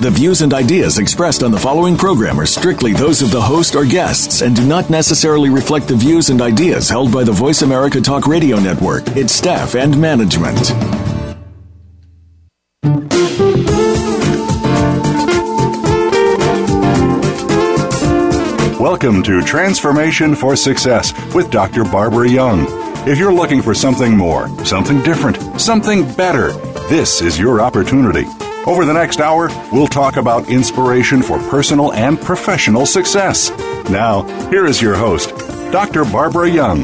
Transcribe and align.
The 0.00 0.10
views 0.10 0.42
and 0.42 0.52
ideas 0.52 0.98
expressed 0.98 1.44
on 1.44 1.52
the 1.52 1.58
following 1.58 1.96
program 1.96 2.38
are 2.40 2.46
strictly 2.46 2.92
those 2.92 3.22
of 3.22 3.30
the 3.30 3.40
host 3.40 3.76
or 3.76 3.86
guests 3.86 4.42
and 4.42 4.54
do 4.54 4.66
not 4.66 4.90
necessarily 4.90 5.50
reflect 5.50 5.86
the 5.86 5.94
views 5.94 6.30
and 6.30 6.42
ideas 6.42 6.88
held 6.88 7.12
by 7.12 7.22
the 7.22 7.32
Voice 7.32 7.62
America 7.62 8.00
Talk 8.00 8.26
Radio 8.26 8.58
Network, 8.58 9.06
its 9.16 9.32
staff, 9.32 9.76
and 9.76 9.98
management. 9.98 10.72
Welcome 18.80 19.22
to 19.22 19.42
Transformation 19.42 20.34
for 20.34 20.56
Success 20.56 21.14
with 21.34 21.50
Dr. 21.52 21.84
Barbara 21.84 22.28
Young. 22.28 22.66
If 23.08 23.16
you're 23.16 23.32
looking 23.32 23.62
for 23.62 23.74
something 23.74 24.16
more, 24.16 24.48
something 24.64 25.02
different, 25.02 25.60
something 25.60 26.12
better, 26.16 26.52
this 26.88 27.22
is 27.22 27.38
your 27.38 27.60
opportunity. 27.60 28.26
Over 28.66 28.86
the 28.86 28.94
next 28.94 29.20
hour, 29.20 29.48
we'll 29.72 29.86
talk 29.86 30.16
about 30.16 30.48
inspiration 30.48 31.22
for 31.22 31.38
personal 31.50 31.92
and 31.92 32.18
professional 32.18 32.86
success. 32.86 33.50
Now, 33.90 34.22
here 34.48 34.64
is 34.64 34.80
your 34.80 34.94
host, 34.94 35.36
Dr. 35.70 36.06
Barbara 36.06 36.48
Young. 36.48 36.82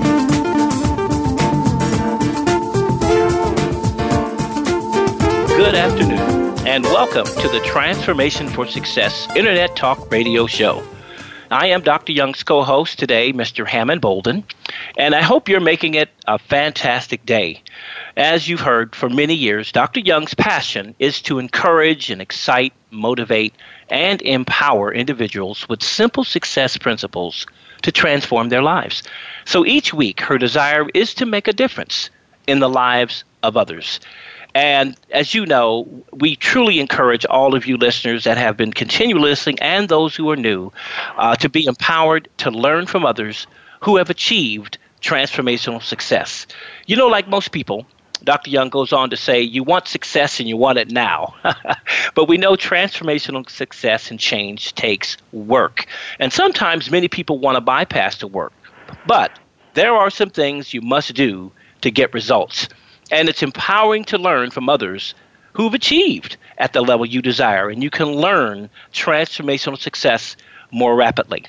Good 5.48 5.74
afternoon, 5.74 6.58
and 6.66 6.84
welcome 6.84 7.24
to 7.24 7.48
the 7.48 7.60
Transformation 7.64 8.46
for 8.48 8.66
Success 8.66 9.26
Internet 9.34 9.74
Talk 9.74 10.10
Radio 10.12 10.46
Show. 10.46 10.82
I 11.52 11.66
am 11.66 11.80
Dr. 11.80 12.12
Young's 12.12 12.44
co 12.44 12.62
host 12.62 13.00
today, 13.00 13.32
Mr. 13.32 13.66
Hammond 13.66 14.00
Bolden, 14.00 14.44
and 14.96 15.16
I 15.16 15.20
hope 15.20 15.48
you're 15.48 15.58
making 15.58 15.94
it 15.94 16.08
a 16.28 16.38
fantastic 16.38 17.26
day. 17.26 17.60
As 18.16 18.46
you've 18.48 18.60
heard 18.60 18.94
for 18.94 19.08
many 19.08 19.34
years, 19.34 19.72
Dr. 19.72 19.98
Young's 19.98 20.32
passion 20.32 20.94
is 21.00 21.20
to 21.22 21.40
encourage 21.40 22.08
and 22.08 22.22
excite, 22.22 22.72
motivate, 22.92 23.52
and 23.88 24.22
empower 24.22 24.94
individuals 24.94 25.68
with 25.68 25.82
simple 25.82 26.22
success 26.22 26.76
principles 26.76 27.46
to 27.82 27.90
transform 27.90 28.48
their 28.48 28.62
lives. 28.62 29.02
So 29.44 29.66
each 29.66 29.92
week, 29.92 30.20
her 30.20 30.38
desire 30.38 30.86
is 30.94 31.14
to 31.14 31.26
make 31.26 31.48
a 31.48 31.52
difference 31.52 32.10
in 32.46 32.60
the 32.60 32.68
lives 32.68 33.24
of 33.42 33.56
others. 33.56 33.98
And 34.54 34.96
as 35.10 35.34
you 35.34 35.46
know, 35.46 35.86
we 36.12 36.36
truly 36.36 36.80
encourage 36.80 37.24
all 37.26 37.54
of 37.54 37.66
you 37.66 37.76
listeners 37.76 38.24
that 38.24 38.36
have 38.36 38.56
been 38.56 38.72
continually 38.72 39.30
listening 39.30 39.58
and 39.60 39.88
those 39.88 40.16
who 40.16 40.30
are 40.30 40.36
new 40.36 40.72
uh, 41.16 41.36
to 41.36 41.48
be 41.48 41.66
empowered 41.66 42.28
to 42.38 42.50
learn 42.50 42.86
from 42.86 43.04
others 43.04 43.46
who 43.80 43.96
have 43.96 44.10
achieved 44.10 44.78
transformational 45.00 45.82
success. 45.82 46.46
You 46.86 46.96
know, 46.96 47.06
like 47.06 47.28
most 47.28 47.52
people, 47.52 47.86
Dr. 48.22 48.50
Young 48.50 48.68
goes 48.68 48.92
on 48.92 49.10
to 49.10 49.16
say, 49.16 49.40
you 49.40 49.62
want 49.62 49.88
success 49.88 50.40
and 50.40 50.48
you 50.48 50.56
want 50.56 50.78
it 50.78 50.90
now. 50.90 51.34
but 52.14 52.28
we 52.28 52.36
know 52.36 52.54
transformational 52.54 53.48
success 53.48 54.10
and 54.10 54.20
change 54.20 54.74
takes 54.74 55.16
work. 55.32 55.86
And 56.18 56.32
sometimes 56.32 56.90
many 56.90 57.08
people 57.08 57.38
want 57.38 57.56
to 57.56 57.60
bypass 57.60 58.18
the 58.18 58.26
work. 58.26 58.52
But 59.06 59.38
there 59.74 59.94
are 59.94 60.10
some 60.10 60.30
things 60.30 60.74
you 60.74 60.82
must 60.82 61.14
do 61.14 61.52
to 61.80 61.90
get 61.90 62.12
results. 62.12 62.68
And 63.10 63.28
it's 63.28 63.42
empowering 63.42 64.04
to 64.04 64.18
learn 64.18 64.50
from 64.50 64.68
others 64.68 65.14
who've 65.52 65.74
achieved 65.74 66.36
at 66.58 66.72
the 66.72 66.80
level 66.80 67.06
you 67.06 67.22
desire. 67.22 67.68
And 67.68 67.82
you 67.82 67.90
can 67.90 68.08
learn 68.08 68.70
transformational 68.92 69.78
success 69.78 70.36
more 70.70 70.94
rapidly. 70.94 71.44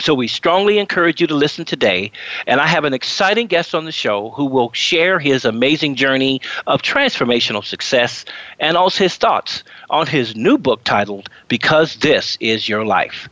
So 0.00 0.14
we 0.14 0.26
strongly 0.26 0.78
encourage 0.78 1.20
you 1.20 1.26
to 1.26 1.34
listen 1.34 1.64
today. 1.64 2.12
And 2.46 2.60
I 2.60 2.66
have 2.66 2.84
an 2.84 2.94
exciting 2.94 3.46
guest 3.46 3.74
on 3.74 3.84
the 3.84 3.92
show 3.92 4.30
who 4.30 4.46
will 4.46 4.72
share 4.72 5.18
his 5.18 5.44
amazing 5.44 5.96
journey 5.96 6.40
of 6.66 6.82
transformational 6.82 7.64
success 7.64 8.24
and 8.58 8.76
also 8.76 9.04
his 9.04 9.16
thoughts 9.16 9.62
on 9.90 10.06
his 10.06 10.34
new 10.34 10.56
book 10.56 10.82
titled 10.84 11.28
Because 11.48 11.96
This 11.96 12.38
Is 12.40 12.68
Your 12.68 12.84
Life. 12.84 13.28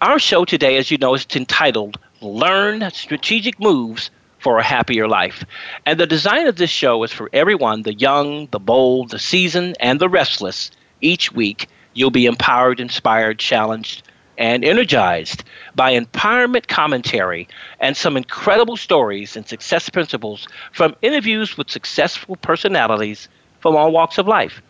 Our 0.00 0.18
show 0.18 0.44
today, 0.44 0.76
as 0.76 0.90
you 0.90 0.98
know, 0.98 1.14
is 1.14 1.24
entitled 1.34 1.98
Learn 2.20 2.90
Strategic 2.90 3.60
Moves 3.60 4.10
for 4.42 4.58
a 4.58 4.62
Happier 4.64 5.06
Life. 5.06 5.44
And 5.86 5.98
the 6.00 6.06
design 6.06 6.48
of 6.48 6.56
this 6.56 6.68
show 6.68 7.02
is 7.04 7.12
for 7.12 7.30
everyone 7.32 7.82
the 7.82 7.94
young, 7.94 8.48
the 8.50 8.58
bold, 8.58 9.10
the 9.10 9.18
seasoned, 9.18 9.76
and 9.78 10.00
the 10.00 10.08
restless. 10.08 10.72
Each 11.00 11.30
week, 11.32 11.68
you'll 11.94 12.10
be 12.10 12.26
empowered, 12.26 12.80
inspired, 12.80 13.38
challenged, 13.38 14.02
and 14.36 14.64
energized 14.64 15.44
by 15.76 15.92
empowerment 15.92 16.66
commentary 16.66 17.46
and 17.78 17.96
some 17.96 18.16
incredible 18.16 18.76
stories 18.76 19.36
and 19.36 19.46
success 19.46 19.88
principles 19.88 20.48
from 20.72 20.96
interviews 21.02 21.56
with 21.56 21.70
successful 21.70 22.34
personalities 22.36 23.28
from 23.60 23.76
all 23.76 23.92
walks 23.92 24.18
of 24.18 24.26
life 24.26 24.60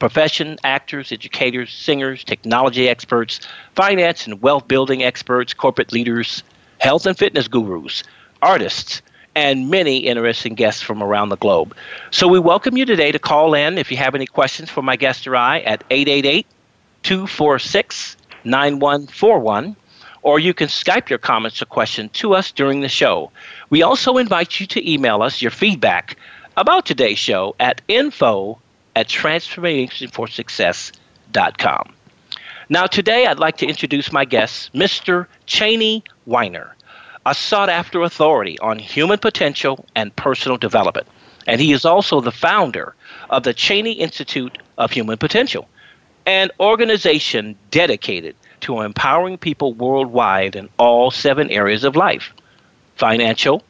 profession, 0.00 0.56
actors, 0.64 1.12
educators, 1.12 1.70
singers, 1.70 2.24
technology 2.24 2.88
experts, 2.88 3.38
finance 3.76 4.26
and 4.26 4.40
wealth 4.40 4.66
building 4.66 5.04
experts, 5.04 5.52
corporate 5.52 5.92
leaders, 5.92 6.42
health 6.78 7.04
and 7.04 7.18
fitness 7.18 7.46
gurus, 7.46 8.02
artists, 8.40 9.02
and 9.40 9.70
many 9.70 9.96
interesting 9.96 10.54
guests 10.54 10.82
from 10.82 11.02
around 11.02 11.30
the 11.30 11.38
globe. 11.38 11.74
So 12.10 12.28
we 12.28 12.38
welcome 12.38 12.76
you 12.76 12.84
today 12.84 13.10
to 13.10 13.18
call 13.18 13.54
in 13.54 13.78
if 13.78 13.90
you 13.90 13.96
have 13.96 14.14
any 14.14 14.26
questions 14.26 14.68
for 14.68 14.82
my 14.82 14.96
guest 14.96 15.26
or 15.26 15.34
I 15.34 15.60
at 15.60 15.82
888 15.88 16.46
246 17.04 18.18
9141 18.44 19.76
or 20.20 20.38
you 20.38 20.52
can 20.52 20.68
Skype 20.68 21.08
your 21.08 21.18
comments 21.18 21.62
or 21.62 21.64
questions 21.64 22.10
to 22.12 22.34
us 22.34 22.52
during 22.52 22.82
the 22.82 22.90
show. 22.90 23.32
We 23.70 23.82
also 23.82 24.18
invite 24.18 24.60
you 24.60 24.66
to 24.66 24.92
email 24.92 25.22
us 25.22 25.40
your 25.40 25.50
feedback 25.50 26.18
about 26.58 26.84
today's 26.84 27.18
show 27.18 27.56
at 27.58 27.80
info 27.88 28.58
at 28.94 29.08
transformationforsuccess.com. 29.08 31.94
Now, 32.68 32.86
today 32.86 33.26
I'd 33.26 33.38
like 33.38 33.56
to 33.56 33.66
introduce 33.66 34.12
my 34.12 34.26
guest, 34.26 34.74
Mr. 34.74 35.26
Cheney 35.46 36.04
Weiner, 36.26 36.76
a 37.26 37.34
sought 37.34 37.68
after 37.68 38.02
authority 38.02 38.58
on 38.60 38.78
human 38.78 39.18
potential 39.18 39.84
and 39.94 40.14
personal 40.16 40.56
development. 40.56 41.06
And 41.46 41.60
he 41.60 41.72
is 41.72 41.84
also 41.84 42.20
the 42.20 42.32
founder 42.32 42.94
of 43.28 43.42
the 43.42 43.54
Cheney 43.54 43.92
Institute 43.92 44.58
of 44.78 44.92
Human 44.92 45.18
Potential, 45.18 45.68
an 46.26 46.50
organization 46.60 47.56
dedicated 47.70 48.36
to 48.60 48.80
empowering 48.80 49.38
people 49.38 49.72
worldwide 49.72 50.56
in 50.56 50.68
all 50.78 51.10
seven 51.10 51.50
areas 51.50 51.84
of 51.84 51.96
life 51.96 52.32
financial, 52.96 53.62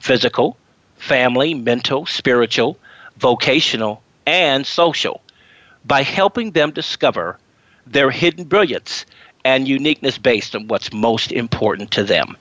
physical, 0.00 0.56
family, 0.96 1.54
mental, 1.54 2.04
spiritual, 2.04 2.78
vocational, 3.16 4.02
and 4.26 4.66
social 4.66 5.22
by 5.86 6.02
helping 6.02 6.50
them 6.50 6.70
discover 6.70 7.38
their 7.86 8.10
hidden 8.10 8.44
brilliance 8.44 9.06
and 9.44 9.68
uniqueness 9.68 10.18
based 10.18 10.54
on 10.54 10.68
what's 10.68 10.92
most 10.92 11.32
important 11.32 11.90
to 11.90 12.04
them. 12.04 12.36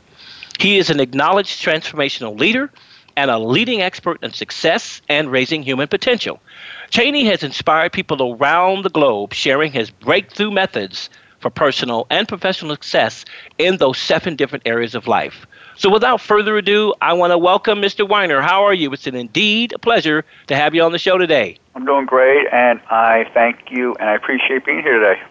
He 0.60 0.78
is 0.78 0.90
an 0.90 1.00
acknowledged 1.00 1.64
transformational 1.64 2.40
leader 2.40 2.72
and 3.16 3.30
a 3.30 3.38
leading 3.38 3.82
expert 3.82 4.24
in 4.24 4.32
success 4.34 5.02
and 5.10 5.32
raising 5.32 5.64
human 5.64 5.88
potential. 5.88 6.40
Cheney 6.90 7.26
has 7.26 7.44
inspired 7.44 7.94
people 7.94 8.34
around 8.34 8.84
the 8.84 8.90
globe 8.90 9.34
sharing 9.34 9.72
his 9.72 9.92
breakthrough 9.92 10.52
methods 10.52 11.10
for 11.40 11.50
personal 11.50 12.08
and 12.10 12.28
professional 12.28 12.72
success 12.72 13.26
in 13.58 13.78
those 13.78 13.98
seven 13.98 14.36
different 14.36 14.66
areas 14.66 14.96
of 14.96 15.08
life. 15.08 15.46
So, 15.76 15.90
without 15.90 16.22
further 16.22 16.56
ado, 16.58 16.94
I 17.02 17.14
want 17.14 17.32
to 17.32 17.38
welcome 17.38 17.82
Mr. 17.82 18.08
Weiner. 18.08 18.42
How 18.42 18.64
are 18.64 18.74
you? 18.74 18.94
It's 18.94 19.08
an 19.08 19.16
indeed 19.16 19.74
a 19.74 19.80
pleasure 19.80 20.24
to 20.48 20.56
have 20.56 20.74
you 20.76 20.84
on 20.84 20.92
the 20.92 21.00
show 21.00 21.18
today. 21.18 21.58
I'm 21.76 21.86
doing 21.86 22.06
great, 22.06 22.48
and 22.52 22.80
I 22.90 23.26
thank 23.34 23.72
you 23.72 23.96
and 23.96 24.10
I 24.10 24.16
appreciate 24.16 24.66
being 24.66 24.84
here 24.84 25.00
today. 25.00 25.22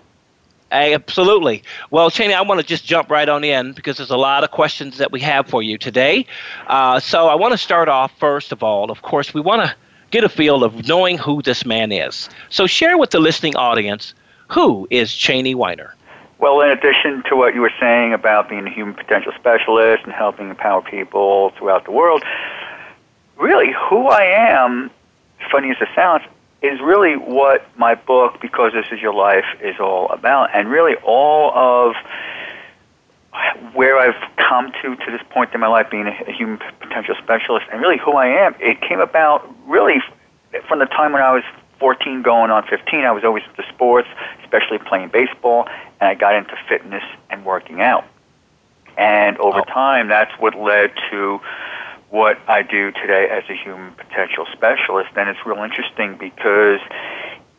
Absolutely. 0.72 1.62
Well, 1.90 2.10
Cheney, 2.10 2.32
I 2.32 2.40
want 2.40 2.58
to 2.60 2.66
just 2.66 2.86
jump 2.86 3.10
right 3.10 3.28
on 3.28 3.44
in 3.44 3.72
because 3.72 3.98
there's 3.98 4.10
a 4.10 4.16
lot 4.16 4.42
of 4.42 4.50
questions 4.50 4.96
that 4.96 5.12
we 5.12 5.20
have 5.20 5.46
for 5.46 5.62
you 5.62 5.76
today. 5.76 6.24
Uh, 6.66 6.98
so 6.98 7.28
I 7.28 7.34
want 7.34 7.52
to 7.52 7.58
start 7.58 7.90
off, 7.90 8.10
first 8.18 8.52
of 8.52 8.62
all, 8.62 8.90
of 8.90 9.02
course, 9.02 9.34
we 9.34 9.42
want 9.42 9.62
to 9.62 9.74
get 10.10 10.24
a 10.24 10.30
feel 10.30 10.64
of 10.64 10.88
knowing 10.88 11.18
who 11.18 11.42
this 11.42 11.66
man 11.66 11.92
is. 11.92 12.30
So 12.48 12.66
share 12.66 12.96
with 12.96 13.10
the 13.10 13.20
listening 13.20 13.54
audience 13.54 14.14
who 14.48 14.88
is 14.90 15.14
Cheney 15.14 15.54
Weiner? 15.54 15.94
Well, 16.38 16.60
in 16.62 16.70
addition 16.70 17.22
to 17.28 17.36
what 17.36 17.54
you 17.54 17.60
were 17.60 17.72
saying 17.78 18.14
about 18.14 18.48
being 18.48 18.66
a 18.66 18.70
human 18.70 18.94
potential 18.94 19.32
specialist 19.38 20.04
and 20.04 20.12
helping 20.12 20.48
empower 20.48 20.82
people 20.82 21.50
throughout 21.50 21.84
the 21.84 21.92
world, 21.92 22.24
really 23.36 23.72
who 23.72 24.08
I 24.08 24.24
am, 24.24 24.90
funny 25.50 25.70
as 25.70 25.76
it 25.80 25.88
sounds, 25.94 26.24
is 26.62 26.80
really 26.80 27.16
what 27.16 27.66
my 27.76 27.94
book, 27.94 28.40
Because 28.40 28.72
This 28.72 28.86
Is 28.92 29.00
Your 29.00 29.14
Life, 29.14 29.44
is 29.60 29.76
all 29.80 30.08
about. 30.10 30.50
And 30.54 30.68
really 30.68 30.94
all 31.04 31.52
of 31.54 31.94
where 33.74 33.98
I've 33.98 34.36
come 34.36 34.72
to 34.82 34.94
to 34.94 35.10
this 35.10 35.22
point 35.30 35.52
in 35.54 35.60
my 35.60 35.66
life, 35.66 35.90
being 35.90 36.06
a, 36.06 36.32
human 36.32 36.58
potential 36.80 37.14
specialist, 37.22 37.66
and 37.72 37.80
really 37.80 37.98
who 37.98 38.12
I 38.12 38.26
am, 38.26 38.54
it 38.60 38.80
came 38.80 39.00
about 39.00 39.48
really 39.66 40.00
from 40.68 40.78
the 40.78 40.86
time 40.86 41.12
when 41.12 41.22
I 41.22 41.32
was 41.32 41.42
14 41.78 42.22
going 42.22 42.50
on 42.50 42.64
15. 42.68 43.00
I 43.00 43.10
was 43.10 43.24
always 43.24 43.42
into 43.48 43.68
sports, 43.72 44.08
especially 44.44 44.78
playing 44.78 45.08
baseball, 45.08 45.66
and 46.00 46.08
I 46.08 46.14
got 46.14 46.34
into 46.34 46.54
fitness 46.68 47.02
and 47.30 47.44
working 47.44 47.80
out. 47.80 48.04
And 48.96 49.38
over 49.38 49.60
oh. 49.60 49.64
time, 49.64 50.08
that's 50.08 50.32
what 50.38 50.54
led 50.54 50.92
to 51.10 51.40
what 52.12 52.38
I 52.46 52.60
do 52.60 52.92
today 52.92 53.26
as 53.30 53.42
a 53.48 53.54
human 53.54 53.92
potential 53.92 54.46
specialist. 54.52 55.08
And 55.16 55.30
it's 55.30 55.38
real 55.46 55.64
interesting 55.64 56.18
because 56.18 56.78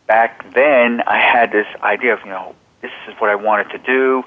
back 0.05 0.53
then 0.53 1.01
I 1.07 1.17
had 1.17 1.51
this 1.51 1.65
idea 1.81 2.13
of, 2.13 2.19
you 2.19 2.29
know, 2.29 2.55
this 2.83 2.91
is 3.07 3.15
what 3.17 3.31
I 3.31 3.35
wanted 3.35 3.71
to 3.71 3.79
do, 3.79 4.23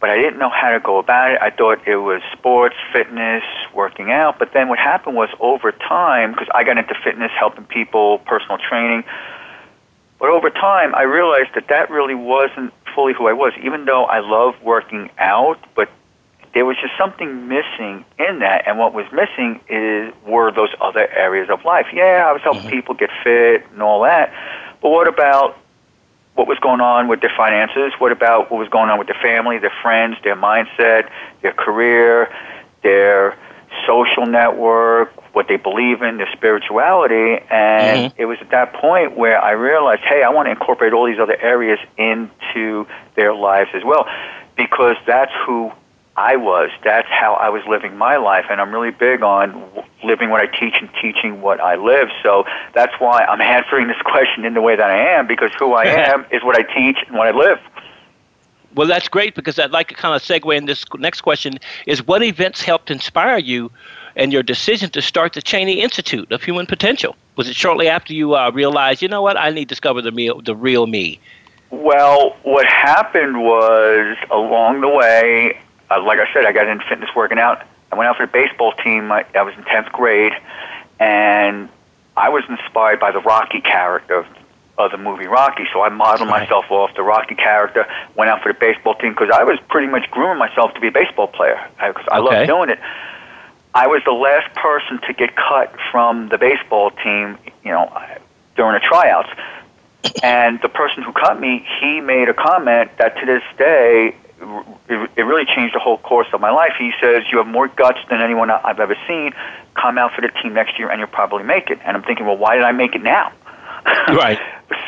but 0.00 0.08
I 0.08 0.16
didn't 0.16 0.38
know 0.38 0.48
how 0.48 0.70
to 0.70 0.80
go 0.80 0.96
about 0.96 1.32
it. 1.32 1.38
I 1.42 1.50
thought 1.50 1.86
it 1.86 1.96
was 1.96 2.22
sports, 2.32 2.76
fitness, 2.94 3.44
working 3.74 4.10
out. 4.10 4.38
But 4.38 4.54
then 4.54 4.70
what 4.70 4.78
happened 4.78 5.16
was 5.16 5.28
over 5.38 5.70
time, 5.72 6.32
because 6.32 6.48
I 6.54 6.64
got 6.64 6.78
into 6.78 6.94
fitness, 7.04 7.30
helping 7.38 7.64
people, 7.64 8.20
personal 8.20 8.56
training. 8.56 9.04
But 10.18 10.30
over 10.30 10.48
time, 10.48 10.94
I 10.94 11.02
realized 11.02 11.50
that 11.56 11.68
that 11.68 11.90
really 11.90 12.14
wasn't 12.14 12.72
fully 12.94 13.12
who 13.12 13.28
I 13.28 13.34
was. 13.34 13.52
Even 13.62 13.84
though 13.84 14.04
I 14.04 14.20
love 14.20 14.54
working 14.62 15.10
out, 15.18 15.58
but 15.74 15.90
there 16.58 16.66
was 16.66 16.76
just 16.82 16.94
something 16.98 17.46
missing 17.46 18.04
in 18.18 18.40
that. 18.40 18.66
And 18.66 18.80
what 18.80 18.92
was 18.92 19.06
missing 19.12 19.60
is 19.68 20.12
were 20.26 20.50
those 20.50 20.70
other 20.80 21.08
areas 21.14 21.48
of 21.50 21.64
life. 21.64 21.86
Yeah, 21.92 22.26
I 22.28 22.32
was 22.32 22.42
helping 22.42 22.62
mm-hmm. 22.62 22.70
people 22.70 22.94
get 22.96 23.10
fit 23.22 23.64
and 23.70 23.80
all 23.80 24.02
that. 24.02 24.34
But 24.82 24.90
what 24.90 25.06
about 25.06 25.56
what 26.34 26.48
was 26.48 26.58
going 26.58 26.80
on 26.80 27.06
with 27.06 27.20
their 27.20 27.32
finances? 27.36 27.92
What 28.00 28.10
about 28.10 28.50
what 28.50 28.58
was 28.58 28.68
going 28.70 28.90
on 28.90 28.98
with 28.98 29.06
their 29.06 29.22
family, 29.22 29.58
their 29.58 29.72
friends, 29.82 30.16
their 30.24 30.34
mindset, 30.34 31.08
their 31.42 31.52
career, 31.52 32.28
their 32.82 33.38
social 33.86 34.26
network, 34.26 35.14
what 35.36 35.46
they 35.46 35.58
believe 35.58 36.02
in, 36.02 36.16
their 36.16 36.32
spirituality? 36.32 37.38
And 37.52 38.10
mm-hmm. 38.10 38.20
it 38.20 38.24
was 38.24 38.38
at 38.40 38.50
that 38.50 38.72
point 38.72 39.16
where 39.16 39.40
I 39.40 39.52
realized, 39.52 40.00
hey, 40.00 40.24
I 40.24 40.30
want 40.30 40.46
to 40.46 40.50
incorporate 40.50 40.92
all 40.92 41.06
these 41.06 41.20
other 41.20 41.40
areas 41.40 41.78
into 41.96 42.88
their 43.14 43.32
lives 43.32 43.70
as 43.74 43.84
well 43.84 44.08
because 44.56 44.96
that's 45.06 45.30
who 45.46 45.70
I 46.18 46.34
was. 46.34 46.70
That's 46.82 47.06
how 47.08 47.34
I 47.34 47.48
was 47.48 47.62
living 47.68 47.96
my 47.96 48.16
life, 48.16 48.46
and 48.50 48.60
I'm 48.60 48.72
really 48.72 48.90
big 48.90 49.22
on 49.22 49.70
living 50.02 50.30
what 50.30 50.40
I 50.40 50.46
teach 50.46 50.74
and 50.80 50.90
teaching 51.00 51.40
what 51.40 51.60
I 51.60 51.76
live. 51.76 52.08
So 52.24 52.44
that's 52.74 52.92
why 52.98 53.24
I'm 53.24 53.40
answering 53.56 53.86
this 53.86 54.02
question 54.04 54.44
in 54.44 54.54
the 54.54 54.60
way 54.60 54.74
that 54.74 54.90
I 54.90 54.98
am, 55.16 55.28
because 55.28 55.52
who 55.56 55.74
I 55.74 55.84
am 55.84 56.26
is 56.32 56.42
what 56.42 56.58
I 56.58 56.62
teach 56.62 56.96
and 57.06 57.16
what 57.16 57.28
I 57.28 57.30
live. 57.30 57.60
Well, 58.74 58.88
that's 58.88 59.08
great 59.08 59.36
because 59.36 59.60
I'd 59.60 59.70
like 59.70 59.88
to 59.88 59.94
kind 59.94 60.14
of 60.14 60.20
segue 60.20 60.56
in 60.56 60.66
this 60.66 60.84
next 60.96 61.20
question 61.20 61.60
is 61.86 62.04
what 62.04 62.22
events 62.22 62.62
helped 62.62 62.90
inspire 62.90 63.38
you 63.38 63.70
and 64.16 64.32
your 64.32 64.42
decision 64.42 64.90
to 64.90 65.00
start 65.00 65.34
the 65.34 65.42
Cheney 65.42 65.80
Institute 65.80 66.32
of 66.32 66.42
Human 66.42 66.66
Potential? 66.66 67.14
Was 67.36 67.48
it 67.48 67.54
shortly 67.54 67.88
after 67.88 68.12
you 68.12 68.34
uh, 68.34 68.50
realized, 68.52 69.02
you 69.02 69.08
know 69.08 69.22
what, 69.22 69.36
I 69.36 69.50
need 69.50 69.68
to 69.68 69.74
discover 69.74 70.02
the, 70.02 70.10
me- 70.10 70.32
the 70.44 70.56
real 70.56 70.88
me? 70.88 71.20
Well, 71.70 72.36
what 72.42 72.66
happened 72.66 73.42
was 73.42 74.16
along 74.30 74.80
the 74.80 74.88
way, 74.88 75.58
uh, 75.90 76.02
like 76.02 76.18
I 76.18 76.32
said, 76.32 76.44
I 76.44 76.52
got 76.52 76.68
into 76.68 76.84
fitness 76.86 77.10
working 77.14 77.38
out. 77.38 77.66
I 77.90 77.96
went 77.96 78.08
out 78.08 78.16
for 78.16 78.26
the 78.26 78.32
baseball 78.32 78.72
team. 78.72 79.10
I, 79.10 79.24
I 79.34 79.42
was 79.42 79.54
in 79.54 79.62
10th 79.64 79.92
grade, 79.92 80.32
and 81.00 81.68
I 82.16 82.28
was 82.28 82.44
inspired 82.48 83.00
by 83.00 83.12
the 83.12 83.20
Rocky 83.20 83.60
character 83.60 84.26
of 84.78 84.92
the 84.92 84.98
movie 84.98 85.26
Rocky. 85.26 85.64
So 85.72 85.82
I 85.82 85.88
modeled 85.88 86.28
right. 86.28 86.42
myself 86.42 86.70
off 86.70 86.94
the 86.94 87.02
Rocky 87.02 87.34
character, 87.34 87.86
went 88.14 88.30
out 88.30 88.42
for 88.42 88.52
the 88.52 88.58
baseball 88.58 88.94
team 88.94 89.12
because 89.12 89.30
I 89.34 89.44
was 89.44 89.58
pretty 89.68 89.88
much 89.88 90.10
grooming 90.10 90.38
myself 90.38 90.72
to 90.74 90.80
be 90.80 90.88
a 90.88 90.92
baseball 90.92 91.26
player 91.26 91.58
because 91.76 92.06
I, 92.10 92.16
I 92.16 92.20
okay. 92.20 92.38
love 92.38 92.46
doing 92.46 92.70
it. 92.70 92.78
I 93.74 93.86
was 93.86 94.02
the 94.04 94.12
last 94.12 94.54
person 94.54 95.00
to 95.06 95.12
get 95.12 95.36
cut 95.36 95.74
from 95.90 96.28
the 96.28 96.38
baseball 96.38 96.90
team, 96.90 97.38
you 97.64 97.70
know, 97.70 97.92
during 98.56 98.74
the 98.74 98.80
tryouts. 98.80 99.28
And 100.22 100.60
the 100.62 100.68
person 100.68 101.02
who 101.02 101.12
cut 101.12 101.38
me, 101.38 101.66
he 101.80 102.00
made 102.00 102.28
a 102.28 102.34
comment 102.34 102.90
that 102.98 103.18
to 103.18 103.26
this 103.26 103.42
day 103.58 104.16
it, 104.88 105.10
it 105.16 105.22
really 105.22 105.44
changed 105.44 105.74
the 105.74 105.80
whole 105.80 105.98
course 105.98 106.28
of 106.32 106.40
my 106.40 106.50
life. 106.50 106.72
He 106.78 106.92
says, 107.00 107.22
You 107.30 107.38
have 107.38 107.46
more 107.46 107.68
guts 107.68 107.98
than 108.10 108.20
anyone 108.22 108.50
I've 108.50 108.80
ever 108.80 108.96
seen. 109.06 109.32
Come 109.74 109.98
out 109.98 110.12
for 110.14 110.20
the 110.20 110.28
team 110.42 110.54
next 110.54 110.78
year 110.78 110.90
and 110.90 110.98
you'll 110.98 111.08
probably 111.08 111.44
make 111.44 111.70
it. 111.70 111.78
And 111.84 111.96
I'm 111.96 112.02
thinking, 112.02 112.26
Well, 112.26 112.38
why 112.38 112.56
did 112.56 112.64
I 112.64 112.72
make 112.72 112.94
it 112.94 113.02
now? 113.02 113.32
Right. 114.08 114.38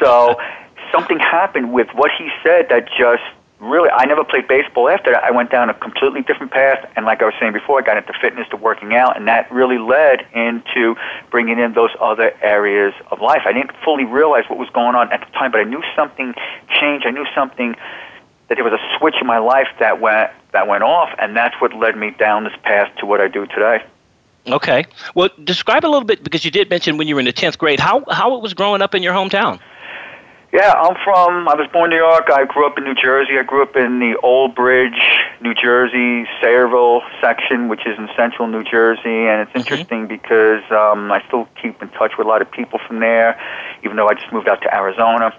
so 0.02 0.36
something 0.92 1.18
happened 1.18 1.72
with 1.72 1.88
what 1.94 2.10
he 2.18 2.28
said 2.42 2.68
that 2.68 2.88
just 2.98 3.22
really, 3.60 3.90
I 3.90 4.06
never 4.06 4.24
played 4.24 4.48
baseball 4.48 4.88
after 4.88 5.12
that. 5.12 5.22
I 5.22 5.30
went 5.30 5.50
down 5.50 5.70
a 5.70 5.74
completely 5.74 6.22
different 6.22 6.52
path. 6.52 6.90
And 6.96 7.04
like 7.04 7.22
I 7.22 7.26
was 7.26 7.34
saying 7.38 7.52
before, 7.52 7.78
I 7.78 7.82
got 7.82 7.96
into 7.96 8.12
fitness 8.20 8.48
to 8.50 8.56
working 8.56 8.94
out. 8.94 9.16
And 9.16 9.28
that 9.28 9.50
really 9.52 9.78
led 9.78 10.26
into 10.34 10.96
bringing 11.30 11.58
in 11.58 11.74
those 11.74 11.90
other 12.00 12.34
areas 12.42 12.94
of 13.10 13.20
life. 13.20 13.42
I 13.44 13.52
didn't 13.52 13.72
fully 13.84 14.04
realize 14.04 14.44
what 14.48 14.58
was 14.58 14.70
going 14.70 14.96
on 14.96 15.12
at 15.12 15.20
the 15.20 15.32
time, 15.32 15.50
but 15.52 15.60
I 15.60 15.64
knew 15.64 15.82
something 15.94 16.34
changed. 16.80 17.06
I 17.06 17.10
knew 17.10 17.26
something 17.34 17.76
that 18.50 18.56
there 18.56 18.64
was 18.64 18.74
a 18.74 18.98
switch 18.98 19.14
in 19.20 19.26
my 19.26 19.38
life 19.38 19.68
that 19.78 20.00
went 20.00 20.30
that 20.52 20.66
went 20.66 20.82
off, 20.82 21.08
and 21.18 21.36
that's 21.36 21.54
what 21.60 21.72
led 21.72 21.96
me 21.96 22.10
down 22.10 22.44
this 22.44 22.52
path 22.64 22.90
to 22.98 23.06
what 23.06 23.20
I 23.20 23.28
do 23.28 23.46
today. 23.46 23.82
Okay. 24.46 24.86
Well, 25.14 25.30
describe 25.44 25.84
a 25.84 25.88
little 25.88 26.04
bit 26.04 26.24
because 26.24 26.44
you 26.44 26.50
did 26.50 26.68
mention 26.68 26.96
when 26.96 27.06
you 27.06 27.14
were 27.14 27.20
in 27.20 27.26
the 27.26 27.32
tenth 27.32 27.56
grade 27.56 27.78
how 27.78 28.04
how 28.10 28.34
it 28.36 28.42
was 28.42 28.52
growing 28.52 28.82
up 28.82 28.94
in 28.94 29.02
your 29.02 29.14
hometown. 29.14 29.60
Yeah, 30.52 30.72
I'm 30.72 30.96
from. 31.04 31.46
I 31.46 31.54
was 31.54 31.68
born 31.72 31.92
in 31.92 31.98
New 31.98 32.04
York. 32.04 32.28
I 32.28 32.44
grew 32.44 32.66
up 32.66 32.76
in 32.76 32.82
New 32.82 32.96
Jersey. 32.96 33.38
I 33.38 33.44
grew 33.44 33.62
up 33.62 33.76
in 33.76 34.00
the 34.00 34.18
Old 34.20 34.56
Bridge, 34.56 35.00
New 35.40 35.54
Jersey, 35.54 36.28
Sayreville 36.42 37.02
section, 37.20 37.68
which 37.68 37.86
is 37.86 37.96
in 37.96 38.08
central 38.16 38.48
New 38.48 38.64
Jersey. 38.64 39.30
And 39.30 39.42
it's 39.42 39.50
mm-hmm. 39.50 39.58
interesting 39.58 40.08
because 40.08 40.64
um, 40.72 41.12
I 41.12 41.22
still 41.28 41.46
keep 41.62 41.80
in 41.80 41.88
touch 41.90 42.18
with 42.18 42.26
a 42.26 42.28
lot 42.28 42.42
of 42.42 42.50
people 42.50 42.80
from 42.84 42.98
there, 42.98 43.40
even 43.84 43.96
though 43.96 44.08
I 44.08 44.14
just 44.14 44.32
moved 44.32 44.48
out 44.48 44.60
to 44.62 44.74
Arizona 44.74 45.32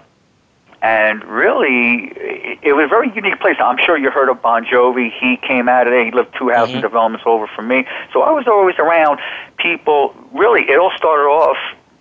and 0.82 1.24
really, 1.24 2.12
it 2.60 2.74
was 2.74 2.86
a 2.86 2.88
very 2.88 3.10
unique 3.14 3.38
place. 3.40 3.56
I'm 3.60 3.78
sure 3.78 3.96
you 3.96 4.10
heard 4.10 4.28
of 4.28 4.42
Bon 4.42 4.64
Jovi. 4.64 5.12
He 5.12 5.36
came 5.36 5.68
out 5.68 5.86
of 5.86 5.92
there. 5.92 6.04
He 6.04 6.10
lived 6.10 6.34
two 6.36 6.50
housing 6.50 6.76
mm-hmm. 6.76 6.82
developments 6.82 7.24
over 7.24 7.46
from 7.46 7.68
me. 7.68 7.86
So 8.12 8.22
I 8.22 8.32
was 8.32 8.48
always 8.48 8.74
around 8.80 9.20
people. 9.58 10.12
Really, 10.32 10.62
it 10.62 10.76
all 10.78 10.92
started 10.96 11.22
off 11.22 11.56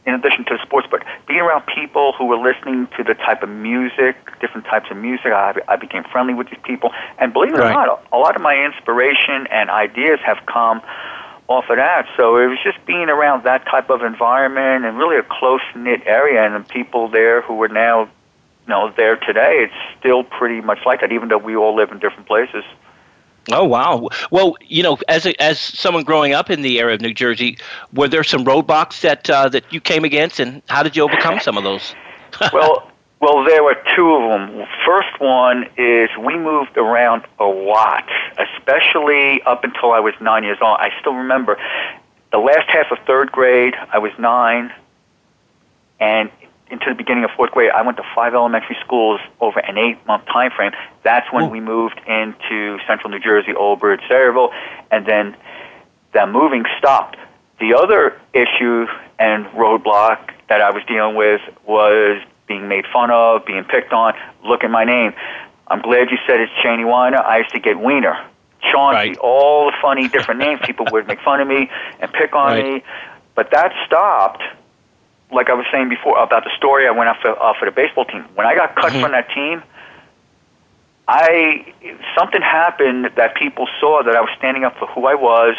in 0.07 0.15
addition 0.15 0.43
to 0.45 0.57
the 0.57 0.63
sports, 0.63 0.87
but 0.89 1.03
being 1.27 1.41
around 1.41 1.63
people 1.67 2.13
who 2.17 2.25
were 2.25 2.37
listening 2.37 2.87
to 2.97 3.03
the 3.03 3.13
type 3.13 3.43
of 3.43 3.49
music, 3.49 4.17
different 4.39 4.65
types 4.65 4.89
of 4.89 4.97
music, 4.97 5.27
I, 5.27 5.53
I 5.67 5.75
became 5.75 6.03
friendly 6.11 6.33
with 6.33 6.49
these 6.49 6.59
people. 6.63 6.89
And 7.19 7.31
believe 7.31 7.53
it 7.53 7.59
right. 7.59 7.69
or 7.69 7.85
not, 7.85 8.07
a 8.11 8.17
lot 8.17 8.35
of 8.35 8.41
my 8.41 8.55
inspiration 8.65 9.45
and 9.51 9.69
ideas 9.69 10.19
have 10.25 10.39
come 10.47 10.81
off 11.47 11.65
of 11.69 11.77
that. 11.77 12.07
So 12.17 12.37
it 12.37 12.47
was 12.47 12.57
just 12.63 12.83
being 12.87 13.09
around 13.09 13.43
that 13.43 13.65
type 13.65 13.91
of 13.91 14.01
environment 14.01 14.85
and 14.85 14.97
really 14.97 15.17
a 15.17 15.23
close 15.29 15.61
knit 15.75 16.01
area, 16.07 16.43
and 16.43 16.65
the 16.65 16.67
people 16.67 17.07
there 17.07 17.43
who 17.43 17.53
were 17.53 17.69
now 17.69 18.09
know, 18.71 18.91
there 18.97 19.17
today, 19.17 19.65
it's 19.65 19.99
still 19.99 20.23
pretty 20.23 20.61
much 20.61 20.79
like 20.85 21.01
that, 21.01 21.11
even 21.11 21.29
though 21.29 21.37
we 21.37 21.55
all 21.55 21.75
live 21.75 21.91
in 21.91 21.99
different 21.99 22.27
places. 22.27 22.63
Oh 23.51 23.65
wow! 23.65 24.09
Well, 24.29 24.55
you 24.61 24.83
know, 24.83 24.97
as 25.07 25.25
a, 25.25 25.41
as 25.41 25.59
someone 25.59 26.03
growing 26.03 26.33
up 26.33 26.51
in 26.51 26.61
the 26.61 26.79
area 26.79 26.95
of 26.95 27.01
New 27.01 27.13
Jersey, 27.13 27.57
were 27.91 28.07
there 28.07 28.23
some 28.23 28.45
roadblocks 28.45 29.01
that 29.01 29.29
uh, 29.29 29.49
that 29.49 29.71
you 29.73 29.81
came 29.81 30.03
against, 30.03 30.39
and 30.39 30.61
how 30.69 30.83
did 30.83 30.95
you 30.95 31.03
overcome 31.03 31.39
some 31.39 31.57
of 31.57 31.63
those? 31.63 31.95
well, 32.53 32.91
well, 33.19 33.43
there 33.43 33.63
were 33.63 33.77
two 33.95 34.13
of 34.13 34.29
them. 34.31 34.67
First 34.85 35.19
one 35.19 35.65
is 35.75 36.09
we 36.19 36.37
moved 36.37 36.77
around 36.77 37.23
a 37.39 37.45
lot, 37.45 38.07
especially 38.37 39.41
up 39.43 39.63
until 39.63 39.91
I 39.91 39.99
was 39.99 40.13
nine 40.21 40.43
years 40.43 40.59
old. 40.61 40.77
I 40.79 40.89
still 40.99 41.15
remember 41.15 41.57
the 42.31 42.37
last 42.37 42.69
half 42.69 42.91
of 42.91 42.99
third 43.05 43.31
grade. 43.31 43.73
I 43.91 43.97
was 43.97 44.11
nine, 44.19 44.71
and 45.99 46.29
into 46.71 46.85
the 46.89 46.95
beginning 46.95 47.23
of 47.23 47.31
fourth 47.35 47.51
grade, 47.51 47.71
I 47.71 47.81
went 47.81 47.97
to 47.97 48.03
five 48.15 48.33
elementary 48.33 48.77
schools 48.83 49.19
over 49.39 49.59
an 49.59 49.77
eight 49.77 50.05
month 50.07 50.25
time 50.25 50.51
frame. 50.55 50.71
That's 51.03 51.31
when 51.31 51.45
Ooh. 51.45 51.49
we 51.49 51.59
moved 51.59 51.99
into 52.07 52.79
central 52.87 53.09
New 53.09 53.19
Jersey, 53.19 53.53
Old 53.53 53.79
Bridge, 53.79 54.01
Sayreville, 54.09 54.51
and 54.89 55.05
then 55.05 55.35
the 56.13 56.25
moving 56.25 56.63
stopped. 56.77 57.17
The 57.59 57.75
other 57.75 58.19
issue 58.33 58.87
and 59.19 59.45
roadblock 59.47 60.31
that 60.49 60.61
I 60.61 60.71
was 60.71 60.83
dealing 60.87 61.15
with 61.15 61.41
was 61.65 62.21
being 62.47 62.67
made 62.67 62.85
fun 62.91 63.11
of, 63.11 63.45
being 63.45 63.63
picked 63.63 63.93
on. 63.93 64.13
Look 64.43 64.63
at 64.63 64.71
my 64.71 64.83
name. 64.83 65.13
I'm 65.67 65.81
glad 65.81 66.09
you 66.11 66.17
said 66.27 66.39
it's 66.39 66.51
Cheney 66.63 66.83
Weiner. 66.83 67.21
I 67.21 67.39
used 67.39 67.51
to 67.51 67.59
get 67.59 67.79
Wiener, 67.79 68.17
Chauncey, 68.61 68.95
right. 68.95 69.17
all 69.17 69.71
the 69.71 69.77
funny 69.81 70.09
different 70.09 70.39
names. 70.39 70.59
People 70.65 70.87
would 70.91 71.07
make 71.07 71.21
fun 71.21 71.39
of 71.39 71.47
me 71.47 71.69
and 71.99 72.11
pick 72.11 72.35
on 72.35 72.47
right. 72.47 72.65
me. 72.65 72.83
But 73.35 73.51
that 73.51 73.71
stopped 73.85 74.43
like 75.31 75.49
I 75.49 75.53
was 75.53 75.65
saying 75.71 75.89
before 75.89 76.21
about 76.21 76.43
the 76.43 76.51
story, 76.57 76.87
I 76.87 76.91
went 76.91 77.09
off 77.09 77.17
for, 77.21 77.29
off 77.39 77.57
for 77.57 77.65
the 77.65 77.71
baseball 77.71 78.05
team. 78.05 78.25
When 78.35 78.45
I 78.45 78.55
got 78.55 78.75
cut 78.75 78.91
mm-hmm. 78.91 79.01
from 79.01 79.11
that 79.11 79.29
team, 79.31 79.63
I 81.07 81.73
something 82.17 82.41
happened 82.41 83.11
that 83.15 83.35
people 83.35 83.67
saw 83.79 84.03
that 84.03 84.15
I 84.15 84.21
was 84.21 84.29
standing 84.37 84.63
up 84.63 84.77
for 84.77 84.87
who 84.87 85.05
I 85.05 85.15
was, 85.15 85.55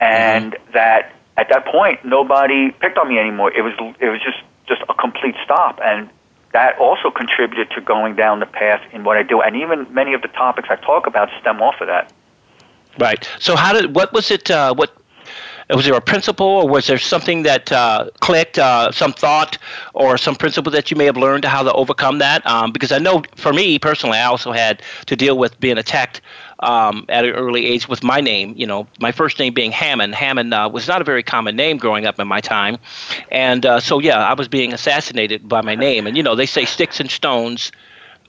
and 0.00 0.52
mm-hmm. 0.52 0.72
that 0.72 1.12
at 1.36 1.48
that 1.50 1.66
point 1.66 2.04
nobody 2.04 2.70
picked 2.70 2.98
on 2.98 3.08
me 3.08 3.18
anymore. 3.18 3.52
It 3.52 3.62
was 3.62 3.74
it 4.00 4.08
was 4.08 4.20
just 4.22 4.38
just 4.66 4.82
a 4.88 4.94
complete 4.94 5.34
stop, 5.44 5.80
and 5.82 6.08
that 6.52 6.78
also 6.78 7.10
contributed 7.10 7.70
to 7.70 7.80
going 7.80 8.16
down 8.16 8.40
the 8.40 8.46
path 8.46 8.82
in 8.92 9.04
what 9.04 9.16
I 9.16 9.22
do. 9.22 9.40
And 9.40 9.56
even 9.56 9.92
many 9.94 10.14
of 10.14 10.22
the 10.22 10.28
topics 10.28 10.68
I 10.70 10.76
talk 10.76 11.06
about 11.06 11.28
stem 11.40 11.62
off 11.62 11.80
of 11.80 11.86
that. 11.86 12.12
Right. 12.98 13.28
So 13.38 13.54
how 13.56 13.72
did 13.72 13.94
what 13.94 14.12
was 14.12 14.30
it? 14.30 14.50
Uh, 14.50 14.74
what 14.74 14.92
was 15.76 15.84
there 15.84 15.94
a 15.94 16.00
principle, 16.00 16.46
or 16.46 16.68
was 16.68 16.86
there 16.86 16.98
something 16.98 17.42
that 17.44 17.70
uh, 17.70 18.10
clicked, 18.20 18.58
uh, 18.58 18.90
some 18.92 19.12
thought, 19.12 19.58
or 19.94 20.18
some 20.18 20.34
principle 20.34 20.72
that 20.72 20.90
you 20.90 20.96
may 20.96 21.04
have 21.04 21.16
learned 21.16 21.44
how 21.44 21.62
to 21.62 21.72
overcome 21.72 22.18
that? 22.18 22.44
Um, 22.46 22.72
because 22.72 22.92
I 22.92 22.98
know 22.98 23.22
for 23.36 23.52
me 23.52 23.78
personally, 23.78 24.18
I 24.18 24.24
also 24.24 24.52
had 24.52 24.82
to 25.06 25.16
deal 25.16 25.38
with 25.38 25.58
being 25.60 25.78
attacked 25.78 26.20
um, 26.60 27.06
at 27.08 27.24
an 27.24 27.32
early 27.32 27.66
age 27.66 27.88
with 27.88 28.02
my 28.02 28.20
name. 28.20 28.54
You 28.56 28.66
know, 28.66 28.86
my 29.00 29.12
first 29.12 29.38
name 29.38 29.54
being 29.54 29.72
Hammond. 29.72 30.14
Hammond 30.14 30.52
uh, 30.52 30.68
was 30.72 30.88
not 30.88 31.00
a 31.00 31.04
very 31.04 31.22
common 31.22 31.56
name 31.56 31.78
growing 31.78 32.06
up 32.06 32.18
in 32.18 32.28
my 32.28 32.40
time, 32.40 32.78
and 33.30 33.64
uh, 33.64 33.80
so 33.80 33.98
yeah, 33.98 34.18
I 34.18 34.34
was 34.34 34.48
being 34.48 34.72
assassinated 34.72 35.48
by 35.48 35.62
my 35.62 35.74
name. 35.74 36.06
And 36.06 36.16
you 36.16 36.22
know, 36.22 36.34
they 36.34 36.46
say 36.46 36.64
sticks 36.64 37.00
and 37.00 37.10
stones. 37.10 37.72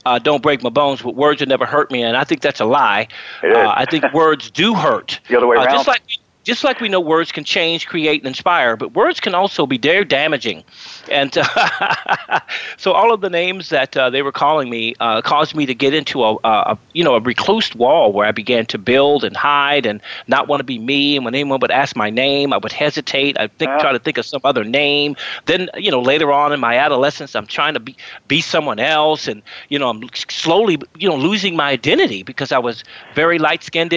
Uh, 0.04 0.18
don't 0.18 0.42
break 0.42 0.64
my 0.64 0.70
bones, 0.70 1.02
but 1.02 1.16
words 1.16 1.42
will 1.42 1.48
never 1.48 1.66
hurt 1.66 1.92
me, 1.92 2.02
and 2.02 2.18
I 2.18 2.24
think 2.24 2.42
that's 2.42 2.60
a 2.60 2.66
lie. 2.66 3.08
Uh, 3.44 3.72
I 3.76 3.86
think 3.86 4.12
words 4.14 4.50
do 4.50 4.74
hurt. 4.74 5.20
The 5.30 5.38
other 5.38 5.46
way 5.46 5.58
uh, 5.58 5.64
around. 5.64 5.76
Just 5.76 5.88
like 5.88 6.02
just 6.44 6.64
like 6.64 6.80
we 6.80 6.90
know 6.90 7.00
words 7.00 7.32
can 7.32 7.44
change, 7.44 7.88
create, 7.88 8.22
and 8.22 8.28
inspire, 8.28 8.76
but 8.76 8.94
words 8.94 9.20
can 9.20 9.36
also 9.36 9.66
be 9.66 9.78
very 9.78 10.06
damaging. 10.06 10.64
And 11.10 11.34
so 12.78 12.94
all 12.94 13.14
of 13.14 13.22
the 13.22 13.30
names 13.30 13.70
that 13.70 13.96
uh, 13.98 14.10
they 14.10 14.22
were 14.22 14.32
calling 14.32 14.70
me 14.70 14.96
uh, 15.00 15.22
caused 15.22 15.56
me 15.56 15.66
to 15.66 15.76
get 15.76 15.94
into 15.94 16.24
a, 16.24 16.38
a, 16.44 16.78
you 16.94 17.04
know 17.04 17.16
a 17.16 17.20
recluse 17.20 17.74
wall 17.76 18.12
where 18.14 18.26
I 18.26 18.32
began 18.32 18.66
to 18.68 18.78
build 18.78 19.24
and 19.24 19.36
hide 19.36 19.86
and 19.86 20.02
not 20.28 20.48
want 20.48 20.60
to 20.60 20.64
be 20.64 20.80
me. 20.80 21.16
And 21.18 21.26
when 21.26 21.36
anyone 21.36 21.60
would 21.60 21.72
ask 21.72 21.96
my 21.96 22.10
name, 22.10 22.54
I 22.54 22.58
would 22.58 22.72
hesitate. 22.72 23.40
I 23.40 23.48
think 23.48 23.72
try 23.80 23.92
to 23.92 24.00
think 24.00 24.18
of 24.18 24.26
some 24.26 24.42
other 24.44 24.64
name. 24.64 25.16
Then 25.46 25.70
you 25.76 25.92
know 25.92 26.02
later 26.02 26.32
on 26.32 26.54
in 26.54 26.60
my 26.60 26.78
adolescence, 26.78 27.36
I'm 27.36 27.48
trying 27.48 27.74
to 27.74 27.80
be 27.80 27.96
be 28.28 28.42
someone 28.42 28.80
else, 28.80 29.28
and 29.28 29.42
you 29.70 29.80
know 29.80 29.90
I'm 29.90 30.02
slowly 30.30 30.80
you 30.98 31.10
know 31.10 31.16
losing 31.16 31.56
my 31.56 31.70
identity 31.70 32.24
because 32.24 32.52
I 32.52 32.60
was 32.60 32.84
very 33.16 33.40
light 33.40 33.64
skinned, 33.64 33.92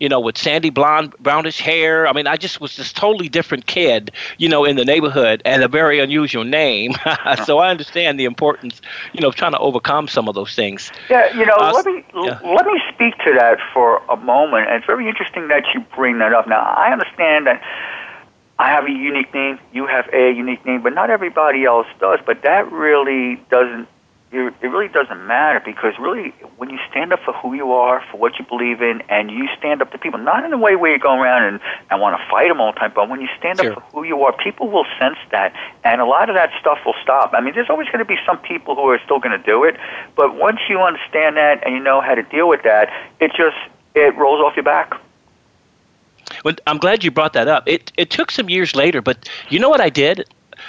you 0.00 0.08
know, 0.08 0.20
with 0.20 0.38
sandy 0.38 0.70
blonde 0.70 1.14
brownish 1.20 1.60
hair. 1.60 2.06
I 2.06 2.12
mean, 2.12 2.26
I 2.26 2.36
just 2.36 2.60
was 2.60 2.76
this 2.76 2.92
totally 2.92 3.28
different 3.28 3.66
kid, 3.66 4.10
you 4.38 4.48
know, 4.48 4.64
in 4.64 4.76
the 4.76 4.84
neighborhood 4.84 5.42
and 5.44 5.62
a 5.62 5.68
very 5.68 6.00
unusual 6.00 6.43
name. 6.44 6.92
so 7.44 7.58
I 7.58 7.70
understand 7.70 8.18
the 8.18 8.24
importance, 8.24 8.80
you 9.12 9.20
know, 9.20 9.28
of 9.28 9.34
trying 9.34 9.52
to 9.52 9.58
overcome 9.58 10.08
some 10.08 10.28
of 10.28 10.34
those 10.34 10.54
things. 10.54 10.92
Yeah, 11.10 11.32
you 11.34 11.44
know, 11.46 11.56
Uh, 11.56 11.72
let 11.72 11.86
me 11.86 12.04
yeah. 12.14 12.38
let 12.42 12.66
me 12.66 12.80
speak 12.92 13.16
to 13.24 13.34
that 13.34 13.58
for 13.72 14.02
a 14.08 14.16
moment. 14.16 14.68
And 14.68 14.76
it's 14.76 14.86
very 14.86 15.08
interesting 15.08 15.48
that 15.48 15.64
you 15.74 15.80
bring 15.96 16.18
that 16.18 16.32
up. 16.32 16.46
Now, 16.46 16.60
I 16.60 16.92
understand 16.92 17.46
that 17.46 17.62
I 18.58 18.68
have 18.68 18.84
a 18.86 18.90
unique 18.90 19.34
name, 19.34 19.58
you 19.72 19.86
have 19.86 20.08
a 20.12 20.30
unique 20.30 20.64
name, 20.64 20.82
but 20.82 20.94
not 20.94 21.10
everybody 21.10 21.64
else 21.64 21.86
does. 21.98 22.20
But 22.24 22.42
that 22.42 22.70
really 22.70 23.36
doesn't. 23.50 23.88
It 24.34 24.52
it 24.62 24.66
really 24.66 24.88
doesn't 24.88 25.26
matter 25.26 25.60
because 25.64 25.94
really, 25.98 26.30
when 26.56 26.68
you 26.68 26.78
stand 26.90 27.12
up 27.12 27.20
for 27.20 27.32
who 27.34 27.54
you 27.54 27.72
are, 27.72 28.02
for 28.10 28.16
what 28.16 28.38
you 28.38 28.44
believe 28.44 28.82
in, 28.82 29.00
and 29.08 29.30
you 29.30 29.48
stand 29.56 29.80
up 29.80 29.92
to 29.92 29.98
people, 29.98 30.18
not 30.18 30.44
in 30.44 30.52
a 30.52 30.58
way 30.58 30.74
where 30.74 30.92
you 30.92 30.98
go 30.98 31.14
around 31.14 31.44
and, 31.44 31.60
and 31.90 32.00
want 32.00 32.20
to 32.20 32.26
fight 32.28 32.48
them 32.48 32.60
all 32.60 32.72
the 32.72 32.78
time, 32.80 32.92
but 32.94 33.08
when 33.08 33.20
you 33.20 33.28
stand 33.38 33.60
Sure. 33.60 33.72
up 33.72 33.74
for 33.92 34.00
who 34.00 34.04
you 34.04 34.20
are, 34.24 34.32
people 34.32 34.68
will 34.70 34.86
sense 34.98 35.18
that, 35.30 35.54
and 35.84 36.00
a 36.00 36.04
lot 36.04 36.28
of 36.28 36.34
that 36.34 36.50
stuff 36.60 36.78
will 36.84 36.96
stop. 37.02 37.32
I 37.32 37.40
mean, 37.40 37.54
there's 37.54 37.70
always 37.70 37.86
going 37.88 38.00
to 38.00 38.04
be 38.04 38.16
some 38.26 38.38
people 38.38 38.74
who 38.74 38.88
are 38.90 38.98
still 39.04 39.20
going 39.20 39.38
to 39.38 39.44
do 39.46 39.62
it, 39.64 39.76
but 40.16 40.34
once 40.34 40.58
you 40.68 40.80
understand 40.80 41.36
that 41.36 41.64
and 41.64 41.74
you 41.74 41.80
know 41.80 42.00
how 42.00 42.14
to 42.14 42.22
deal 42.24 42.48
with 42.48 42.62
that, 42.64 42.90
it 43.20 43.32
just 43.36 43.56
it 43.94 44.16
rolls 44.16 44.40
off 44.40 44.56
your 44.56 44.64
back. 44.64 44.94
Well, 46.44 46.54
I'm 46.66 46.78
glad 46.78 47.04
you 47.04 47.10
brought 47.10 47.34
that 47.34 47.48
up. 47.48 47.68
It 47.68 47.92
it 47.96 48.10
took 48.10 48.30
some 48.30 48.48
years 48.50 48.74
later, 48.74 49.00
but 49.00 49.28
you 49.48 49.58
know 49.58 49.68
what 49.68 49.80
I 49.80 49.90
did, 49.90 50.24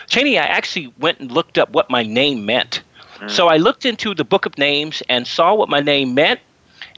Cheney? 0.07 0.37
I 0.37 0.43
actually 0.45 0.93
went 0.99 1.19
and 1.19 1.31
looked 1.31 1.57
up 1.57 1.71
what 1.71 1.89
my 1.89 2.03
name 2.03 2.45
meant. 2.45 2.81
So 3.27 3.47
I 3.47 3.57
looked 3.57 3.85
into 3.85 4.13
the 4.13 4.23
book 4.23 4.45
of 4.45 4.57
names 4.57 5.03
and 5.09 5.25
saw 5.25 5.53
what 5.55 5.69
my 5.69 5.79
name 5.79 6.13
meant, 6.15 6.39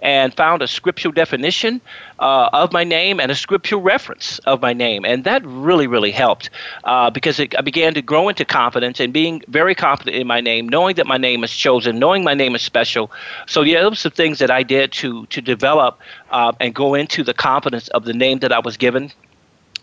and 0.02 0.34
found 0.34 0.62
a 0.62 0.68
scriptural 0.68 1.12
definition 1.12 1.82
uh, 2.20 2.50
of 2.54 2.72
my 2.72 2.84
name 2.84 3.20
and 3.20 3.32
a 3.32 3.36
scriptural 3.36 3.82
reference 3.82 4.40
of 4.40 4.62
my 4.62 4.74
name, 4.74 5.06
and 5.06 5.24
that 5.24 5.42
really 5.46 5.88
really 5.88 6.12
helped 6.12 6.50
uh, 6.84 7.10
because 7.10 7.40
it, 7.40 7.58
I 7.58 7.62
began 7.62 7.94
to 7.96 8.02
grow 8.02 8.30
into 8.30 8.46
confidence 8.46 9.00
and 9.00 9.12
being 9.12 9.42
very 9.48 9.76
confident 9.76 10.16
in 10.16 10.28
my 10.28 10.42
name, 10.42 10.70
knowing 10.70 10.96
that 10.96 11.08
my 11.08 11.18
name 11.18 11.44
is 11.44 11.56
chosen, 11.56 12.00
knowing 12.00 12.24
my 12.24 12.34
name 12.34 12.56
is 12.56 12.62
special. 12.62 13.12
So 13.48 13.62
yeah, 13.62 13.82
those 13.82 14.06
are 14.06 14.10
things 14.10 14.40
that 14.40 14.52
I 14.52 14.64
did 14.64 14.92
to 14.94 15.26
to 15.28 15.42
develop 15.42 16.00
uh, 16.32 16.52
and 16.60 16.74
go 16.74 16.94
into 16.94 17.24
the 17.24 17.34
confidence 17.34 17.88
of 17.90 18.06
the 18.06 18.14
name 18.14 18.40
that 18.40 18.52
I 18.52 18.60
was 18.60 18.78
given 18.78 19.12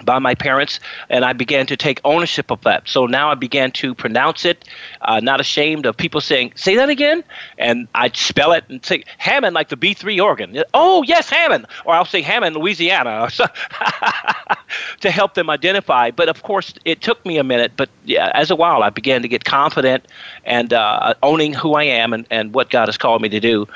by 0.04 0.18
my 0.18 0.34
parents, 0.34 0.80
and 1.08 1.24
I 1.24 1.32
began 1.32 1.66
to 1.66 1.76
take 1.76 2.00
ownership 2.04 2.50
of 2.50 2.60
that. 2.62 2.88
So 2.88 3.06
now 3.06 3.30
I 3.30 3.34
began 3.34 3.72
to 3.72 3.94
pronounce 3.94 4.44
it, 4.44 4.64
uh, 5.02 5.20
not 5.20 5.40
ashamed 5.40 5.86
of 5.86 5.96
people 5.96 6.20
saying, 6.20 6.52
"Say 6.54 6.76
that 6.76 6.88
again," 6.88 7.24
and 7.58 7.88
I'd 7.94 8.16
spell 8.16 8.52
it 8.52 8.64
and 8.68 8.84
say 8.84 9.04
Hammond 9.18 9.54
like 9.54 9.68
the 9.68 9.76
B 9.76 9.94
three 9.94 10.20
organ. 10.20 10.62
Oh 10.74 11.02
yes, 11.02 11.28
Hammond, 11.30 11.66
or 11.84 11.94
I'll 11.94 12.04
say 12.04 12.22
Hammond, 12.22 12.56
Louisiana, 12.56 13.28
to 15.00 15.10
help 15.10 15.34
them 15.34 15.50
identify. 15.50 16.10
But 16.10 16.28
of 16.28 16.42
course, 16.42 16.74
it 16.84 17.00
took 17.00 17.24
me 17.24 17.38
a 17.38 17.44
minute. 17.44 17.72
But 17.76 17.88
yeah, 18.04 18.30
as 18.34 18.50
a 18.50 18.56
while, 18.56 18.82
I 18.82 18.90
began 18.90 19.22
to 19.22 19.28
get 19.28 19.44
confident 19.44 20.06
and 20.44 20.72
uh, 20.72 21.14
owning 21.22 21.54
who 21.54 21.74
I 21.74 21.84
am 21.84 22.12
and, 22.12 22.26
and 22.30 22.54
what 22.54 22.70
God 22.70 22.88
has 22.88 22.98
called 22.98 23.22
me 23.22 23.28
to 23.30 23.40
do, 23.40 23.66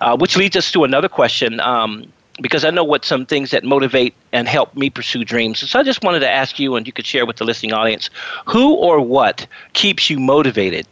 uh, 0.00 0.16
which 0.16 0.36
leads 0.36 0.56
us 0.56 0.70
to 0.72 0.84
another 0.84 1.08
question. 1.08 1.60
Um, 1.60 2.12
because 2.40 2.64
I 2.64 2.70
know 2.70 2.84
what 2.84 3.04
some 3.04 3.26
things 3.26 3.50
that 3.52 3.64
motivate 3.64 4.14
and 4.32 4.48
help 4.48 4.74
me 4.74 4.90
pursue 4.90 5.24
dreams. 5.24 5.68
So 5.70 5.78
I 5.78 5.82
just 5.82 6.02
wanted 6.02 6.20
to 6.20 6.30
ask 6.30 6.58
you, 6.58 6.76
and 6.76 6.86
you 6.86 6.92
could 6.92 7.06
share 7.06 7.26
with 7.26 7.36
the 7.36 7.44
listening 7.44 7.72
audience, 7.72 8.10
who 8.46 8.74
or 8.74 9.00
what 9.00 9.46
keeps 9.72 10.10
you 10.10 10.18
motivated 10.18 10.86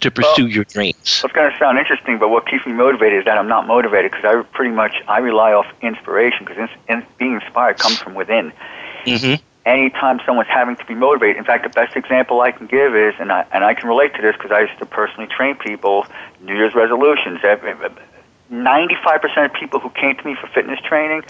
to 0.00 0.10
pursue 0.10 0.44
well, 0.44 0.48
your 0.48 0.64
dreams? 0.64 1.22
It's 1.24 1.32
going 1.32 1.50
to 1.50 1.58
sound 1.58 1.78
interesting, 1.78 2.18
but 2.18 2.28
what 2.28 2.46
keeps 2.46 2.66
me 2.66 2.72
motivated 2.72 3.20
is 3.20 3.24
that 3.24 3.38
I'm 3.38 3.48
not 3.48 3.66
motivated 3.66 4.12
because 4.12 4.24
I 4.24 4.42
pretty 4.54 4.74
much 4.74 4.94
I 5.08 5.18
rely 5.18 5.52
off 5.52 5.66
inspiration 5.82 6.44
because 6.46 6.70
in, 6.88 6.96
in, 6.96 7.06
being 7.18 7.34
inspired 7.34 7.78
comes 7.78 7.98
from 7.98 8.14
within. 8.14 8.52
Mm-hmm. 9.04 9.42
Anytime 9.66 10.20
someone's 10.24 10.48
having 10.48 10.76
to 10.76 10.84
be 10.86 10.94
motivated, 10.94 11.36
in 11.36 11.44
fact, 11.44 11.64
the 11.64 11.68
best 11.68 11.94
example 11.94 12.40
I 12.40 12.52
can 12.52 12.66
give 12.66 12.96
is, 12.96 13.14
and 13.18 13.30
I, 13.30 13.44
and 13.52 13.64
I 13.64 13.74
can 13.74 13.88
relate 13.88 14.14
to 14.14 14.22
this 14.22 14.34
because 14.34 14.50
I 14.50 14.60
used 14.60 14.78
to 14.78 14.86
personally 14.86 15.28
train 15.28 15.56
people, 15.56 16.06
New 16.40 16.54
Year's 16.54 16.74
resolutions. 16.74 17.40
Every, 17.42 17.74
95% 18.50 19.44
of 19.44 19.52
people 19.52 19.80
who 19.80 19.90
came 19.90 20.16
to 20.16 20.24
me 20.24 20.34
for 20.34 20.46
fitness 20.48 20.80
training 20.80 21.22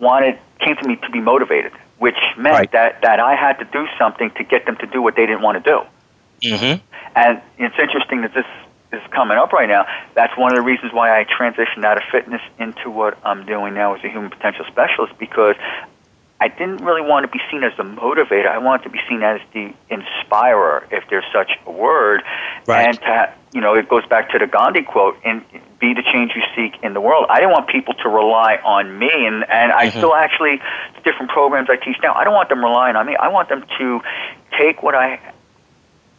wanted 0.00 0.38
came 0.60 0.76
to 0.76 0.88
me 0.88 0.96
to 0.96 1.10
be 1.10 1.20
motivated, 1.20 1.72
which 1.98 2.16
meant 2.36 2.54
right. 2.54 2.72
that 2.72 3.02
that 3.02 3.20
I 3.20 3.34
had 3.34 3.58
to 3.58 3.64
do 3.66 3.86
something 3.98 4.30
to 4.32 4.44
get 4.44 4.66
them 4.66 4.76
to 4.76 4.86
do 4.86 5.02
what 5.02 5.16
they 5.16 5.26
didn't 5.26 5.42
want 5.42 5.62
to 5.62 5.70
do. 5.70 5.80
Mm-hmm. 6.48 6.82
And 7.16 7.40
it's 7.58 7.78
interesting 7.78 8.22
that 8.22 8.34
this 8.34 8.46
is 8.92 9.02
coming 9.10 9.36
up 9.36 9.52
right 9.52 9.68
now. 9.68 9.86
That's 10.14 10.36
one 10.36 10.52
of 10.52 10.56
the 10.56 10.62
reasons 10.62 10.92
why 10.92 11.18
I 11.18 11.24
transitioned 11.24 11.84
out 11.84 11.96
of 11.96 12.04
fitness 12.10 12.40
into 12.58 12.90
what 12.90 13.18
I'm 13.24 13.44
doing 13.44 13.74
now 13.74 13.94
as 13.94 14.04
a 14.04 14.08
human 14.08 14.30
potential 14.30 14.64
specialist 14.66 15.18
because 15.18 15.56
I 16.40 16.48
didn't 16.48 16.78
really 16.78 17.00
want 17.00 17.24
to 17.24 17.28
be 17.30 17.40
seen 17.50 17.62
as 17.62 17.72
the 17.76 17.84
motivator. 17.84 18.48
I 18.48 18.58
wanted 18.58 18.82
to 18.84 18.90
be 18.90 19.00
seen 19.08 19.22
as 19.22 19.40
the 19.52 19.72
inspirer, 19.88 20.86
if 20.90 21.04
there's 21.08 21.24
such 21.32 21.52
a 21.64 21.70
word. 21.70 22.22
Right. 22.66 22.88
And 22.88 23.00
to, 23.00 23.32
you 23.52 23.60
know, 23.60 23.74
it 23.74 23.88
goes 23.88 24.04
back 24.06 24.30
to 24.30 24.38
the 24.38 24.46
Gandhi 24.46 24.82
quote: 24.82 25.16
"And 25.24 25.44
be 25.78 25.94
the 25.94 26.02
change 26.02 26.32
you 26.34 26.42
seek 26.56 26.82
in 26.82 26.92
the 26.92 27.00
world." 27.00 27.26
I 27.30 27.36
didn't 27.36 27.52
want 27.52 27.68
people 27.68 27.94
to 27.94 28.08
rely 28.08 28.58
on 28.64 28.98
me, 28.98 29.10
and 29.12 29.48
and 29.48 29.72
I 29.72 29.86
Mhm. 29.86 29.90
still 29.90 30.14
actually 30.14 30.60
different 31.04 31.30
programs 31.30 31.70
I 31.70 31.76
teach 31.76 31.98
now. 32.02 32.14
I 32.14 32.24
don't 32.24 32.34
want 32.34 32.48
them 32.48 32.64
relying 32.64 32.96
on 32.96 33.06
me. 33.06 33.16
I 33.16 33.28
want 33.28 33.48
them 33.48 33.64
to 33.78 34.02
take 34.58 34.82
what 34.82 34.94
I 34.94 35.20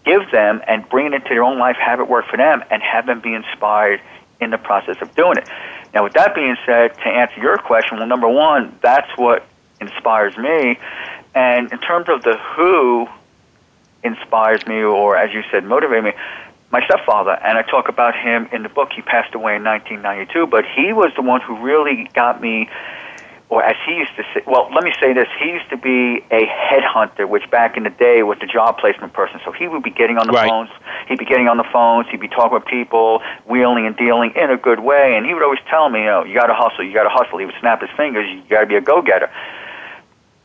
give 0.06 0.32
them 0.32 0.62
and 0.68 0.88
bring 0.88 1.08
it 1.08 1.14
into 1.14 1.30
their 1.30 1.44
own 1.44 1.58
life, 1.58 1.76
have 1.78 2.00
it 2.00 2.08
work 2.08 2.26
for 2.28 2.38
them, 2.38 2.64
and 2.70 2.82
have 2.82 3.06
them 3.06 3.20
be 3.20 3.34
inspired 3.34 4.00
in 4.40 4.52
the 4.52 4.58
process 4.58 4.98
of 5.02 5.14
doing 5.16 5.38
it. 5.38 5.48
Now, 5.94 6.04
with 6.04 6.14
that 6.14 6.36
being 6.36 6.56
said, 6.66 6.96
to 7.00 7.08
answer 7.08 7.40
your 7.42 7.58
question, 7.58 7.98
well, 7.98 8.08
number 8.08 8.28
one, 8.28 8.78
that's 8.82 9.10
what 9.18 9.44
inspires 9.82 10.38
me. 10.38 10.78
And 11.34 11.72
in 11.72 11.80
terms 11.80 12.08
of 12.10 12.24
the 12.24 12.38
who 12.56 13.08
inspires 14.04 14.66
me, 14.68 14.82
or 14.82 15.18
as 15.18 15.34
you 15.34 15.44
said, 15.52 15.66
motivate 15.66 16.04
me, 16.04 16.14
my 16.72 16.84
stepfather, 16.86 17.32
and 17.32 17.58
I 17.58 17.62
talk 17.62 17.90
about 17.90 18.16
him 18.16 18.48
in 18.52 18.64
the 18.64 18.70
book. 18.70 18.90
He 18.96 19.02
passed 19.02 19.34
away 19.34 19.56
in 19.56 19.64
1992, 19.64 20.48
but 20.48 20.66
he 20.76 20.94
was 20.94 21.12
the 21.16 21.22
one 21.22 21.42
who 21.42 21.58
really 21.62 22.10
got 22.14 22.42
me 22.42 22.70
or 23.50 23.64
as 23.64 23.76
he 23.86 23.94
used 23.94 24.16
to 24.18 24.24
say, 24.34 24.42
well, 24.48 24.70
let 24.74 24.84
me 24.84 24.92
say 25.00 25.14
this, 25.14 25.28
he 25.40 25.52
used 25.52 25.70
to 25.70 25.78
be 25.78 26.24
a 26.32 26.50
headhunter, 26.50 27.30
which 27.30 27.50
back 27.52 27.78
in 27.78 27.84
the 27.84 27.92
day 27.92 28.24
was 28.24 28.40
the 28.40 28.48
job 28.48 28.78
placement 28.80 29.14
person. 29.14 29.40
So 29.46 29.52
he 29.52 29.68
would 29.68 29.84
be 29.84 29.92
getting 29.92 30.18
on 30.18 30.26
the 30.26 30.34
Right. 30.34 30.50
phones, 30.50 30.70
he'd 31.08 31.20
be 31.20 31.26
getting 31.26 31.48
on 31.48 31.58
the 31.58 31.64
phones, 31.72 32.08
he'd 32.10 32.20
be 32.20 32.28
talking 32.28 32.54
with 32.54 32.66
people, 32.66 33.22
wheeling 33.46 33.86
and 33.86 33.96
dealing 33.96 34.32
in 34.36 34.50
a 34.50 34.58
good 34.58 34.80
way, 34.80 35.16
and 35.16 35.26
he 35.26 35.34
would 35.34 35.44
always 35.44 35.60
tell 35.70 35.90
me, 35.90 36.00
oh, 36.00 36.04
you 36.04 36.10
know, 36.10 36.24
you 36.26 36.34
got 36.34 36.48
to 36.48 36.56
hustle, 36.56 36.84
you 36.84 36.94
got 36.94 37.04
to 37.04 37.10
hustle. 37.10 37.38
He 37.38 37.46
would 37.46 37.56
snap 37.60 37.82
his 37.82 37.90
fingers, 37.96 38.28
you 38.30 38.42
got 38.50 38.62
to 38.62 38.66
be 38.66 38.76
a 38.76 38.82
go-getter. 38.82 39.30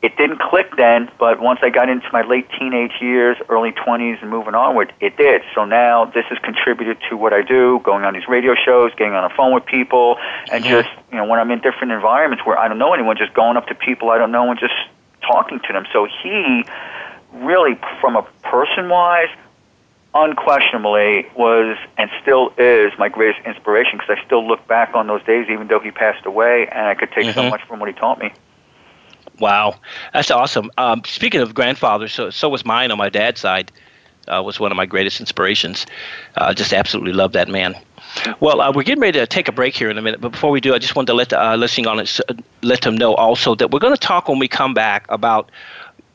It 0.03 0.17
didn't 0.17 0.41
click 0.41 0.77
then, 0.77 1.11
but 1.19 1.41
once 1.41 1.61
I 1.63 1.69
got 1.69 1.91
into 1.91 2.09
my 2.11 2.23
late 2.23 2.49
teenage 2.59 2.93
years, 3.03 3.37
early 3.51 3.73
20s, 3.73 4.23
and 4.23 4.31
moving 4.31 4.55
onward, 4.55 4.95
it 4.99 5.19
did. 5.19 5.43
So 5.55 5.67
now 5.67 6.07
this 6.07 6.25
has 6.31 6.39
contributed 6.39 6.97
to 7.11 7.19
what 7.19 7.35
I 7.35 7.43
do, 7.43 7.81
going 7.85 8.05
on 8.05 8.15
these 8.15 8.27
radio 8.27 8.55
shows, 8.55 8.93
getting 8.97 9.13
on 9.13 9.29
the 9.29 9.35
phone 9.37 9.53
with 9.53 9.67
people, 9.67 10.17
and 10.51 10.65
Mhm. 10.65 10.69
just, 10.69 10.89
you 11.13 11.19
know, 11.19 11.25
when 11.25 11.39
I'm 11.39 11.51
in 11.51 11.59
different 11.59 11.93
environments 11.93 12.47
where 12.47 12.59
I 12.59 12.67
don't 12.67 12.79
know 12.79 12.95
anyone, 12.95 13.19
just 13.19 13.35
going 13.35 13.59
up 13.59 13.67
to 13.67 13.75
people 13.75 14.11
I 14.11 14.17
don't 14.17 14.33
know 14.33 14.51
and 14.51 14.59
just 14.59 14.75
talking 15.21 15.61
to 15.61 15.73
them. 15.73 15.85
So 15.93 16.07
he 16.07 16.65
really, 17.35 17.79
from 18.01 18.17
a 18.17 18.23
person 18.43 18.89
wise, 18.89 19.29
unquestionably 20.15 21.29
was 21.37 21.77
and 21.97 22.11
still 22.23 22.53
is 22.59 22.93
my 22.99 23.09
greatest 23.09 23.47
inspiration 23.47 23.99
because 23.99 24.19
I 24.19 24.25
still 24.25 24.47
look 24.47 24.67
back 24.67 24.95
on 24.95 25.07
those 25.07 25.23
days, 25.25 25.47
even 25.51 25.69
though 25.69 25.79
he 25.79 25.91
passed 25.91 26.27
away, 26.27 26.67
and 26.73 26.87
I 26.87 26.95
could 26.95 27.13
take 27.13 27.27
mm-hmm. 27.27 27.39
so 27.39 27.51
much 27.51 27.63
from 27.69 27.81
what 27.81 27.89
he 27.89 27.95
taught 27.95 28.19
me. 28.19 28.33
Wow, 29.41 29.81
that's 30.13 30.31
awesome. 30.31 30.71
Um, 30.77 31.03
speaking 31.07 31.41
of 31.41 31.55
grandfathers, 31.55 32.13
so 32.13 32.31
so 32.31 32.49
was 32.49 32.65
mine 32.65 32.91
on 32.91 32.99
my 32.99 33.09
dad's 33.09 33.41
side. 33.41 33.73
Uh, 34.29 34.43
was 34.43 34.61
one 34.61 34.71
of 34.71 34.77
my 34.77 34.87
greatest 34.87 35.19
inspirations. 35.19 35.87
Uh, 36.37 36.53
just 36.55 36.73
absolutely 36.73 37.13
love 37.13 37.33
that 37.33 37.49
man. 37.49 37.75
Well, 38.39 38.61
uh, 38.61 38.73
we're 38.73 38.83
getting 38.83 39.01
ready 39.01 39.19
to 39.19 39.27
take 39.27 39.49
a 39.49 39.53
break 39.53 39.75
here 39.75 39.91
in 39.91 39.97
a 39.97 40.03
minute, 40.03 40.21
but 40.21 40.33
before 40.33 40.51
we 40.51 40.61
do, 40.61 40.75
I 40.75 40.79
just 40.79 40.95
wanted 40.95 41.07
to 41.09 41.15
let 41.15 41.31
the 41.31 41.43
uh, 41.43 41.57
listening 41.57 41.87
on 41.87 42.01
it, 42.01 42.21
let 42.63 42.83
them 42.83 42.97
know 42.97 43.15
also 43.15 43.55
that 43.55 43.71
we're 43.71 43.79
going 43.79 43.95
to 43.95 44.01
talk 44.01 44.29
when 44.29 44.39
we 44.39 44.47
come 44.47 44.75
back 44.75 45.07
about 45.09 45.51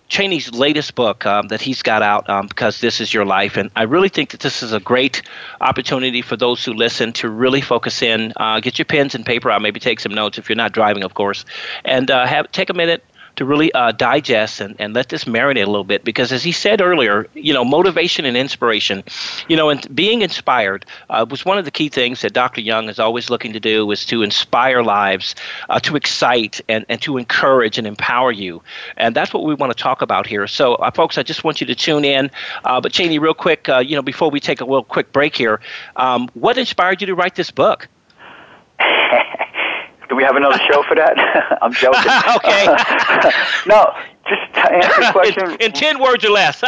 Cheney's 0.08 0.51
latest 0.51 0.94
book 0.94 1.25
um, 1.25 1.48
that 1.48 1.62
he's 1.62 1.82
got 1.82 2.01
out 2.01 2.29
um, 2.29 2.48
because 2.48 2.79
this 2.79 3.01
is 3.01 3.13
your 3.13 3.25
life, 3.25 3.58
and 3.58 3.72
I 3.75 3.84
really 3.84 4.10
think 4.10 4.32
that 4.32 4.41
this 4.41 4.62
is 4.62 4.72
a 4.72 4.79
great 4.79 5.24
opportunity 5.62 6.22
for 6.22 6.38
those 6.38 6.63
who 6.63 6.74
listen 6.74 7.12
to 7.13 7.29
really 7.29 7.62
focus 7.62 8.01
in. 8.01 8.34
Uh, 8.38 8.60
get 8.60 8.77
your 8.77 8.86
pens 8.86 9.15
and 9.15 9.25
paper 9.25 9.50
out, 9.50 9.62
maybe 9.62 9.79
take 9.79 10.00
some 10.00 10.13
notes 10.13 10.38
if 10.38 10.48
you're 10.48 10.55
not 10.55 10.74
driving, 10.74 11.03
of 11.03 11.15
course, 11.15 11.44
and 11.84 12.12
uh, 12.12 12.25
have 12.25 12.51
take 12.51 12.70
a 12.70 12.74
minute 12.74 13.03
to 13.36 13.46
really 13.46 13.74
uh, 13.74 13.92
digest 13.92 14.62
and, 14.62 14.75
and 14.80 14.94
let 14.94 15.10
this 15.10 15.25
marinate 15.25 15.63
a 15.63 15.70
little 15.70 15.84
bit 15.84 16.04
because 16.04 16.32
as 16.32 16.44
he 16.44 16.51
said 16.51 16.82
earlier 16.82 17.27
you 17.34 17.54
know 17.54 17.63
motivation 17.63 18.25
and 18.25 18.38
inspiration 18.38 19.04
you 19.48 19.56
know 19.56 19.70
and 19.70 19.94
being 19.96 20.22
inspired 20.22 20.86
uh, 21.10 21.25
was 21.30 21.46
one 21.46 21.58
of 21.58 21.65
the 21.65 21.72
key 21.72 21.89
things 21.89 22.22
that 22.22 22.34
dr 22.34 22.60
young 22.62 22.89
is 22.89 23.00
always 23.00 23.30
looking 23.30 23.54
to 23.54 23.60
do 23.60 23.89
is 23.92 24.06
to 24.06 24.22
inspire 24.22 24.84
lives 24.84 25.36
uh, 25.70 25.80
to 25.80 25.96
excite 25.96 26.62
and, 26.70 26.86
and 26.89 27.01
to 27.01 27.18
encourage 27.18 27.77
and 27.77 27.88
empower 27.88 28.32
you. 28.32 28.62
And 28.98 29.15
that's 29.15 29.34
what 29.34 29.44
we 29.44 29.54
want 29.56 29.75
to 29.75 29.82
talk 29.82 30.01
about 30.01 30.27
here. 30.27 30.48
So 30.48 30.75
uh, 30.75 30.92
folks 30.92 31.18
i 31.18 31.24
just 31.24 31.44
want 31.44 31.62
you 31.62 31.68
to 31.68 31.75
tune 31.75 32.06
in. 32.06 32.32
Uh, 32.63 32.80
but 32.82 32.92
cheney 32.92 33.20
real 33.20 33.34
quick 33.34 33.68
uh, 33.70 33.80
you 33.80 33.96
know 33.96 34.01
before 34.01 34.30
we 34.30 34.39
take 34.39 34.62
a 34.62 34.65
little 34.65 34.84
quick 34.84 35.12
break 35.12 35.36
here 35.36 35.60
um, 35.96 36.30
what 36.34 36.58
inspired 36.58 37.01
you 37.01 37.08
to 37.08 37.15
write 37.15 37.36
this 37.36 37.51
book 37.51 37.88
Do 40.09 40.15
we 40.15 40.24
have 40.24 40.35
another 40.35 40.59
show 40.69 40.83
for 40.83 40.95
that? 40.95 41.17
I'm 41.62 41.74
joking. 41.74 42.00
okay. 42.38 42.65
no, 43.67 43.93
just 44.27 44.53
to 44.53 44.71
answer 44.71 45.01
the 45.01 45.12
question. 45.12 45.51
in, 45.51 45.62
in 45.62 45.71
10 45.71 46.00
words 46.00 46.24
or 46.24 46.29
less. 46.29 46.62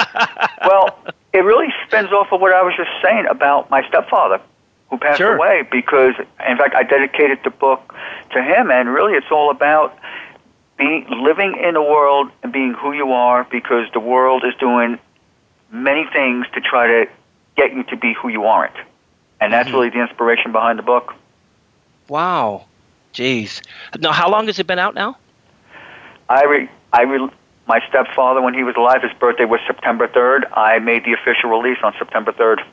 well, 0.65 0.97
it 1.33 1.39
really 1.39 1.67
spins 1.85 2.11
off 2.11 2.31
of 2.31 2.41
what 2.41 2.53
I 2.53 2.61
was 2.63 2.73
just 2.75 2.89
saying 3.03 3.25
about 3.29 3.69
my 3.69 3.87
stepfather 3.87 4.41
who 4.89 4.97
passed 4.97 5.17
sure. 5.17 5.35
away 5.35 5.67
because, 5.69 6.15
in 6.47 6.57
fact, 6.57 6.73
I 6.75 6.83
dedicated 6.83 7.39
the 7.43 7.49
book 7.49 7.93
to 8.31 8.41
him, 8.41 8.71
and 8.71 8.89
really 8.89 9.13
it's 9.13 9.27
all 9.31 9.51
about 9.51 9.97
being 10.77 11.05
living 11.09 11.57
in 11.61 11.73
the 11.73 11.81
world 11.81 12.31
and 12.43 12.53
being 12.53 12.73
who 12.73 12.93
you 12.93 13.11
are 13.11 13.43
because 13.45 13.87
the 13.93 13.99
world 13.99 14.43
is 14.45 14.53
doing 14.59 14.99
many 15.71 16.05
things 16.13 16.45
to 16.53 16.61
try 16.61 16.87
to 16.87 17.09
get 17.55 17.73
you 17.73 17.83
to 17.83 17.97
be 17.97 18.13
who 18.13 18.29
you 18.29 18.45
aren't. 18.45 18.75
And 19.41 19.51
that's 19.51 19.67
mm-hmm. 19.67 19.77
really 19.77 19.89
the 19.89 20.01
inspiration 20.01 20.51
behind 20.51 20.79
the 20.79 20.83
book. 20.83 21.13
Wow. 22.07 22.66
Jeez. 23.17 23.61
Now, 23.99 24.11
how 24.11 24.29
long 24.29 24.45
has 24.45 24.59
it 24.59 24.67
been 24.67 24.77
out 24.77 24.93
now? 24.93 25.17
I 26.29 26.43
re, 26.43 26.69
I 26.93 27.01
re, 27.01 27.27
my 27.67 27.81
stepfather, 27.89 28.41
when 28.43 28.53
he 28.53 28.63
was 28.63 28.75
alive, 28.75 29.01
his 29.01 29.11
birthday 29.13 29.45
was 29.45 29.59
September 29.65 30.07
3rd. 30.07 30.43
I 30.55 30.77
made 30.77 31.03
the 31.03 31.13
official 31.13 31.49
release 31.49 31.79
on 31.81 31.95
September 31.97 32.31
3rd. 32.31 32.63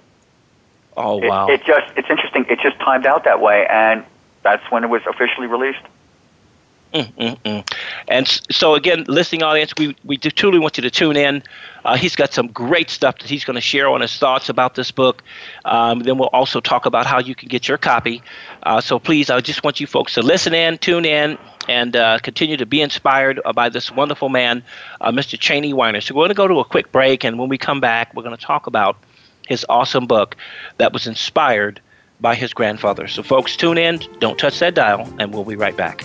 Oh, 0.99 1.17
wow. 1.17 1.49
It, 1.49 1.61
it 1.61 1.65
just, 1.65 1.91
it's 1.97 2.11
interesting. 2.11 2.45
It 2.51 2.61
just 2.61 2.79
timed 2.81 3.07
out 3.07 3.25
that 3.25 3.41
way, 3.41 3.67
and 3.71 4.05
that's 4.43 4.71
when 4.71 4.85
it 4.85 4.89
was 4.89 5.01
officially 5.07 5.47
released. 5.47 5.81
And 8.09 8.29
so, 8.51 8.75
again, 8.75 9.05
listening 9.09 9.43
audience, 9.43 9.73
we, 9.77 9.97
we 10.05 10.17
truly 10.17 10.59
want 10.59 10.77
you 10.77 10.83
to 10.83 10.91
tune 10.91 11.17
in. 11.17 11.43
Uh, 11.85 11.97
he's 11.97 12.17
got 12.17 12.33
some 12.33 12.47
great 12.49 12.89
stuff 12.89 13.19
that 13.19 13.29
he's 13.29 13.45
going 13.45 13.57
to 13.57 13.61
share 13.61 13.89
on 13.89 14.01
his 14.01 14.17
thoughts 14.17 14.49
about 14.49 14.75
this 14.75 14.91
book. 14.91 15.23
Um, 15.65 16.01
then 16.01 16.19
we'll 16.19 16.29
also 16.29 16.61
talk 16.61 16.87
about 16.87 17.05
how 17.07 17.19
you 17.19 17.35
can 17.35 17.49
get 17.49 17.69
your 17.69 17.79
copy. 17.79 18.23
Uh, 18.63 18.81
so 18.81 18.99
please, 18.99 19.29
I 19.29 19.41
just 19.41 19.65
want 19.65 19.81
you 19.81 19.87
folks 19.87 20.15
to 20.15 20.23
listen 20.23 20.55
in, 20.55 20.79
tune 20.79 21.05
in, 21.05 21.37
and 21.69 21.97
uh, 21.97 22.19
continue 22.21 22.57
to 22.57 22.67
be 22.67 22.81
inspired 22.81 23.41
by 23.55 23.69
this 23.69 23.91
wonderful 23.91 24.29
man, 24.29 24.63
uh, 25.01 25.11
Mr. 25.11 25.39
Cheney 25.39 25.73
Weiner. 25.73 26.01
So 26.01 26.15
we're 26.15 26.21
going 26.21 26.29
to 26.31 26.35
go 26.35 26.49
to 26.49 26.61
a 26.61 26.65
quick 26.65 26.93
break, 26.93 27.25
and 27.25 27.39
when 27.39 27.49
we 27.49 27.59
come 27.59 27.81
back, 27.81 28.15
we're 28.15 28.23
going 28.23 28.37
to 28.37 28.43
talk 28.43 28.67
about 28.67 28.97
his 29.47 29.67
awesome 29.69 30.07
book 30.07 30.37
that 30.79 30.93
was 30.93 31.07
inspired 31.07 31.81
by 32.21 32.35
his 32.35 32.55
grandfather. 32.55 33.09
So, 33.09 33.23
folks, 33.23 33.57
tune 33.57 33.77
in, 33.77 34.01
don't 34.21 34.39
touch 34.39 34.59
that 34.61 34.75
dial, 34.75 35.13
and 35.19 35.35
we'll 35.35 35.45
be 35.45 35.57
right 35.57 35.77
back. 35.77 36.05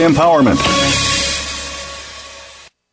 Empowerment. 0.00 0.58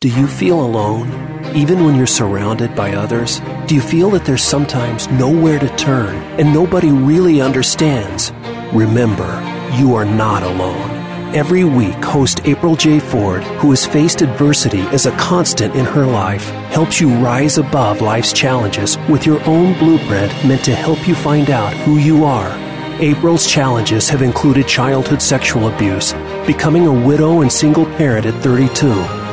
Do 0.00 0.08
you 0.08 0.26
feel 0.26 0.60
alone, 0.60 1.08
even 1.54 1.84
when 1.84 1.94
you're 1.94 2.06
surrounded 2.06 2.74
by 2.74 2.94
others? 2.94 3.40
Do 3.66 3.74
you 3.74 3.80
feel 3.80 4.10
that 4.10 4.24
there's 4.24 4.42
sometimes 4.42 5.08
nowhere 5.08 5.58
to 5.58 5.76
turn 5.76 6.16
and 6.38 6.52
nobody 6.52 6.90
really 6.90 7.40
understands? 7.40 8.32
Remember, 8.72 9.28
you 9.74 9.94
are 9.94 10.04
not 10.04 10.42
alone. 10.42 10.90
Every 11.34 11.64
week, 11.64 12.02
host 12.04 12.40
April 12.44 12.76
J. 12.76 12.98
Ford, 12.98 13.44
who 13.60 13.70
has 13.70 13.86
faced 13.86 14.22
adversity 14.22 14.80
as 14.92 15.06
a 15.06 15.16
constant 15.16 15.74
in 15.74 15.84
her 15.84 16.06
life, 16.06 16.48
helps 16.72 17.00
you 17.00 17.08
rise 17.16 17.58
above 17.58 18.00
life's 18.00 18.32
challenges 18.32 18.96
with 19.08 19.26
your 19.26 19.42
own 19.48 19.78
blueprint 19.78 20.32
meant 20.44 20.64
to 20.64 20.74
help 20.74 21.06
you 21.06 21.14
find 21.14 21.50
out 21.50 21.72
who 21.74 21.98
you 21.98 22.24
are 22.24 22.70
April's 23.00 23.46
challenges 23.46 24.10
have 24.10 24.20
included 24.20 24.68
childhood 24.68 25.22
sexual 25.22 25.68
abuse, 25.68 26.12
becoming 26.52 26.88
a 26.88 27.06
widow 27.06 27.42
and 27.42 27.52
single 27.52 27.86
parent 27.94 28.26
at 28.26 28.34
32, 28.42 28.90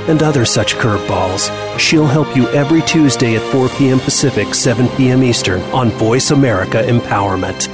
and 0.08 0.22
other 0.22 0.46
such 0.46 0.76
curveballs. 0.76 1.50
She'll 1.80 2.06
help 2.06 2.38
you 2.38 2.48
every 2.50 2.84
Tuesday 2.84 3.36
at 3.36 3.42
4 3.52 3.70
p.m. 3.70 4.00
Pacific, 4.00 4.54
7 4.54 4.88
p.m. 4.90 5.24
Eastern 5.24 5.60
on 5.74 5.90
Voice 5.90 6.30
America 6.30 6.84
Empowerment. 6.84 7.74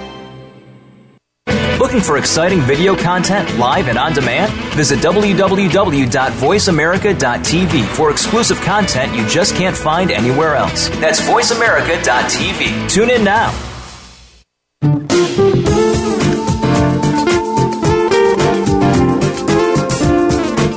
Looking 1.78 2.00
for 2.00 2.18
exciting 2.18 2.62
video 2.62 2.96
content 2.96 3.58
live 3.58 3.90
and 3.90 3.98
on 3.98 4.14
demand? 4.14 4.54
Visit 4.76 5.00
www.voiceamerica.tv 5.00 7.86
for 7.88 8.12
exclusive 8.12 8.62
content 8.62 9.14
you 9.14 9.28
just 9.28 9.56
can't 9.56 9.76
find 9.76 10.10
anywhere 10.10 10.56
else. 10.56 10.88
That's 11.02 11.20
voiceamerica.tv. 11.20 12.90
Tune 12.90 13.10
in 13.10 13.26
now. 13.26 13.52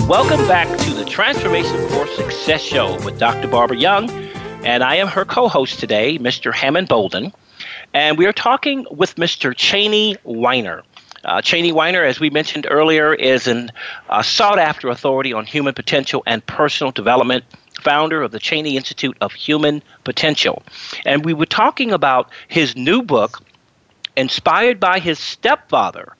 Welcome 0.09 0.49
back 0.49 0.69
to 0.79 0.98
Transformation 1.19 1.77
for 1.89 2.07
Success 2.07 2.63
show 2.63 2.95
with 3.05 3.19
Dr. 3.19 3.49
Barbara 3.49 3.77
Young, 3.77 4.09
and 4.65 4.85
I 4.85 4.95
am 4.95 5.09
her 5.09 5.25
co 5.25 5.49
host 5.49 5.81
today, 5.81 6.17
Mr. 6.17 6.55
Hammond 6.55 6.87
Bolden. 6.87 7.33
And 7.93 8.17
we 8.17 8.25
are 8.27 8.33
talking 8.33 8.87
with 8.89 9.17
Mr. 9.17 9.53
Cheney 9.53 10.17
Weiner. 10.23 10.85
Uh, 11.25 11.43
Cheney 11.43 11.73
Weiner, 11.73 12.05
as 12.05 12.21
we 12.21 12.31
mentioned 12.31 12.69
earlier, 12.71 13.15
is 13.15 13.49
a 13.49 13.69
uh, 14.09 14.23
sought 14.23 14.61
after 14.61 14.91
authority 14.91 15.33
on 15.33 15.45
human 15.45 15.75
potential 15.75 16.23
and 16.25 16.47
personal 16.47 16.93
development, 16.93 17.45
founder 17.83 18.23
of 18.23 18.31
the 18.31 18.39
Cheney 18.39 18.77
Institute 18.77 19.17
of 19.21 19.33
Human 19.33 19.83
Potential. 20.05 20.63
And 21.05 21.25
we 21.25 21.35
were 21.35 21.47
talking 21.47 21.91
about 21.91 22.31
his 22.47 22.77
new 22.77 23.03
book, 23.03 23.43
inspired 24.17 24.79
by 24.79 25.01
his 25.01 25.19
stepfather, 25.19 26.15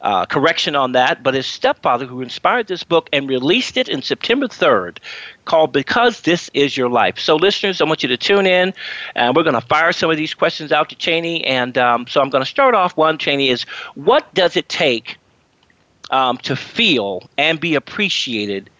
uh, 0.00 0.26
correction 0.26 0.76
on 0.76 0.92
that, 0.92 1.22
but 1.22 1.34
his 1.34 1.46
stepfather, 1.46 2.06
who 2.06 2.20
inspired 2.20 2.68
this 2.68 2.84
book 2.84 3.08
and 3.12 3.28
released 3.28 3.76
it 3.76 3.88
in 3.88 4.02
September 4.02 4.46
3rd, 4.46 4.98
called 5.44 5.72
Because 5.72 6.20
This 6.20 6.50
Is 6.54 6.76
Your 6.76 6.88
Life. 6.88 7.18
So, 7.18 7.36
listeners, 7.36 7.80
I 7.80 7.84
want 7.84 8.02
you 8.02 8.08
to 8.10 8.16
tune 8.16 8.46
in, 8.46 8.74
and 9.14 9.34
we're 9.34 9.42
going 9.42 9.54
to 9.54 9.60
fire 9.60 9.92
some 9.92 10.10
of 10.10 10.16
these 10.16 10.34
questions 10.34 10.70
out 10.70 10.88
to 10.90 10.96
Cheney. 10.96 11.44
And 11.44 11.76
um, 11.76 12.06
so, 12.06 12.20
I'm 12.20 12.30
going 12.30 12.44
to 12.44 12.50
start 12.50 12.74
off 12.74 12.96
one, 12.96 13.18
Cheney, 13.18 13.48
is 13.48 13.64
what 13.94 14.32
does 14.34 14.56
it 14.56 14.68
take 14.68 15.16
um, 16.10 16.38
to 16.38 16.54
feel 16.54 17.28
and 17.36 17.58
be 17.58 17.74
appreciated 17.74 18.70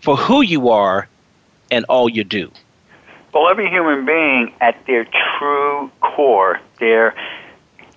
for 0.00 0.16
who 0.16 0.40
you 0.40 0.68
are 0.68 1.08
and 1.70 1.84
all 1.88 2.08
you 2.08 2.24
do? 2.24 2.50
Well, 3.32 3.48
every 3.48 3.68
human 3.68 4.06
being, 4.06 4.52
at 4.60 4.84
their 4.86 5.04
true 5.04 5.90
core, 6.00 6.60
their 6.78 7.14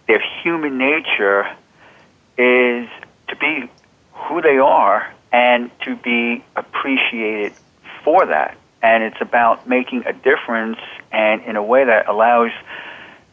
their 0.08 0.22
human 0.44 0.78
nature 0.78 1.48
is 2.38 2.88
to 3.28 3.36
be 3.36 3.70
who 4.14 4.42
they 4.42 4.58
are 4.58 5.14
and 5.32 5.72
to 5.82 5.96
be 5.96 6.44
appreciated 6.56 7.54
for 8.04 8.26
that. 8.26 8.58
And 8.82 9.04
it's 9.04 9.22
about 9.22 9.68
making 9.68 10.04
a 10.06 10.14
difference 10.14 10.78
and 11.12 11.42
in 11.44 11.56
a 11.56 11.64
way 11.64 11.86
that 11.86 12.08
allows 12.08 12.52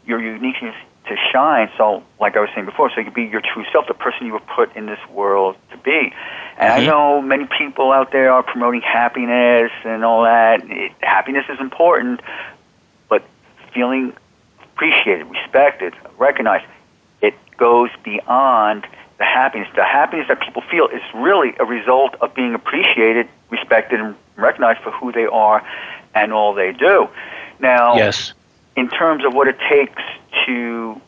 your 0.07 0.21
uniqueness 0.21 0.75
to 1.09 1.17
shine. 1.33 1.71
So, 1.77 2.03
like 2.21 2.37
I 2.37 2.41
was 2.41 2.51
saying 2.55 2.67
before, 2.67 2.91
so 2.91 2.99
you 2.99 3.05
can 3.05 3.15
be 3.15 3.25
your 3.25 3.41
true 3.41 3.65
self, 3.73 3.87
the 3.89 3.95
person 3.95 4.27
you 4.27 4.33
were 4.33 4.41
put 4.41 4.75
in 4.77 4.87
this 4.87 5.01
world 5.11 5.57
to 5.73 5.77
be. 5.79 6.13
And 6.57 6.71
mm-hmm. 6.71 6.83
I 6.83 6.85
know 6.85 7.21
many 7.21 7.47
people 7.59 7.91
out 7.91 8.13
there 8.13 8.33
are 8.33 8.43
promoting 8.43 8.81
happiness 8.81 9.73
and 9.85 10.05
all 10.05 10.23
that. 10.23 10.63
It, 10.65 10.93
happiness 11.01 11.45
is 11.49 11.59
important, 11.61 12.21
but 13.09 13.25
feeling 13.75 14.15
appreciated, 14.63 15.27
respected, 15.27 15.95
recognized 16.17 16.65
it 17.23 17.35
goes 17.57 17.91
beyond 18.05 18.87
the 19.19 19.25
happiness. 19.25 19.69
The 19.77 19.85
happiness 19.85 20.29
that 20.29 20.41
people 20.41 20.63
feel 20.71 20.89
is 20.89 21.03
really 21.15 21.55
a 21.59 21.65
result 21.65 22.15
of 22.21 22.35
being 22.35 22.55
appreciated, 22.55 23.29
respected, 23.51 24.01
and 24.01 24.17
recognized 24.37 24.81
for 24.81 24.91
who 24.91 25.13
they 25.13 25.27
are 25.27 25.65
and 26.15 26.33
all 26.33 26.55
they 26.55 26.73
do. 26.73 27.09
Now, 27.59 27.97
yes. 27.97 28.33
in 28.77 28.89
terms 28.89 29.25
of 29.25 29.35
what 29.35 29.47
it 29.47 29.59
takes 29.69 30.03
to 30.47 31.01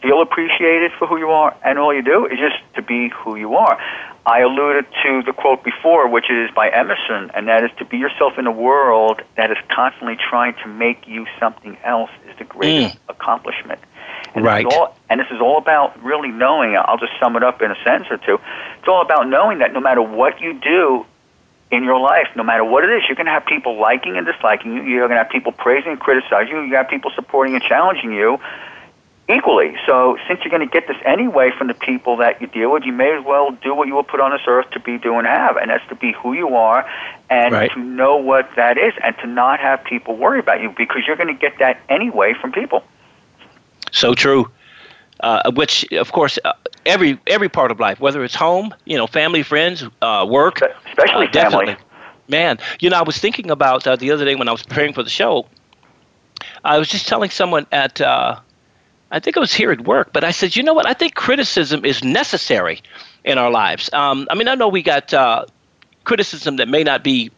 feel 0.00 0.22
appreciated 0.22 0.92
for 0.98 1.06
who 1.06 1.18
you 1.18 1.30
are 1.30 1.56
and 1.64 1.78
all 1.78 1.92
you 1.92 2.02
do 2.02 2.26
is 2.26 2.38
just 2.38 2.56
to 2.74 2.82
be 2.82 3.08
who 3.08 3.36
you 3.36 3.54
are. 3.56 3.78
I 4.26 4.40
alluded 4.40 4.86
to 5.04 5.22
the 5.24 5.32
quote 5.32 5.62
before, 5.62 6.08
which 6.08 6.30
is 6.30 6.50
by 6.50 6.68
Emerson, 6.68 7.30
and 7.34 7.46
that 7.46 7.62
is 7.62 7.70
to 7.78 7.84
be 7.84 7.96
yourself 7.96 8.38
in 8.38 8.46
a 8.46 8.52
world 8.52 9.22
that 9.36 9.52
is 9.52 9.56
constantly 9.70 10.16
trying 10.16 10.54
to 10.64 10.68
make 10.68 11.06
you 11.06 11.26
something 11.38 11.76
else 11.84 12.10
is 12.28 12.36
the 12.36 12.44
greatest 12.44 12.96
mm. 12.96 13.00
accomplishment. 13.08 13.80
And 14.36 14.44
right. 14.44 14.68
This 14.68 14.78
all, 14.78 14.94
and 15.08 15.18
this 15.18 15.28
is 15.30 15.40
all 15.40 15.56
about 15.56 16.02
really 16.04 16.28
knowing. 16.28 16.76
I'll 16.76 16.98
just 16.98 17.12
sum 17.18 17.36
it 17.36 17.42
up 17.42 17.62
in 17.62 17.70
a 17.70 17.76
sentence 17.82 18.06
or 18.10 18.18
two. 18.18 18.38
It's 18.78 18.86
all 18.86 19.00
about 19.00 19.28
knowing 19.28 19.58
that 19.58 19.72
no 19.72 19.80
matter 19.80 20.02
what 20.02 20.42
you 20.42 20.52
do 20.52 21.06
in 21.70 21.82
your 21.82 21.98
life, 21.98 22.28
no 22.36 22.42
matter 22.42 22.62
what 22.62 22.84
it 22.84 22.90
is, 22.90 23.04
you're 23.08 23.16
going 23.16 23.26
to 23.26 23.32
have 23.32 23.46
people 23.46 23.80
liking 23.80 24.18
and 24.18 24.26
disliking 24.26 24.74
you. 24.74 24.82
You're 24.82 25.08
going 25.08 25.16
to 25.16 25.22
have 25.24 25.30
people 25.30 25.52
praising 25.52 25.92
and 25.92 26.00
criticizing 26.00 26.54
you. 26.54 26.62
You 26.64 26.76
have 26.76 26.88
people 26.88 27.10
supporting 27.14 27.54
and 27.54 27.64
challenging 27.64 28.12
you 28.12 28.38
equally. 29.26 29.74
So, 29.86 30.18
since 30.28 30.40
you're 30.44 30.50
going 30.50 30.68
to 30.68 30.72
get 30.72 30.86
this 30.86 30.98
anyway 31.06 31.50
from 31.56 31.68
the 31.68 31.74
people 31.74 32.18
that 32.18 32.42
you 32.42 32.46
deal 32.46 32.70
with, 32.70 32.84
you 32.84 32.92
may 32.92 33.16
as 33.16 33.24
well 33.24 33.52
do 33.62 33.74
what 33.74 33.88
you 33.88 33.94
were 33.94 34.02
put 34.02 34.20
on 34.20 34.32
this 34.32 34.42
earth 34.46 34.70
to 34.72 34.80
be, 34.80 34.98
do, 34.98 35.16
and 35.16 35.26
have, 35.26 35.56
and 35.56 35.70
that's 35.70 35.86
to 35.88 35.94
be 35.94 36.12
who 36.12 36.34
you 36.34 36.56
are 36.56 36.86
and 37.30 37.54
right. 37.54 37.72
to 37.72 37.80
know 37.80 38.18
what 38.18 38.50
that 38.56 38.76
is 38.76 38.92
and 39.02 39.16
to 39.18 39.26
not 39.26 39.60
have 39.60 39.82
people 39.82 40.14
worry 40.14 40.40
about 40.40 40.60
you 40.60 40.74
because 40.76 41.04
you're 41.06 41.16
going 41.16 41.34
to 41.34 41.40
get 41.40 41.58
that 41.58 41.80
anyway 41.88 42.34
from 42.38 42.52
people. 42.52 42.84
So 43.96 44.14
true. 44.14 44.50
Uh, 45.20 45.50
which, 45.52 45.90
of 45.92 46.12
course, 46.12 46.38
uh, 46.44 46.52
every 46.84 47.18
every 47.26 47.48
part 47.48 47.70
of 47.70 47.80
life, 47.80 47.98
whether 47.98 48.22
it's 48.22 48.34
home, 48.34 48.74
you 48.84 48.98
know, 48.98 49.06
family, 49.06 49.42
friends, 49.42 49.82
uh, 50.02 50.26
work, 50.28 50.60
especially 50.88 51.26
uh, 51.28 51.32
family. 51.32 51.76
Man, 52.28 52.58
you 52.80 52.90
know, 52.90 52.98
I 52.98 53.02
was 53.02 53.16
thinking 53.16 53.50
about 53.50 53.86
uh, 53.86 53.96
the 53.96 54.10
other 54.10 54.26
day 54.26 54.34
when 54.34 54.48
I 54.48 54.52
was 54.52 54.62
preparing 54.62 54.92
for 54.92 55.02
the 55.02 55.08
show. 55.08 55.46
I 56.62 56.78
was 56.78 56.88
just 56.88 57.08
telling 57.08 57.30
someone 57.30 57.66
at, 57.72 58.00
uh, 58.00 58.38
I 59.10 59.20
think 59.20 59.36
it 59.36 59.40
was 59.40 59.54
here 59.54 59.72
at 59.72 59.86
work, 59.86 60.12
but 60.12 60.22
I 60.24 60.32
said, 60.32 60.54
you 60.54 60.62
know 60.62 60.74
what? 60.74 60.86
I 60.86 60.92
think 60.92 61.14
criticism 61.14 61.84
is 61.84 62.04
necessary 62.04 62.82
in 63.24 63.38
our 63.38 63.50
lives. 63.50 63.88
Um, 63.94 64.26
I 64.30 64.34
mean, 64.34 64.48
I 64.48 64.54
know 64.54 64.68
we 64.68 64.82
got 64.82 65.14
criticism 66.04 66.56
that 66.56 66.68
may 66.68 66.84
not 66.84 67.02
be 67.02 67.30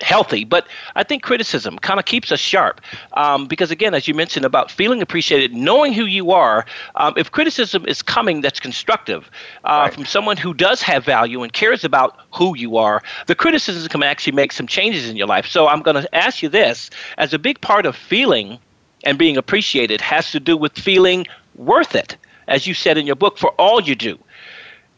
healthy. 0.00 0.44
But 0.44 0.66
I 0.94 1.02
think 1.02 1.22
criticism 1.22 1.78
kind 1.78 1.98
of 1.98 2.06
keeps 2.06 2.30
us 2.32 2.40
sharp 2.40 2.80
um, 3.14 3.46
because, 3.46 3.70
again, 3.70 3.94
as 3.94 4.06
you 4.08 4.14
mentioned 4.14 4.44
about 4.44 4.70
feeling 4.70 5.02
appreciated, 5.02 5.54
knowing 5.54 5.92
who 5.92 6.04
you 6.04 6.32
are. 6.32 6.66
Um, 6.94 7.14
if 7.16 7.30
criticism 7.30 7.86
is 7.86 8.02
coming 8.02 8.40
that's 8.40 8.60
constructive 8.60 9.30
uh, 9.64 9.82
right. 9.84 9.94
from 9.94 10.04
someone 10.04 10.36
who 10.36 10.54
does 10.54 10.82
have 10.82 11.04
value 11.04 11.42
and 11.42 11.52
cares 11.52 11.84
about 11.84 12.18
who 12.34 12.56
you 12.56 12.76
are, 12.76 13.02
the 13.26 13.34
criticism 13.34 13.88
can 13.88 14.02
actually 14.02 14.34
make 14.34 14.52
some 14.52 14.66
changes 14.66 15.08
in 15.08 15.16
your 15.16 15.26
life. 15.26 15.46
So 15.46 15.68
I'm 15.68 15.82
going 15.82 16.02
to 16.02 16.14
ask 16.14 16.42
you 16.42 16.48
this: 16.48 16.90
as 17.18 17.32
a 17.32 17.38
big 17.38 17.60
part 17.60 17.86
of 17.86 17.96
feeling 17.96 18.58
and 19.04 19.18
being 19.18 19.36
appreciated 19.36 20.00
has 20.00 20.30
to 20.32 20.40
do 20.40 20.56
with 20.56 20.72
feeling 20.72 21.26
worth 21.54 21.94
it, 21.94 22.16
as 22.48 22.66
you 22.66 22.74
said 22.74 22.98
in 22.98 23.06
your 23.06 23.16
book, 23.16 23.38
for 23.38 23.50
all 23.52 23.80
you 23.80 23.94
do 23.94 24.18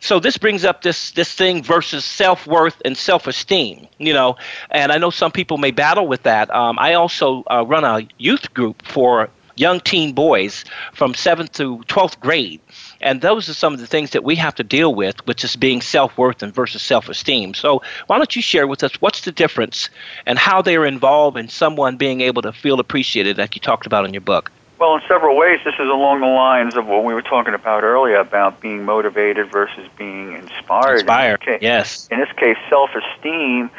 so 0.01 0.21
this 0.21 0.39
brings 0.39 0.65
up 0.65 0.83
this 0.83 1.11
this 1.13 1.33
thing 1.35 1.63
versus 1.63 2.05
self 2.05 2.47
worth 2.47 2.81
and 2.85 2.97
self 2.97 3.27
esteem, 3.27 3.89
you 3.99 4.13
know, 4.13 4.37
and 4.71 4.93
I 4.93 4.99
know 4.99 5.11
some 5.11 5.33
people 5.33 5.59
may 5.59 5.71
battle 5.71 6.07
with 6.07 6.23
that. 6.23 6.55
Um, 6.55 6.79
I 6.79 6.95
also 6.95 7.45
uh, 7.51 7.65
run 7.67 7.85
a 7.85 8.07
youth 8.19 8.55
group 8.55 8.87
for 8.87 9.31
young 9.57 9.81
teen 9.81 10.13
boys 10.13 10.65
from 10.93 11.15
seventh 11.15 11.53
to 11.53 11.83
twelfth 11.89 12.21
grade, 12.21 12.61
and 13.01 13.21
those 13.21 13.49
are 13.49 13.55
some 13.55 13.75
of 13.75 13.81
the 13.81 13.89
things 13.89 14.11
that 14.11 14.23
we 14.23 14.37
have 14.37 14.55
to 14.55 14.63
deal 14.65 14.95
with, 14.95 15.27
which 15.27 15.43
is 15.43 15.57
being 15.57 15.81
self 15.81 16.17
worth 16.17 16.43
and 16.45 16.55
versus 16.55 16.81
self 16.81 17.09
esteem. 17.09 17.55
So 17.55 17.83
why 18.07 18.19
don't 18.19 18.37
you 18.37 18.43
share 18.43 18.69
with 18.69 18.85
us 18.85 19.01
what's 19.01 19.23
the 19.23 19.33
difference 19.33 19.91
and 20.27 20.39
how 20.39 20.63
they 20.63 20.77
are 20.77 20.87
involved 20.87 21.37
in 21.37 21.49
someone 21.49 21.97
being 21.97 22.21
able 22.21 22.43
to 22.43 22.53
feel 22.53 22.79
appreciated, 22.79 23.39
like 23.39 23.57
you 23.57 23.61
talked 23.61 23.87
about 23.87 24.05
in 24.05 24.15
your 24.15 24.21
book? 24.21 24.53
Well, 24.79 24.95
in 24.95 25.03
several 25.09 25.37
ways, 25.37 25.59
this 25.65 25.75
is 25.75 25.89
along 25.89 26.21
the 26.21 26.27
lines 26.27 26.77
of 26.77 26.87
what 26.87 27.05
we 27.05 27.13
were 27.13 27.23
talking 27.23 27.53
about 27.53 27.83
earlier 27.83 28.17
about 28.17 28.61
being 28.61 28.85
motivated 28.85 29.51
versus 29.51 29.89
being 29.97 30.35
inspired. 30.35 31.01
Inspired, 31.01 31.41
in 31.43 31.47
case, 31.47 31.63
yes. 31.63 32.09
In 32.13 32.21
this 32.21 32.31
case, 32.37 32.57
self-esteem 32.69 33.71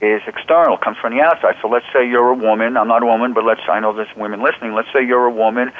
is 0.00 0.22
external, 0.28 0.76
comes 0.76 0.96
from 0.98 1.16
the 1.16 1.20
outside. 1.20 1.56
So 1.60 1.68
let's 1.68 1.86
say 1.92 2.08
you're 2.08 2.28
a 2.28 2.34
woman. 2.34 2.76
I'm 2.76 2.86
not 2.86 3.02
a 3.02 3.06
woman, 3.06 3.32
but 3.32 3.44
let's. 3.44 3.62
I 3.68 3.80
know 3.80 3.92
there's 3.92 4.14
women 4.16 4.42
listening. 4.42 4.74
Let's 4.74 4.92
say 4.92 5.04
you're 5.04 5.24
a 5.24 5.30
woman, 5.30 5.72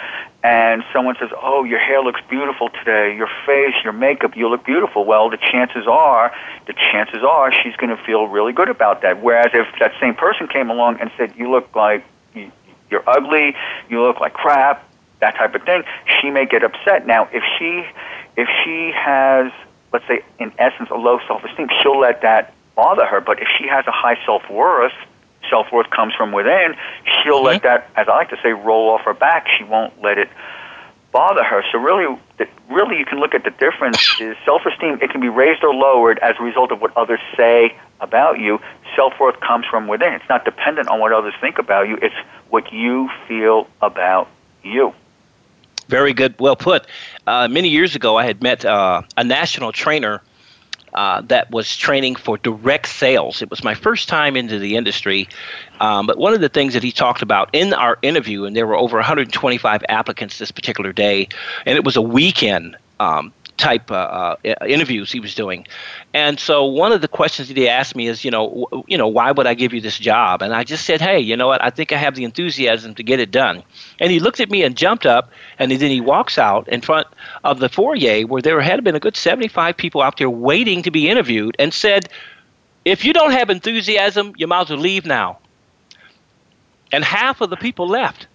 and 0.42 0.82
someone 0.92 1.14
says, 1.20 1.30
"Oh, 1.40 1.62
your 1.62 1.78
hair 1.78 2.02
looks 2.02 2.20
beautiful 2.28 2.68
today. 2.70 3.14
Your 3.14 3.28
face, 3.46 3.74
your 3.84 3.92
makeup, 3.92 4.36
you 4.36 4.48
look 4.48 4.64
beautiful." 4.64 5.04
Well, 5.04 5.30
the 5.30 5.36
chances 5.36 5.86
are, 5.86 6.32
the 6.66 6.72
chances 6.72 7.22
are, 7.22 7.52
she's 7.52 7.76
going 7.76 7.96
to 7.96 8.02
feel 8.02 8.26
really 8.26 8.52
good 8.52 8.68
about 8.68 9.02
that. 9.02 9.22
Whereas 9.22 9.50
if 9.52 9.66
that 9.78 9.92
same 10.00 10.14
person 10.14 10.48
came 10.48 10.70
along 10.70 11.00
and 11.00 11.10
said, 11.16 11.34
"You 11.36 11.50
look 11.50 11.74
like 11.76 12.04
you're 12.90 13.08
ugly, 13.08 13.54
you 13.88 14.02
look 14.02 14.20
like 14.20 14.34
crap, 14.34 14.88
that 15.20 15.36
type 15.36 15.54
of 15.54 15.62
thing, 15.62 15.84
she 16.20 16.30
may 16.30 16.46
get 16.46 16.62
upset. 16.62 17.06
Now, 17.06 17.28
if 17.32 17.42
she 17.58 17.84
if 18.36 18.48
she 18.64 18.92
has, 18.94 19.52
let's 19.92 20.06
say, 20.08 20.22
in 20.38 20.52
essence, 20.58 20.90
a 20.90 20.96
low 20.96 21.18
self 21.26 21.44
esteem, 21.44 21.68
she'll 21.82 21.98
let 21.98 22.22
that 22.22 22.52
bother 22.74 23.06
her. 23.06 23.20
But 23.20 23.40
if 23.40 23.48
she 23.58 23.66
has 23.68 23.86
a 23.86 23.92
high 23.92 24.18
self 24.26 24.48
worth, 24.50 24.92
self 25.48 25.72
worth 25.72 25.90
comes 25.90 26.14
from 26.14 26.32
within, 26.32 26.74
she'll 27.04 27.36
mm-hmm. 27.36 27.46
let 27.46 27.62
that, 27.62 27.90
as 27.96 28.08
I 28.08 28.16
like 28.16 28.30
to 28.30 28.38
say, 28.42 28.52
roll 28.52 28.90
off 28.90 29.02
her 29.02 29.14
back. 29.14 29.46
She 29.56 29.64
won't 29.64 30.00
let 30.02 30.18
it 30.18 30.28
bother 31.12 31.44
her. 31.44 31.62
So 31.70 31.78
really, 31.78 32.18
really, 32.68 32.98
you 32.98 33.04
can 33.06 33.20
look 33.20 33.34
at 33.34 33.44
the 33.44 33.50
difference. 33.50 34.20
Is 34.20 34.36
self 34.44 34.62
esteem? 34.66 34.98
It 35.00 35.10
can 35.10 35.20
be 35.20 35.28
raised 35.28 35.62
or 35.62 35.72
lowered 35.74 36.18
as 36.18 36.36
a 36.38 36.42
result 36.42 36.72
of 36.72 36.80
what 36.80 36.94
others 36.96 37.20
say 37.36 37.76
about 38.00 38.38
you. 38.38 38.60
Self 38.96 39.14
worth 39.18 39.40
comes 39.40 39.66
from 39.66 39.88
within. 39.88 40.12
It's 40.12 40.28
not 40.28 40.44
dependent 40.44 40.88
on 40.88 41.00
what 41.00 41.12
others 41.12 41.34
think 41.40 41.58
about 41.58 41.88
you. 41.88 41.98
It's 42.00 42.14
what 42.50 42.72
you 42.72 43.08
feel 43.26 43.68
about 43.80 44.28
you. 44.62 44.94
Very 45.88 46.12
good. 46.12 46.34
Well 46.38 46.56
put. 46.56 46.86
Uh, 47.26 47.48
many 47.48 47.68
years 47.68 47.94
ago, 47.94 48.16
I 48.16 48.24
had 48.24 48.42
met 48.42 48.64
uh, 48.64 49.02
a 49.16 49.24
national 49.24 49.72
trainer 49.72 50.22
uh, 50.94 51.20
that 51.22 51.50
was 51.50 51.76
training 51.76 52.14
for 52.14 52.38
direct 52.38 52.86
sales. 52.86 53.42
It 53.42 53.50
was 53.50 53.64
my 53.64 53.74
first 53.74 54.08
time 54.08 54.36
into 54.36 54.58
the 54.58 54.76
industry. 54.76 55.28
Um, 55.80 56.06
but 56.06 56.18
one 56.18 56.34
of 56.34 56.40
the 56.40 56.48
things 56.48 56.74
that 56.74 56.82
he 56.82 56.92
talked 56.92 57.20
about 57.20 57.50
in 57.52 57.74
our 57.74 57.98
interview, 58.02 58.44
and 58.44 58.54
there 58.54 58.66
were 58.66 58.76
over 58.76 58.96
125 58.96 59.82
applicants 59.88 60.38
this 60.38 60.52
particular 60.52 60.92
day, 60.92 61.28
and 61.66 61.76
it 61.76 61.84
was 61.84 61.96
a 61.96 62.02
weekend. 62.02 62.76
Um, 63.00 63.32
type 63.56 63.90
uh, 63.90 64.36
uh, 64.44 64.54
interviews 64.66 65.12
he 65.12 65.20
was 65.20 65.34
doing. 65.34 65.66
And 66.12 66.38
so 66.40 66.64
one 66.64 66.92
of 66.92 67.00
the 67.00 67.08
questions 67.08 67.48
that 67.48 67.56
he 67.56 67.68
asked 67.68 67.94
me 67.94 68.08
is, 68.08 68.24
you 68.24 68.30
know, 68.30 68.48
w- 68.48 68.84
you 68.88 68.98
know, 68.98 69.08
why 69.08 69.30
would 69.30 69.46
I 69.46 69.54
give 69.54 69.72
you 69.72 69.80
this 69.80 69.98
job? 69.98 70.42
And 70.42 70.54
I 70.54 70.64
just 70.64 70.84
said, 70.84 71.00
hey, 71.00 71.20
you 71.20 71.36
know 71.36 71.46
what? 71.46 71.62
I 71.62 71.70
think 71.70 71.92
I 71.92 71.96
have 71.96 72.14
the 72.14 72.24
enthusiasm 72.24 72.94
to 72.96 73.02
get 73.02 73.20
it 73.20 73.30
done. 73.30 73.62
And 74.00 74.10
he 74.10 74.20
looked 74.20 74.40
at 74.40 74.50
me 74.50 74.62
and 74.62 74.76
jumped 74.76 75.06
up, 75.06 75.30
and 75.58 75.70
then 75.70 75.90
he 75.90 76.00
walks 76.00 76.38
out 76.38 76.68
in 76.68 76.80
front 76.80 77.06
of 77.44 77.60
the 77.60 77.68
foyer 77.68 78.22
where 78.26 78.42
there 78.42 78.60
had 78.60 78.82
been 78.82 78.96
a 78.96 79.00
good 79.00 79.16
75 79.16 79.76
people 79.76 80.02
out 80.02 80.16
there 80.18 80.30
waiting 80.30 80.82
to 80.82 80.90
be 80.90 81.08
interviewed, 81.08 81.56
and 81.58 81.72
said, 81.72 82.08
if 82.84 83.04
you 83.04 83.12
don't 83.12 83.32
have 83.32 83.50
enthusiasm, 83.50 84.34
you 84.36 84.46
might 84.46 84.62
as 84.62 84.70
well 84.70 84.78
leave 84.78 85.06
now. 85.06 85.38
And 86.92 87.02
half 87.04 87.40
of 87.40 87.50
the 87.50 87.56
people 87.56 87.88
left. 87.88 88.26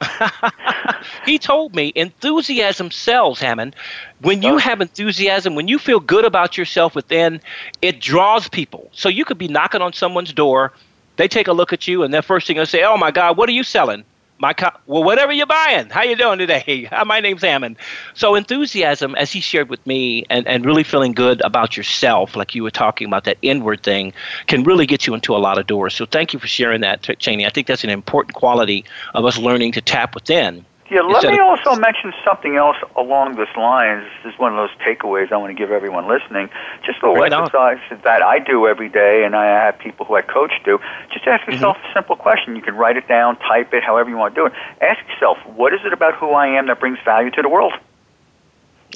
he 1.26 1.38
told 1.38 1.74
me 1.74 1.92
enthusiasm 1.94 2.90
sells, 2.90 3.40
Hammond. 3.40 3.76
When 4.20 4.42
you 4.42 4.56
uh. 4.56 4.58
have 4.58 4.80
enthusiasm, 4.80 5.54
when 5.54 5.68
you 5.68 5.78
feel 5.78 6.00
good 6.00 6.24
about 6.24 6.56
yourself 6.56 6.94
within, 6.94 7.40
it 7.82 8.00
draws 8.00 8.48
people. 8.48 8.90
So 8.92 9.08
you 9.08 9.24
could 9.24 9.38
be 9.38 9.48
knocking 9.48 9.82
on 9.82 9.92
someone's 9.92 10.32
door, 10.32 10.72
they 11.16 11.28
take 11.28 11.48
a 11.48 11.52
look 11.52 11.72
at 11.72 11.86
you, 11.86 12.02
and 12.02 12.12
their 12.12 12.22
first 12.22 12.46
thing 12.46 12.56
they 12.56 12.64
say, 12.64 12.82
"Oh 12.82 12.96
my 12.96 13.10
God, 13.10 13.36
what 13.36 13.48
are 13.48 13.52
you 13.52 13.62
selling?" 13.62 14.04
My 14.38 14.52
co- 14.52 14.76
well, 14.86 15.04
whatever 15.04 15.32
you're 15.32 15.46
buying. 15.46 15.88
How 15.90 16.02
you 16.02 16.16
doing 16.16 16.38
today? 16.38 16.88
My 17.06 17.20
name's 17.20 17.42
Hammond. 17.42 17.76
So 18.14 18.34
enthusiasm, 18.34 19.14
as 19.14 19.32
he 19.32 19.40
shared 19.40 19.68
with 19.68 19.84
me, 19.86 20.24
and, 20.28 20.46
and 20.48 20.66
really 20.66 20.82
feeling 20.82 21.12
good 21.12 21.40
about 21.42 21.76
yourself, 21.76 22.34
like 22.36 22.54
you 22.54 22.62
were 22.64 22.70
talking 22.70 23.06
about 23.06 23.24
that 23.24 23.38
inward 23.42 23.82
thing, 23.82 24.12
can 24.46 24.64
really 24.64 24.86
get 24.86 25.06
you 25.06 25.14
into 25.14 25.36
a 25.36 25.38
lot 25.38 25.58
of 25.58 25.66
doors. 25.66 25.94
So 25.94 26.04
thank 26.04 26.32
you 26.32 26.38
for 26.40 26.48
sharing 26.48 26.80
that, 26.80 27.02
Cheney. 27.20 27.46
I 27.46 27.50
think 27.50 27.68
that's 27.68 27.84
an 27.84 27.90
important 27.90 28.34
quality 28.34 28.84
of 29.14 29.24
us 29.24 29.38
learning 29.38 29.72
to 29.72 29.80
tap 29.80 30.14
within 30.14 30.66
Yeah, 30.94 31.00
let 31.00 31.24
me 31.24 31.38
also 31.40 31.74
mention 31.74 32.12
something 32.24 32.54
else 32.56 32.76
along 32.96 33.34
this 33.34 33.48
line. 33.56 34.04
This 34.22 34.32
is 34.32 34.38
one 34.38 34.52
of 34.52 34.56
those 34.56 34.76
takeaways 34.86 35.32
I 35.32 35.36
want 35.36 35.50
to 35.50 35.54
give 35.54 35.72
everyone 35.72 36.06
listening. 36.06 36.48
Just 36.86 37.02
a 37.02 37.06
little 37.10 37.20
Bring 37.20 37.32
it 37.32 37.34
on. 37.34 37.44
exercise 37.46 37.78
that 38.04 38.22
I 38.22 38.38
do 38.38 38.68
every 38.68 38.88
day, 38.88 39.24
and 39.24 39.34
I 39.34 39.46
have 39.46 39.76
people 39.78 40.06
who 40.06 40.14
I 40.14 40.22
coach 40.22 40.52
do. 40.64 40.78
Just 41.12 41.26
ask 41.26 41.44
yourself 41.46 41.76
Mm-hmm. 41.78 41.90
a 41.90 41.92
simple 41.94 42.16
question. 42.16 42.54
You 42.54 42.62
can 42.62 42.76
write 42.76 42.96
it 42.96 43.08
down, 43.08 43.36
type 43.38 43.74
it, 43.74 43.82
however 43.82 44.08
you 44.08 44.16
want 44.16 44.34
to 44.36 44.40
do 44.40 44.46
it. 44.46 44.52
Ask 44.80 45.00
yourself, 45.08 45.38
what 45.56 45.74
is 45.74 45.80
it 45.84 45.92
about 45.92 46.14
who 46.14 46.30
I 46.30 46.46
am 46.46 46.68
that 46.68 46.78
brings 46.78 46.98
value 47.04 47.30
to 47.32 47.42
the 47.42 47.48
world? 47.48 47.72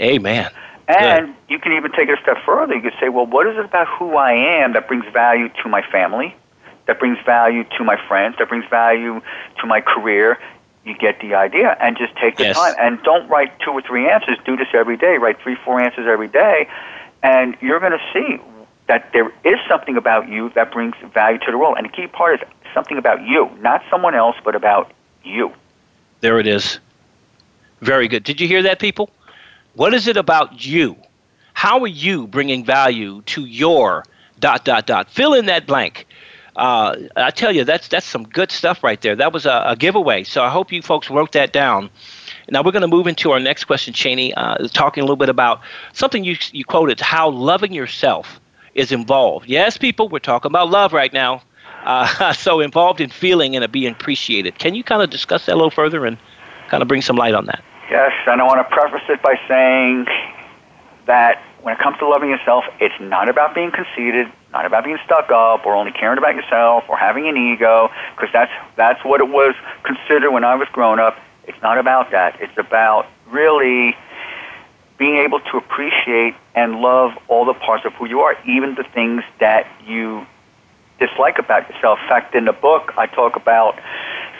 Amen. 0.00 0.50
And 0.86 1.34
you 1.48 1.58
can 1.58 1.72
even 1.72 1.90
take 1.92 2.08
it 2.08 2.18
a 2.18 2.22
step 2.22 2.38
further. 2.46 2.74
You 2.74 2.80
could 2.82 2.94
say, 3.00 3.08
well, 3.08 3.26
what 3.26 3.46
is 3.46 3.56
it 3.58 3.64
about 3.64 3.88
who 3.88 4.16
I 4.16 4.32
am 4.62 4.72
that 4.74 4.86
brings 4.88 5.04
value 5.12 5.48
to 5.62 5.68
my 5.68 5.82
family, 5.82 6.34
that 6.86 6.98
brings 6.98 7.18
value 7.26 7.64
to 7.76 7.84
my 7.84 7.96
friends, 8.06 8.36
that 8.38 8.48
brings 8.48 8.64
value 8.70 9.20
to 9.60 9.66
my 9.66 9.80
career? 9.80 10.38
You 10.88 10.94
get 10.94 11.20
the 11.20 11.34
idea, 11.34 11.76
and 11.80 11.96
just 11.98 12.16
take 12.16 12.38
the 12.38 12.44
Yes. 12.44 12.56
time. 12.56 12.74
And 12.78 13.02
don't 13.02 13.28
write 13.28 13.58
two 13.60 13.72
or 13.72 13.82
three 13.82 14.08
answers. 14.08 14.38
Do 14.46 14.56
this 14.56 14.68
every 14.72 14.96
day. 14.96 15.18
Write 15.18 15.38
three, 15.42 15.54
four 15.54 15.80
answers 15.80 16.06
every 16.08 16.28
day, 16.28 16.66
and 17.22 17.56
you're 17.60 17.78
going 17.78 17.92
to 17.92 18.02
see 18.12 18.40
that 18.86 19.12
there 19.12 19.30
is 19.44 19.58
something 19.68 19.98
about 19.98 20.28
you 20.28 20.48
that 20.54 20.72
brings 20.72 20.94
value 21.12 21.38
to 21.40 21.50
the 21.50 21.58
world. 21.58 21.76
And 21.76 21.84
the 21.84 21.92
key 21.92 22.06
part 22.06 22.40
is 22.40 22.48
something 22.72 22.96
about 22.96 23.22
you, 23.22 23.50
not 23.60 23.82
someone 23.90 24.14
else, 24.14 24.36
but 24.42 24.54
about 24.54 24.90
you. 25.22 25.52
There 26.20 26.38
it 26.40 26.46
is. 26.46 26.80
Very 27.82 28.08
good. 28.08 28.24
Did 28.24 28.40
you 28.40 28.48
hear 28.48 28.62
that, 28.62 28.78
people? 28.80 29.10
What 29.74 29.92
is 29.92 30.08
it 30.08 30.16
about 30.16 30.64
you? 30.64 30.96
How 31.52 31.80
are 31.82 31.86
you 31.86 32.26
bringing 32.26 32.64
value 32.64 33.20
to 33.26 33.44
your 33.44 34.04
dot 34.40 34.64
dot 34.64 34.86
dot? 34.86 35.10
Fill 35.10 35.34
in 35.34 35.46
that 35.46 35.66
blank. 35.66 36.06
Uh, 36.58 36.96
I 37.14 37.30
tell 37.30 37.54
you, 37.54 37.62
that's 37.62 37.86
that's 37.86 38.04
some 38.04 38.24
good 38.24 38.50
stuff 38.50 38.82
right 38.82 39.00
there. 39.00 39.14
That 39.14 39.32
was 39.32 39.46
a, 39.46 39.62
a 39.66 39.76
giveaway. 39.76 40.24
So 40.24 40.42
I 40.42 40.50
hope 40.50 40.72
you 40.72 40.82
folks 40.82 41.08
wrote 41.08 41.32
that 41.32 41.52
down. 41.52 41.88
Now 42.50 42.62
we're 42.62 42.72
going 42.72 42.82
to 42.82 42.88
move 42.88 43.06
into 43.06 43.30
our 43.30 43.38
next 43.38 43.64
question, 43.64 43.94
Cheney, 43.94 44.34
uh, 44.34 44.66
talking 44.68 45.02
a 45.02 45.04
little 45.04 45.16
bit 45.16 45.28
about 45.28 45.60
something 45.92 46.24
you 46.24 46.36
you 46.50 46.64
quoted: 46.64 46.98
how 46.98 47.30
loving 47.30 47.72
yourself 47.72 48.40
is 48.74 48.90
involved. 48.90 49.48
Yes, 49.48 49.76
people, 49.76 50.08
we're 50.08 50.18
talking 50.18 50.50
about 50.50 50.68
love 50.68 50.92
right 50.92 51.12
now. 51.12 51.42
Uh, 51.84 52.32
so 52.32 52.58
involved 52.58 53.00
in 53.00 53.08
feeling 53.08 53.54
and 53.54 53.70
being 53.70 53.92
appreciated. 53.92 54.58
Can 54.58 54.74
you 54.74 54.82
kind 54.82 55.00
of 55.00 55.10
discuss 55.10 55.46
that 55.46 55.52
a 55.52 55.54
little 55.54 55.70
further 55.70 56.04
and 56.06 56.18
kind 56.68 56.82
of 56.82 56.88
bring 56.88 57.02
some 57.02 57.14
light 57.14 57.34
on 57.34 57.46
that? 57.46 57.62
Yes, 57.88 58.10
and 58.26 58.40
I 58.40 58.44
want 58.44 58.68
to 58.68 58.74
preface 58.74 59.08
it 59.08 59.22
by 59.22 59.38
saying 59.46 60.06
that 61.06 61.40
when 61.62 61.74
it 61.74 61.80
comes 61.80 61.98
to 61.98 62.08
loving 62.08 62.30
yourself, 62.30 62.64
it's 62.80 62.94
not 63.00 63.28
about 63.28 63.54
being 63.54 63.70
conceited, 63.70 64.30
not 64.52 64.64
about 64.64 64.84
being 64.84 64.98
stuck 65.04 65.30
up, 65.30 65.66
or 65.66 65.74
only 65.74 65.92
caring 65.92 66.18
about 66.18 66.34
yourself, 66.34 66.84
or 66.88 66.96
having 66.96 67.28
an 67.28 67.36
ego, 67.36 67.90
because 68.14 68.32
that's 68.32 68.52
that's 68.76 69.04
what 69.04 69.20
it 69.20 69.28
was 69.28 69.54
considered 69.82 70.30
when 70.30 70.44
I 70.44 70.54
was 70.54 70.68
growing 70.72 71.00
up. 71.00 71.18
It's 71.46 71.60
not 71.62 71.78
about 71.78 72.10
that. 72.12 72.40
It's 72.40 72.56
about 72.56 73.06
really 73.30 73.96
being 74.98 75.16
able 75.16 75.40
to 75.40 75.56
appreciate 75.56 76.34
and 76.54 76.80
love 76.80 77.12
all 77.28 77.44
the 77.44 77.54
parts 77.54 77.84
of 77.84 77.92
who 77.94 78.06
you 78.06 78.20
are, 78.20 78.36
even 78.46 78.74
the 78.74 78.84
things 78.84 79.22
that 79.38 79.66
you 79.86 80.26
dislike 80.98 81.38
about 81.38 81.68
yourself. 81.70 82.00
In 82.02 82.08
fact, 82.08 82.34
in 82.34 82.44
the 82.44 82.52
book, 82.52 82.92
I 82.96 83.06
talk 83.06 83.36
about 83.36 83.78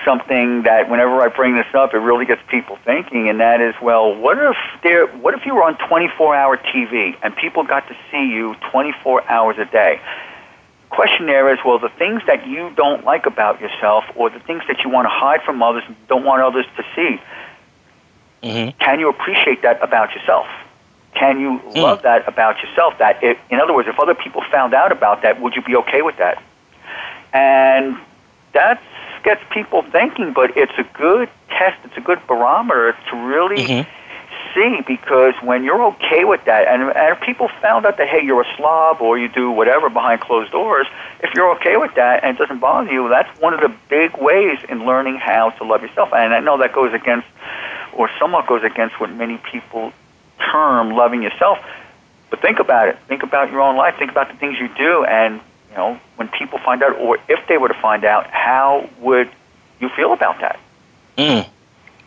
something 0.08 0.62
that 0.62 0.88
whenever 0.88 1.20
I 1.20 1.28
bring 1.28 1.54
this 1.54 1.66
up, 1.74 1.92
it 1.92 1.98
really 1.98 2.24
gets 2.24 2.40
people 2.48 2.78
thinking, 2.82 3.28
and 3.28 3.40
that 3.40 3.60
is, 3.60 3.74
well, 3.82 4.14
what 4.14 4.38
if 4.38 4.56
there, 4.82 5.06
what 5.06 5.34
if 5.34 5.44
you 5.44 5.54
were 5.54 5.62
on 5.62 5.74
24-hour 5.76 6.56
TV 6.56 7.14
and 7.22 7.36
people 7.36 7.62
got 7.62 7.86
to 7.88 7.96
see 8.10 8.24
you 8.26 8.56
24 8.70 9.30
hours 9.30 9.58
a 9.58 9.66
day? 9.66 10.00
Question 10.88 11.26
there 11.26 11.52
is, 11.52 11.58
well, 11.62 11.78
the 11.78 11.90
things 11.90 12.22
that 12.26 12.46
you 12.46 12.72
don't 12.74 13.04
like 13.04 13.26
about 13.26 13.60
yourself, 13.60 14.04
or 14.16 14.30
the 14.30 14.40
things 14.40 14.62
that 14.68 14.78
you 14.82 14.88
want 14.88 15.04
to 15.04 15.10
hide 15.10 15.42
from 15.42 15.62
others, 15.62 15.82
and 15.86 15.94
don't 16.08 16.24
want 16.24 16.40
others 16.40 16.64
to 16.78 16.82
see. 16.96 17.20
Mm-hmm. 18.42 18.78
Can 18.78 19.00
you 19.00 19.10
appreciate 19.10 19.60
that 19.60 19.82
about 19.82 20.14
yourself? 20.14 20.46
Can 21.14 21.38
you 21.38 21.60
love 21.74 22.02
that 22.02 22.26
about 22.26 22.62
yourself? 22.62 22.94
That, 22.98 23.22
it, 23.22 23.36
in 23.50 23.60
other 23.60 23.74
words, 23.74 23.88
if 23.88 24.00
other 24.00 24.14
people 24.14 24.42
found 24.50 24.72
out 24.72 24.90
about 24.90 25.20
that, 25.22 25.38
would 25.42 25.54
you 25.54 25.62
be 25.62 25.76
okay 25.76 26.00
with 26.00 26.16
that? 26.16 26.42
And 27.34 27.98
that 28.54 28.80
gets 29.22 29.42
people 29.52 29.83
thinking, 29.83 30.33
but 30.33 30.57
it's 30.57 30.72
a 30.78 30.85
good 30.94 31.28
test, 31.48 31.78
it's 31.85 31.96
a 31.96 32.00
good 32.00 32.20
barometer 32.26 32.96
to 33.11 33.16
really 33.16 33.64
mm-hmm. 33.64 34.54
see 34.54 34.83
because 34.87 35.35
when 35.42 35.64
you're 35.64 35.83
okay 35.94 36.24
with 36.24 36.44
that, 36.44 36.68
and, 36.68 36.83
and 36.83 37.16
if 37.16 37.20
people 37.20 37.48
found 37.61 37.87
out 37.87 37.96
that, 37.98 38.09
hey, 38.09 38.24
you're 38.24 38.42
a 38.42 38.57
slob 38.57 39.00
or 39.00 39.18
you 39.18 39.28
do 39.28 39.50
whatever 39.50 39.88
behind 39.88 40.20
closed 40.20 40.52
doors, 40.52 40.87
if 41.20 41.35
you're 41.35 41.50
okay 41.57 41.76
with 41.76 41.94
that 41.94 42.24
and 42.24 42.37
it 42.37 42.38
doesn't 42.38 42.59
bother 42.59 42.92
you, 42.92 43.09
that's 43.09 43.40
one 43.40 43.54
of 43.54 43.61
the 43.61 43.74
big 43.88 44.16
ways 44.18 44.59
in 44.68 44.85
learning 44.85 45.16
how 45.16 45.50
to 45.50 45.64
love 45.64 45.83
yourself. 45.83 46.12
And 46.12 46.35
I 46.35 46.40
know 46.40 46.59
that 46.59 46.72
goes 46.72 46.92
against, 46.94 47.26
or 47.92 48.11
somewhat 48.18 48.46
goes 48.46 48.62
against 48.64 49.00
what 49.00 49.11
many 49.12 49.38
people 49.38 49.92
term 50.52 50.90
loving 50.90 51.22
yourself. 51.22 51.59
But 52.31 52.42
think 52.42 52.59
about 52.59 52.88
it. 52.88 52.98
Think 53.09 53.22
about 53.22 53.50
your 53.50 53.61
own 53.61 53.76
life. 53.76 53.96
Think 53.98 54.11
about 54.11 54.31
the 54.31 54.37
things 54.37 54.59
you 54.59 54.68
do. 54.76 55.04
And, 55.04 55.40
you 55.70 55.76
know, 55.76 56.00
when 56.16 56.28
people 56.28 56.59
find 56.64 56.83
out, 56.83 56.96
or 56.98 57.18
if 57.28 57.46
they 57.48 57.59
were 57.59 57.68
to 57.68 57.81
find 57.81 58.04
out, 58.04 58.26
how 58.31 58.88
would 59.00 59.31
you 59.81 59.88
feel 59.90 60.12
about 60.12 60.40
that? 60.40 60.59
Mm. 61.16 61.48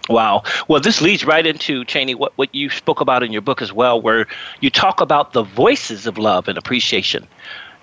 Wow. 0.09 0.43
Well, 0.67 0.81
this 0.81 1.01
leads 1.01 1.23
right 1.25 1.45
into, 1.45 1.85
Cheney, 1.85 2.15
what, 2.15 2.37
what 2.37 2.53
you 2.53 2.69
spoke 2.69 3.01
about 3.01 3.23
in 3.23 3.31
your 3.31 3.41
book 3.41 3.61
as 3.61 3.71
well, 3.71 4.01
where 4.01 4.27
you 4.59 4.69
talk 4.69 4.99
about 4.99 5.33
the 5.33 5.43
voices 5.43 6.07
of 6.07 6.17
love 6.17 6.47
and 6.47 6.57
appreciation. 6.57 7.27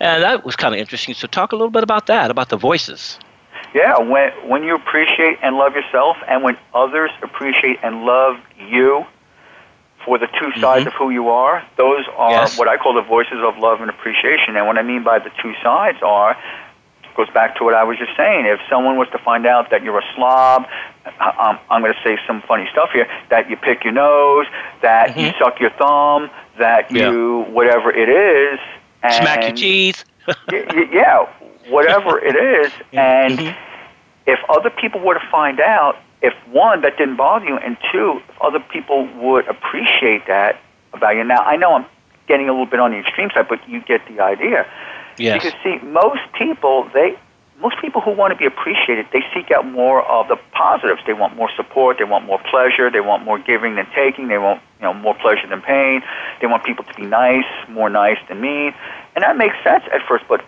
And 0.01 0.23
that 0.23 0.45
was 0.45 0.57
kind 0.57 0.75
of 0.75 0.81
interesting. 0.81 1.15
So, 1.15 1.27
talk 1.27 1.53
a 1.53 1.57
little 1.57 1.71
bit 1.71 1.83
about 1.83 2.07
that, 2.07 2.31
about 2.31 2.49
the 2.49 2.57
voices. 2.57 3.19
Yeah, 3.75 3.99
when 3.99 4.31
when 4.49 4.63
you 4.63 4.75
appreciate 4.75 5.39
and 5.43 5.57
love 5.57 5.75
yourself, 5.75 6.17
and 6.27 6.43
when 6.43 6.57
others 6.73 7.11
appreciate 7.23 7.79
and 7.83 8.05
love 8.05 8.39
you 8.71 9.05
for 10.09 10.19
the 10.19 10.27
2 10.27 10.33
mm-hmm. 10.33 10.61
sides 10.61 10.87
of 10.87 10.95
who 10.95 11.11
you 11.11 11.29
are, 11.29 11.63
those 11.77 12.05
are 12.17 12.31
Yes. 12.31 12.59
what 12.59 12.67
I 12.67 12.79
call 12.79 12.95
the 12.95 13.03
voices 13.03 13.41
of 13.45 13.59
love 13.59 13.81
and 13.83 13.91
appreciation. 13.91 14.57
And 14.57 14.67
what 14.67 14.79
I 14.79 14.83
mean 14.83 15.03
by 15.05 15.19
the 15.19 15.31
two 15.43 15.53
sides 15.63 15.99
are 16.03 16.37
goes 17.15 17.29
back 17.35 17.57
to 17.57 17.65
what 17.65 17.75
I 17.75 17.83
was 17.83 17.99
just 17.99 18.17
saying. 18.17 18.47
If 18.47 18.61
someone 18.71 18.97
was 18.97 19.09
to 19.11 19.19
find 19.19 19.45
out 19.45 19.71
that 19.71 19.83
you're 19.83 19.99
a 19.99 20.05
slob, 20.15 20.67
I'm, 21.21 21.59
I'm 21.69 21.83
going 21.83 21.93
to 21.93 22.01
say 22.05 22.17
some 22.27 22.43
funny 22.43 22.67
stuff 22.73 22.91
here, 22.93 23.09
that 23.29 23.51
you 23.51 23.57
pick 23.57 23.83
your 23.85 23.93
nose, 23.93 24.47
that 24.83 25.17
you 25.17 25.27
mm-hmm. 25.29 25.39
suck 25.45 25.59
your 25.61 25.71
thumb, 25.71 26.31
that 26.59 26.91
Yeah. 26.91 27.11
you 27.11 27.45
whatever 27.51 27.91
it 27.91 28.09
is, 28.09 28.61
and 29.03 29.13
Smack 29.13 29.43
your 29.43 29.53
cheese. 29.53 30.05
y- 30.29 30.65
y- 30.71 30.89
yeah, 30.93 31.27
whatever 31.69 32.19
it 32.21 32.37
is, 32.37 32.73
and 32.93 33.39
mm-hmm. 33.39 33.59
if 34.27 34.39
other 34.49 34.71
people 34.71 35.01
were 35.01 35.15
to 35.15 35.27
find 35.31 35.61
out, 35.61 35.97
if 36.23 36.35
one 36.49 36.83
that 36.83 36.97
didn't 36.99 37.17
bother 37.17 37.47
you, 37.47 37.57
and 37.57 37.77
two, 37.93 38.21
if 38.29 38.41
other 38.41 38.61
people 38.61 39.09
would 39.21 39.47
appreciate 39.47 40.27
that 40.27 40.61
about 40.93 41.15
you. 41.17 41.25
Now, 41.25 41.43
I 41.43 41.57
know 41.57 41.75
I'm 41.75 41.87
getting 42.27 42.49
a 42.49 42.53
little 42.53 42.67
bit 42.67 42.81
on 42.81 42.91
the 42.91 42.99
extreme 42.99 43.31
side, 43.35 43.47
but 43.49 43.67
you 43.69 43.81
get 43.83 44.01
the 44.09 44.21
idea. 44.21 44.67
Yes. 45.17 45.43
Because 45.43 45.59
see, 45.63 45.79
most 45.85 46.21
people 46.39 46.89
they 46.95 47.19
most 47.61 47.77
people 47.81 48.01
who 48.01 48.13
want 48.13 48.33
to 48.33 48.39
be 48.39 48.47
appreciated, 48.47 49.07
they 49.13 49.25
seek 49.35 49.51
out 49.51 49.67
more 49.67 50.07
of 50.07 50.29
the 50.29 50.37
positives. 50.53 51.01
They 51.07 51.13
want 51.13 51.35
more 51.35 51.51
support. 51.57 51.99
They 51.99 52.05
want 52.05 52.25
more 52.25 52.39
pleasure. 52.51 52.89
They 52.89 53.01
want 53.01 53.25
more 53.25 53.39
giving 53.39 53.75
than 53.75 53.87
taking. 53.97 54.29
They 54.29 54.39
want 54.39 54.61
you 54.79 54.85
know 54.85 54.95
more 54.95 55.15
pleasure 55.15 55.47
than 55.49 55.61
pain. 55.63 56.03
They 56.41 56.47
want 56.47 56.65
people 56.65 56.85
to 56.85 56.95
be 56.95 57.05
nice, 57.05 57.47
more 57.69 57.91
nice 57.91 58.19
than 58.29 58.41
mean, 58.41 58.75
and 59.15 59.23
that 59.23 59.37
makes 59.37 59.57
sense 59.65 59.85
at 59.93 60.03
first. 60.07 60.25
But 60.29 60.45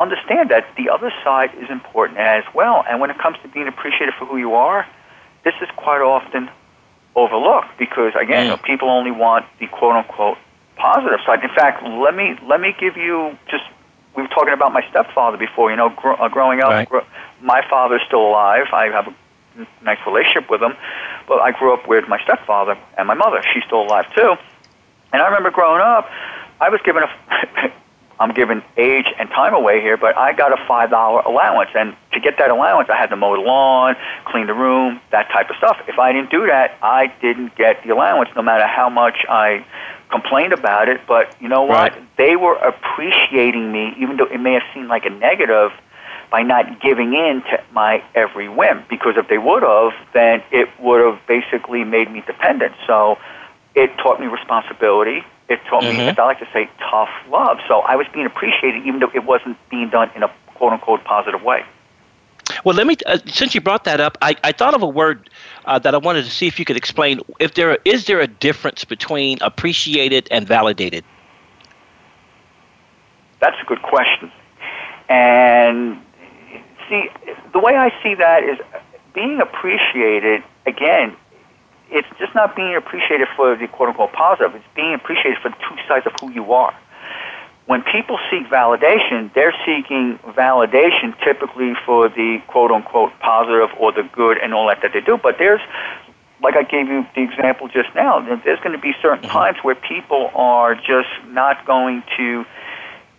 understand 0.00 0.50
that 0.50 0.66
the 0.76 0.90
other 0.90 1.12
side 1.22 1.50
is 1.60 1.70
important 1.70 2.18
as 2.18 2.44
well. 2.54 2.84
And 2.88 3.00
when 3.00 3.10
it 3.10 3.18
comes 3.18 3.36
to 3.42 3.48
being 3.48 3.68
appreciated 3.68 4.14
for 4.18 4.26
who 4.26 4.36
you 4.36 4.54
are, 4.54 4.86
this 5.44 5.54
is 5.60 5.68
quite 5.76 6.00
often 6.00 6.50
overlooked 7.14 7.78
because 7.78 8.12
again, 8.20 8.50
mm. 8.50 8.62
people 8.62 8.88
only 8.90 9.10
want 9.10 9.46
the 9.60 9.66
quote 9.68 9.94
unquote 9.96 10.38
positive 10.76 11.20
side. 11.24 11.42
In 11.42 11.50
fact, 11.50 11.82
let 11.84 12.14
me 12.14 12.36
let 12.46 12.60
me 12.60 12.74
give 12.78 12.96
you 12.96 13.36
just 13.48 13.64
we 14.16 14.22
were 14.22 14.28
talking 14.28 14.52
about 14.52 14.72
my 14.72 14.82
stepfather 14.90 15.36
before. 15.36 15.70
You 15.70 15.76
know, 15.76 15.90
gr- 15.90 16.20
uh, 16.20 16.28
growing 16.28 16.60
up, 16.60 16.70
right. 16.70 16.88
gr- 16.88 17.06
my 17.40 17.62
father's 17.68 18.02
still 18.06 18.26
alive. 18.26 18.66
I 18.72 18.86
have 18.86 19.08
a 19.08 19.14
nice 19.84 19.98
relationship 20.06 20.50
with 20.50 20.62
him, 20.62 20.74
but 21.28 21.40
I 21.40 21.52
grew 21.52 21.72
up 21.72 21.86
with 21.88 22.08
my 22.08 22.20
stepfather 22.22 22.76
and 22.98 23.06
my 23.06 23.14
mother. 23.14 23.42
She's 23.52 23.64
still 23.64 23.82
alive 23.82 24.06
too. 24.14 24.34
And 25.12 25.22
I 25.22 25.26
remember 25.26 25.50
growing 25.50 25.80
up, 25.80 26.10
I 26.60 26.70
was 26.70 26.80
given 26.84 27.04
a 27.04 27.72
I'm 28.20 28.32
giving 28.32 28.62
age 28.76 29.06
and 29.18 29.28
time 29.30 29.54
away 29.54 29.80
here, 29.80 29.96
but 29.96 30.16
I 30.16 30.32
got 30.32 30.52
a 30.52 30.66
five 30.68 30.90
dollar 30.90 31.20
allowance, 31.20 31.70
and 31.74 31.96
to 32.12 32.20
get 32.20 32.38
that 32.38 32.50
allowance, 32.50 32.88
I 32.88 32.96
had 32.96 33.10
to 33.10 33.16
mow 33.16 33.34
the 33.34 33.42
lawn, 33.42 33.96
clean 34.24 34.46
the 34.46 34.54
room, 34.54 35.00
that 35.10 35.28
type 35.30 35.50
of 35.50 35.56
stuff. 35.56 35.78
If 35.88 35.98
I 35.98 36.12
didn't 36.12 36.30
do 36.30 36.46
that, 36.46 36.78
I 36.82 37.12
didn't 37.20 37.56
get 37.56 37.82
the 37.82 37.90
allowance, 37.90 38.30
no 38.36 38.42
matter 38.42 38.66
how 38.66 38.88
much 38.88 39.24
I 39.28 39.64
complained 40.10 40.52
about 40.52 40.88
it. 40.88 41.00
But 41.08 41.34
you 41.40 41.48
know 41.48 41.64
what? 41.64 41.92
Right. 41.92 42.16
They 42.16 42.36
were 42.36 42.54
appreciating 42.54 43.72
me, 43.72 43.94
even 43.98 44.16
though 44.16 44.26
it 44.26 44.38
may 44.38 44.52
have 44.52 44.62
seemed 44.72 44.88
like 44.88 45.04
a 45.06 45.10
negative, 45.10 45.72
by 46.30 46.42
not 46.42 46.80
giving 46.80 47.14
in 47.14 47.42
to 47.50 47.62
my 47.72 48.02
every 48.14 48.48
whim. 48.48 48.84
Because 48.88 49.14
if 49.16 49.28
they 49.28 49.38
would 49.38 49.62
have, 49.62 49.92
then 50.12 50.42
it 50.52 50.68
would 50.80 51.00
have 51.00 51.20
basically 51.26 51.82
made 51.82 52.10
me 52.10 52.22
dependent. 52.26 52.74
So 52.86 53.18
it 53.74 53.90
taught 53.98 54.20
me 54.20 54.26
responsibility 54.26 55.24
it 55.48 55.60
taught 55.68 55.82
mm-hmm. 55.82 55.98
me, 55.98 56.08
as 56.08 56.18
I 56.18 56.24
like 56.24 56.38
to 56.38 56.48
say, 56.52 56.68
tough 56.90 57.10
love. 57.28 57.58
So 57.68 57.80
I 57.80 57.96
was 57.96 58.06
being 58.12 58.26
appreciated, 58.26 58.86
even 58.86 59.00
though 59.00 59.10
it 59.14 59.24
wasn't 59.24 59.56
being 59.70 59.90
done 59.90 60.10
in 60.14 60.22
a 60.22 60.32
quote 60.54 60.72
unquote 60.72 61.04
positive 61.04 61.42
way. 61.42 61.64
Well, 62.64 62.74
let 62.74 62.86
me. 62.86 62.96
Uh, 63.06 63.18
since 63.26 63.54
you 63.54 63.60
brought 63.60 63.84
that 63.84 64.00
up, 64.00 64.18
I, 64.20 64.36
I 64.44 64.52
thought 64.52 64.74
of 64.74 64.82
a 64.82 64.88
word 64.88 65.30
uh, 65.64 65.78
that 65.78 65.94
I 65.94 65.98
wanted 65.98 66.24
to 66.24 66.30
see 66.30 66.46
if 66.46 66.58
you 66.58 66.64
could 66.64 66.76
explain. 66.76 67.20
If 67.40 67.54
there 67.54 67.78
is 67.84 68.06
there 68.06 68.20
a 68.20 68.26
difference 68.26 68.84
between 68.84 69.38
appreciated 69.40 70.28
and 70.30 70.46
validated? 70.46 71.04
That's 73.40 73.56
a 73.60 73.64
good 73.66 73.82
question. 73.82 74.30
And 75.08 76.00
see, 76.88 77.08
the 77.52 77.58
way 77.58 77.76
I 77.76 77.92
see 78.02 78.14
that 78.14 78.44
is 78.44 78.58
being 79.14 79.40
appreciated. 79.40 80.42
Again, 80.66 81.16
it's 81.94 82.08
just 82.18 82.34
not 82.34 82.56
being 82.56 82.74
appreciated 82.74 83.28
for 83.36 83.56
the 83.56 83.68
quote 83.68 83.90
unquote 83.90 84.12
positive. 84.12 84.54
It's 84.56 84.64
being 84.74 84.94
appreciated 84.94 85.38
for 85.40 85.50
the 85.50 85.56
two 85.56 85.76
sides 85.88 86.04
of 86.06 86.12
who 86.20 86.30
you 86.32 86.52
are. 86.52 86.74
When 87.66 87.82
people 87.82 88.18
seek 88.30 88.46
validation, 88.48 89.32
they're 89.32 89.54
seeking 89.64 90.18
validation 90.36 91.18
typically 91.24 91.72
for 91.86 92.08
the 92.08 92.42
quote 92.48 92.72
unquote 92.72 93.12
positive 93.20 93.70
or 93.78 93.92
the 93.92 94.02
good 94.12 94.38
and 94.38 94.52
all 94.52 94.66
that 94.66 94.82
that 94.82 94.92
they 94.92 95.00
do. 95.00 95.16
But 95.16 95.38
there's, 95.38 95.62
like 96.42 96.56
I 96.56 96.64
gave 96.64 96.88
you 96.88 97.06
the 97.14 97.22
example 97.22 97.68
just 97.68 97.94
now, 97.94 98.20
there's 98.44 98.60
going 98.60 98.76
to 98.76 98.82
be 98.82 98.92
certain 99.00 99.22
mm-hmm. 99.22 99.30
times 99.30 99.58
where 99.62 99.76
people 99.76 100.30
are 100.34 100.74
just 100.74 101.08
not 101.28 101.64
going 101.64 102.02
to 102.18 102.44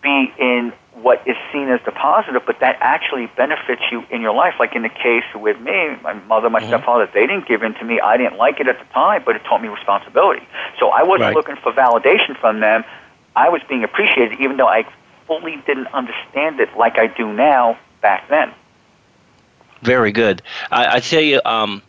be 0.04 0.32
in 0.38 0.74
what 1.06 1.22
is 1.28 1.38
seen 1.54 1.70
as 1.70 1.80
the 1.86 1.92
positive, 1.92 2.42
but 2.48 2.60
that 2.62 2.76
actually 2.80 3.28
benefits 3.38 3.84
you 3.92 4.04
in 4.10 4.22
your 4.24 4.34
life. 4.34 4.56
Like 4.60 4.76
in 4.76 4.82
the 4.82 4.90
case 4.90 5.24
with 5.36 5.60
me, 5.62 5.96
my 6.02 6.14
mother, 6.14 6.50
my 6.50 6.60
mm-hmm. 6.60 6.70
stepfather, 6.70 7.08
they 7.14 7.28
didn't 7.28 7.48
give 7.48 7.62
in 7.62 7.76
to 7.76 7.86
me. 7.86 8.00
I 8.00 8.18
didn't 8.18 8.38
like 8.38 8.60
it 8.60 8.68
at 8.68 8.80
the 8.80 8.86
time, 8.86 9.22
but 9.24 9.36
it 9.36 9.44
taught 9.44 9.62
me 9.62 9.68
responsibility. 9.68 10.42
So 10.80 10.90
I 10.90 11.04
wasn't 11.04 11.22
right. 11.22 11.36
looking 11.36 11.58
for 11.58 11.72
validation 11.74 12.36
from 12.40 12.60
them. 12.60 12.84
I 13.36 13.50
was 13.50 13.62
being 13.70 13.84
appreciated, 13.84 14.40
even 14.40 14.58
though 14.58 14.68
I 14.68 14.84
fully 15.28 15.62
didn't 15.68 15.94
understand 15.94 16.60
it 16.60 16.76
like 16.76 16.98
I 16.98 17.06
do 17.06 17.32
now 17.32 17.78
back 18.02 18.28
then. 18.30 18.52
Very 19.84 20.12
good. 20.12 20.42
I, 20.72 20.96
I 20.96 21.00
tell 21.02 21.22
you, 21.22 21.40
um, 21.46 21.84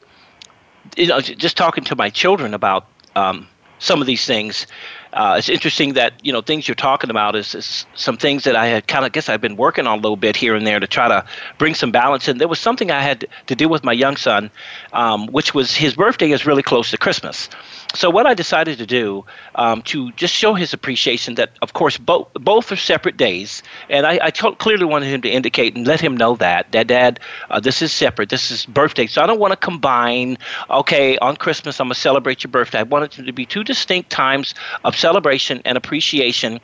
you 0.95 1.07
know, 1.07 1.23
just 1.23 1.57
talking 1.57 1.85
to 1.85 1.97
my 1.97 2.11
children 2.11 2.53
about 2.53 2.87
um, 3.15 3.49
some 3.79 4.03
of 4.03 4.07
these 4.07 4.27
things 4.27 4.67
uh, 5.13 5.37
it's 5.39 5.49
interesting 5.49 5.95
that 5.95 6.13
you 6.25 6.33
know 6.33 6.41
things 6.41 6.67
you're 6.67 6.75
talking 6.75 7.11
about 7.11 7.37
is, 7.37 7.55
is 7.55 7.87
some 7.95 8.17
things 8.17 8.45
that 8.45 8.57
I 8.57 8.67
had 8.67 8.87
kind 8.87 9.05
of 9.05 9.13
guess 9.13 9.29
I've 9.29 9.41
been 9.41 9.57
working 9.57 9.87
on 9.87 9.99
a 9.99 10.01
little 10.01 10.17
bit 10.17 10.37
here 10.37 10.55
and 10.55 10.67
there 10.67 10.81
to 10.81 10.87
try 10.87 11.09
to 11.09 11.25
bring 11.59 11.75
some 11.75 11.91
balance. 11.91 12.29
And 12.29 12.41
there 12.41 12.49
was 12.49 12.59
something 12.59 12.91
I 12.91 13.01
had 13.01 13.27
to 13.47 13.55
do 13.55 13.69
with 13.69 13.85
my 13.85 13.93
young 13.93 14.17
son, 14.17 14.51
um, 14.93 15.27
which 15.29 15.55
was 15.55 15.75
his 15.75 15.95
birthday 15.95 16.31
is 16.31 16.47
really 16.47 16.63
close 16.63 16.91
to 16.91 16.99
Christmas. 16.99 17.49
So 17.95 18.11
what 18.11 18.27
I 18.27 18.35
decided 18.35 18.79
to 18.79 18.87
do 18.87 19.25
um, 19.55 19.83
to 19.83 20.13
just 20.13 20.35
show 20.35 20.55
his 20.55 20.73
appreciation 20.73 21.37
that 21.37 21.53
of 21.63 21.73
course 21.73 21.97
both 21.97 22.29
both 22.35 22.73
are 22.73 22.77
separate 22.77 23.17
days, 23.17 23.63
and 23.89 24.05
I, 24.07 24.19
I 24.21 24.31
t- 24.31 24.55
clearly 24.57 24.85
wanted 24.85 25.07
him 25.07 25.23
to 25.23 25.31
indicate 25.31 25.77
and 25.77 25.87
let 25.87 26.01
him 26.01 26.17
know 26.17 26.37
that 26.37 26.73
that 26.73 26.89
dad 26.89 27.21
uh, 27.51 27.61
this 27.61 27.83
is 27.83 27.93
separate. 27.93 28.29
This 28.29 28.51
is 28.51 28.67
birthday, 28.67 29.07
so 29.07 29.23
I 29.23 29.27
don't 29.27 29.39
want 29.39 29.53
to 29.53 29.57
combine. 29.57 30.37
Okay, 30.69 31.17
on 31.19 31.37
Christmas 31.37 31.81
I'm 31.81 31.87
gonna 31.87 31.95
celebrate 31.95 32.43
your 32.45 32.51
birthday. 32.51 32.81
I 32.81 32.83
wanted 32.83 33.19
it 33.19 33.27
to 33.27 33.33
be 33.33 33.47
two 33.47 33.65
distinct 33.65 34.11
times 34.11 34.55
of 34.85 34.96
celebration 34.97 35.63
and 35.65 35.79
appreciation. 35.79 36.61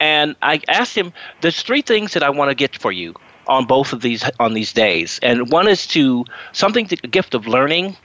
And 0.00 0.36
I 0.42 0.60
asked 0.68 0.96
him, 0.96 1.12
"There's 1.40 1.60
three 1.62 1.82
things 1.82 2.14
that 2.14 2.22
I 2.22 2.30
want 2.30 2.50
to 2.50 2.54
get 2.54 2.76
for 2.76 2.92
you." 2.92 3.14
on 3.48 3.66
both 3.66 3.92
of 3.92 4.00
these 4.00 4.22
on 4.38 4.54
these 4.54 4.72
days 4.72 5.18
and 5.20 5.50
one 5.50 5.66
is 5.66 5.84
to 5.88 6.24
something 6.52 6.86
to, 6.86 6.96
a 7.02 7.08
gift 7.08 7.34
of 7.34 7.48
learning 7.48 7.96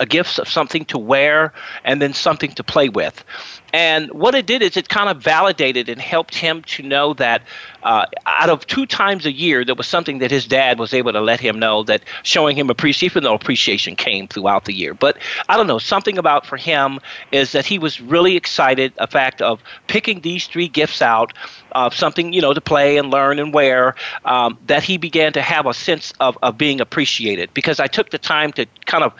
a 0.00 0.06
gift 0.06 0.38
of 0.38 0.48
something 0.48 0.84
to 0.86 0.98
wear 0.98 1.52
and 1.84 2.00
then 2.00 2.12
something 2.12 2.50
to 2.52 2.64
play 2.64 2.88
with 2.88 3.24
and 3.72 4.10
what 4.12 4.34
it 4.34 4.44
did 4.44 4.62
is 4.62 4.76
it 4.76 4.88
kind 4.88 5.08
of 5.08 5.22
validated 5.22 5.88
and 5.88 6.00
helped 6.00 6.34
him 6.34 6.62
to 6.62 6.82
know 6.82 7.14
that 7.14 7.42
uh, 7.82 8.04
out 8.26 8.50
of 8.50 8.66
two 8.66 8.84
times 8.84 9.24
a 9.24 9.32
year, 9.32 9.64
there 9.64 9.74
was 9.74 9.86
something 9.86 10.18
that 10.18 10.30
his 10.30 10.46
dad 10.46 10.78
was 10.78 10.92
able 10.92 11.12
to 11.12 11.20
let 11.20 11.40
him 11.40 11.58
know 11.58 11.82
that 11.84 12.02
showing 12.22 12.56
him 12.56 12.68
appreciation, 12.68 13.12
even 13.12 13.24
though 13.24 13.34
appreciation 13.34 13.96
came 13.96 14.28
throughout 14.28 14.66
the 14.66 14.74
year. 14.74 14.92
But 14.92 15.16
I 15.48 15.56
don't 15.56 15.66
know, 15.66 15.78
something 15.78 16.18
about 16.18 16.44
for 16.44 16.58
him 16.58 17.00
is 17.32 17.52
that 17.52 17.64
he 17.64 17.78
was 17.78 18.00
really 18.00 18.36
excited, 18.36 18.92
a 18.98 19.06
fact 19.06 19.40
of 19.40 19.62
picking 19.86 20.20
these 20.20 20.46
three 20.46 20.68
gifts 20.68 21.00
out 21.00 21.32
of 21.72 21.94
something, 21.94 22.34
you 22.34 22.42
know, 22.42 22.52
to 22.52 22.60
play 22.60 22.98
and 22.98 23.10
learn 23.10 23.38
and 23.38 23.54
wear, 23.54 23.94
um, 24.26 24.58
that 24.66 24.82
he 24.82 24.98
began 24.98 25.32
to 25.32 25.40
have 25.40 25.64
a 25.64 25.72
sense 25.72 26.12
of, 26.20 26.36
of 26.42 26.58
being 26.58 26.80
appreciated 26.82 27.52
because 27.54 27.80
I 27.80 27.86
took 27.86 28.10
the 28.10 28.18
time 28.18 28.52
to 28.52 28.66
kind 28.84 29.02
of 29.02 29.14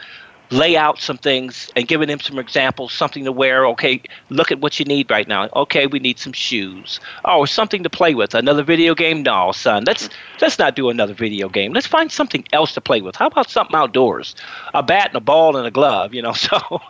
lay 0.53 0.77
out 0.77 0.99
some 0.99 1.17
things 1.17 1.71
and 1.75 1.87
giving 1.87 2.07
him 2.07 2.19
some 2.19 2.37
examples, 2.37 2.93
something 2.93 3.25
to 3.25 3.31
wear. 3.31 3.65
Okay, 3.67 4.01
look 4.29 4.51
at 4.51 4.61
what 4.61 4.79
you 4.79 4.85
need 4.85 5.09
right 5.09 5.27
now. 5.27 5.49
Okay, 5.55 5.87
we 5.87 5.99
need 5.99 6.19
some 6.19 6.31
shoes. 6.31 6.99
Oh, 7.25 7.45
something 7.45 7.83
to 7.83 7.89
play 7.89 8.13
with. 8.13 8.35
Another 8.35 8.63
video 8.63 8.93
game? 8.93 9.23
No, 9.23 9.51
son. 9.51 9.83
Let's 9.85 10.09
let's 10.41 10.59
not 10.59 10.75
do 10.75 10.89
another 10.89 11.13
video 11.13 11.49
game. 11.49 11.73
Let's 11.73 11.87
find 11.87 12.11
something 12.11 12.45
else 12.53 12.73
to 12.75 12.81
play 12.81 13.01
with. 13.01 13.15
How 13.15 13.27
about 13.27 13.49
something 13.49 13.75
outdoors? 13.75 14.35
A 14.73 14.83
bat 14.83 15.07
and 15.07 15.15
a 15.15 15.21
ball 15.21 15.57
and 15.57 15.65
a 15.65 15.71
glove. 15.71 16.13
You 16.13 16.21
know. 16.21 16.33
So, 16.43 16.81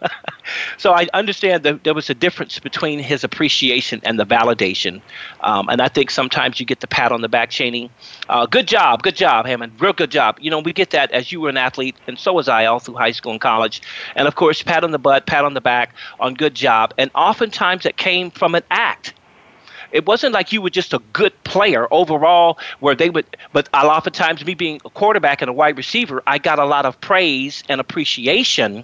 so 0.78 0.94
I 0.94 1.08
understand 1.14 1.64
that 1.64 1.84
there 1.84 1.94
was 1.94 2.10
a 2.10 2.14
difference 2.14 2.58
between 2.60 3.00
his 3.00 3.24
appreciation 3.24 4.02
and 4.04 4.20
the 4.20 4.26
validation, 4.26 5.00
um, 5.42 5.70
and 5.70 5.80
I 5.80 5.88
think 5.88 6.10
sometimes 6.10 6.60
you 6.60 6.66
get 6.66 6.80
the 6.80 6.88
pat 6.88 7.12
on 7.12 7.22
the 7.22 7.30
back, 7.30 7.50
Cheney. 7.50 7.92
Uh, 8.28 8.46
good 8.46 8.68
job, 8.68 9.04
good 9.04 9.16
job, 9.16 9.46
Hammond. 9.46 9.80
Real 9.80 9.94
good 9.94 10.12
job. 10.12 10.38
You 10.42 10.50
know, 10.50 10.60
we 10.60 10.74
get 10.74 10.90
that 10.90 11.12
as 11.12 11.32
you 11.32 11.40
were 11.40 11.50
an 11.50 11.58
athlete, 11.58 11.96
and 12.08 12.18
so 12.18 12.34
was 12.34 12.50
I 12.50 12.66
all 12.66 12.80
through 12.80 12.96
high 12.96 13.12
school 13.12 13.32
and 13.32 13.40
college 13.40 13.53
college. 13.54 13.82
And 14.16 14.28
of 14.28 14.36
course, 14.36 14.64
pat 14.64 14.84
on 14.84 14.92
the 14.92 15.00
butt, 15.00 15.26
pat 15.26 15.46
on 15.46 15.54
the 15.54 15.62
back 15.62 15.94
on 16.20 16.34
good 16.34 16.56
job. 16.56 16.94
And 16.98 17.12
oftentimes 17.14 17.86
it 17.86 17.98
came 17.98 18.32
from 18.32 18.56
an 18.56 18.64
act. 18.72 19.14
It 19.92 20.08
wasn't 20.08 20.34
like 20.34 20.52
you 20.52 20.60
were 20.64 20.72
just 20.72 20.94
a 20.94 21.00
good 21.14 21.34
player 21.44 21.88
overall, 21.92 22.58
where 22.80 22.96
they 22.96 23.12
would, 23.12 23.28
but 23.54 23.70
a 23.74 23.86
lot 23.86 24.08
of 24.08 24.14
times, 24.14 24.44
me 24.44 24.56
being 24.56 24.82
a 24.86 24.90
quarterback 24.90 25.44
and 25.44 25.50
a 25.50 25.54
wide 25.54 25.78
receiver, 25.78 26.24
I 26.26 26.40
got 26.40 26.58
a 26.58 26.66
lot 26.66 26.88
of 26.88 27.00
praise 27.00 27.64
and 27.70 27.80
appreciation 27.80 28.84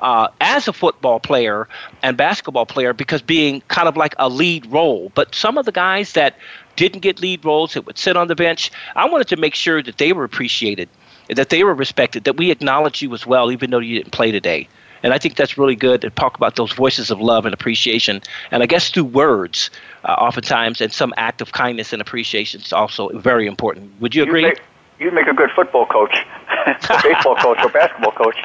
uh, 0.00 0.28
as 0.42 0.68
a 0.68 0.74
football 0.74 1.18
player 1.18 1.66
and 2.02 2.14
basketball 2.18 2.66
player 2.66 2.92
because 2.92 3.22
being 3.22 3.62
kind 3.68 3.88
of 3.88 3.96
like 3.96 4.14
a 4.18 4.28
lead 4.28 4.70
role. 4.70 5.10
But 5.14 5.34
some 5.34 5.56
of 5.56 5.64
the 5.64 5.72
guys 5.72 6.12
that 6.12 6.36
didn't 6.76 7.00
get 7.00 7.20
lead 7.20 7.42
roles 7.42 7.72
that 7.72 7.86
would 7.86 7.96
sit 7.96 8.14
on 8.14 8.28
the 8.28 8.34
bench, 8.34 8.70
I 8.94 9.08
wanted 9.08 9.28
to 9.28 9.38
make 9.38 9.54
sure 9.54 9.82
that 9.82 9.96
they 9.96 10.12
were 10.12 10.24
appreciated 10.24 10.90
that 11.28 11.48
they 11.48 11.64
were 11.64 11.74
respected, 11.74 12.24
that 12.24 12.36
we 12.36 12.50
acknowledge 12.50 13.02
you 13.02 13.12
as 13.14 13.26
well, 13.26 13.50
even 13.50 13.70
though 13.70 13.78
you 13.78 13.98
didn't 13.98 14.12
play 14.12 14.30
today. 14.30 14.68
And 15.02 15.12
I 15.12 15.18
think 15.18 15.36
that's 15.36 15.58
really 15.58 15.76
good 15.76 16.00
to 16.00 16.10
talk 16.10 16.36
about 16.36 16.56
those 16.56 16.72
voices 16.72 17.10
of 17.10 17.20
love 17.20 17.44
and 17.44 17.52
appreciation. 17.52 18.22
And 18.50 18.62
I 18.62 18.66
guess 18.66 18.90
through 18.90 19.04
words, 19.04 19.70
uh, 20.04 20.12
oftentimes, 20.12 20.80
and 20.80 20.90
some 20.90 21.12
act 21.18 21.42
of 21.42 21.52
kindness 21.52 21.92
and 21.92 22.00
appreciation 22.00 22.62
is 22.62 22.72
also 22.72 23.08
very 23.18 23.46
important. 23.46 23.92
Would 24.00 24.14
you 24.14 24.22
agree? 24.22 24.42
You 24.42 24.48
make, 24.48 24.62
you 24.98 25.10
make 25.10 25.26
a 25.26 25.34
good 25.34 25.50
football 25.54 25.84
coach, 25.86 26.16
baseball 27.02 27.36
coach, 27.36 27.58
or 27.62 27.68
basketball 27.68 28.12
coach. 28.12 28.36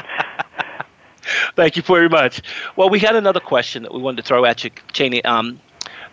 Thank 1.55 1.77
you 1.77 1.81
very 1.81 2.09
much. 2.09 2.41
Well, 2.75 2.89
we 2.89 2.99
had 2.99 3.15
another 3.15 3.39
question 3.39 3.83
that 3.83 3.93
we 3.93 4.01
wanted 4.01 4.17
to 4.17 4.23
throw 4.23 4.43
at 4.43 4.63
you, 4.65 4.71
Cheney. 4.91 5.23
Um, 5.23 5.61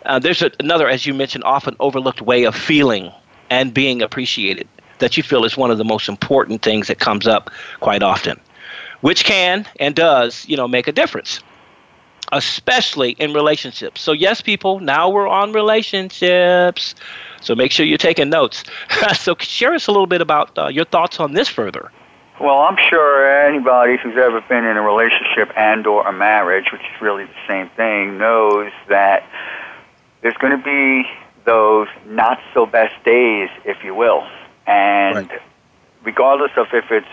uh, 0.05 0.19
there's 0.19 0.41
a, 0.41 0.51
another, 0.61 0.87
as 0.87 1.05
you 1.05 1.13
mentioned, 1.13 1.43
often 1.43 1.75
overlooked 1.81 2.21
way 2.21 2.45
of 2.45 2.55
feeling 2.55 3.11
and 3.49 3.73
being 3.73 4.01
appreciated 4.01 4.67
that 4.99 5.17
you 5.17 5.23
feel 5.23 5.45
is 5.45 5.57
one 5.57 5.71
of 5.71 5.77
the 5.77 5.85
most 5.85 6.09
important 6.09 6.61
things 6.61 6.87
that 6.87 6.99
comes 6.99 7.27
up 7.27 7.49
quite 7.79 8.03
often, 8.03 8.39
which 9.01 9.23
can 9.23 9.67
and 9.79 9.95
does, 9.95 10.47
you 10.47 10.57
know, 10.57 10.67
make 10.67 10.87
a 10.87 10.91
difference, 10.91 11.41
especially 12.31 13.11
in 13.11 13.33
relationships. 13.33 14.01
So, 14.01 14.11
yes, 14.11 14.41
people, 14.41 14.79
now 14.79 15.09
we're 15.09 15.27
on 15.27 15.53
relationships. 15.53 16.95
So 17.41 17.55
make 17.55 17.71
sure 17.71 17.85
you're 17.85 17.97
taking 17.97 18.29
notes. 18.29 18.63
so 19.19 19.35
share 19.39 19.73
us 19.73 19.87
a 19.87 19.91
little 19.91 20.07
bit 20.07 20.21
about 20.21 20.57
uh, 20.57 20.67
your 20.67 20.85
thoughts 20.85 21.19
on 21.19 21.33
this 21.33 21.47
further. 21.47 21.91
Well, 22.39 22.59
I'm 22.59 22.77
sure 22.89 23.47
anybody 23.47 23.97
who's 23.97 24.15
ever 24.15 24.41
been 24.41 24.63
in 24.63 24.77
a 24.77 24.81
relationship 24.81 25.51
and 25.57 25.87
or 25.87 26.07
a 26.07 26.13
marriage, 26.13 26.71
which 26.71 26.81
is 26.81 27.01
really 27.01 27.25
the 27.25 27.47
same 27.47 27.69
thing, 27.69 28.19
knows 28.19 28.71
that 28.89 29.23
there's 30.21 30.37
going 30.37 30.55
to 30.55 30.63
be 30.63 31.09
those 31.45 31.87
not 32.05 32.39
so 32.53 32.67
best 32.67 32.93
days, 33.03 33.49
if 33.65 33.83
you 33.83 33.95
will. 33.95 34.27
And 34.67 35.15
right. 35.15 35.41
regardless 36.03 36.51
of 36.57 36.67
if 36.73 36.91
it's 36.91 37.07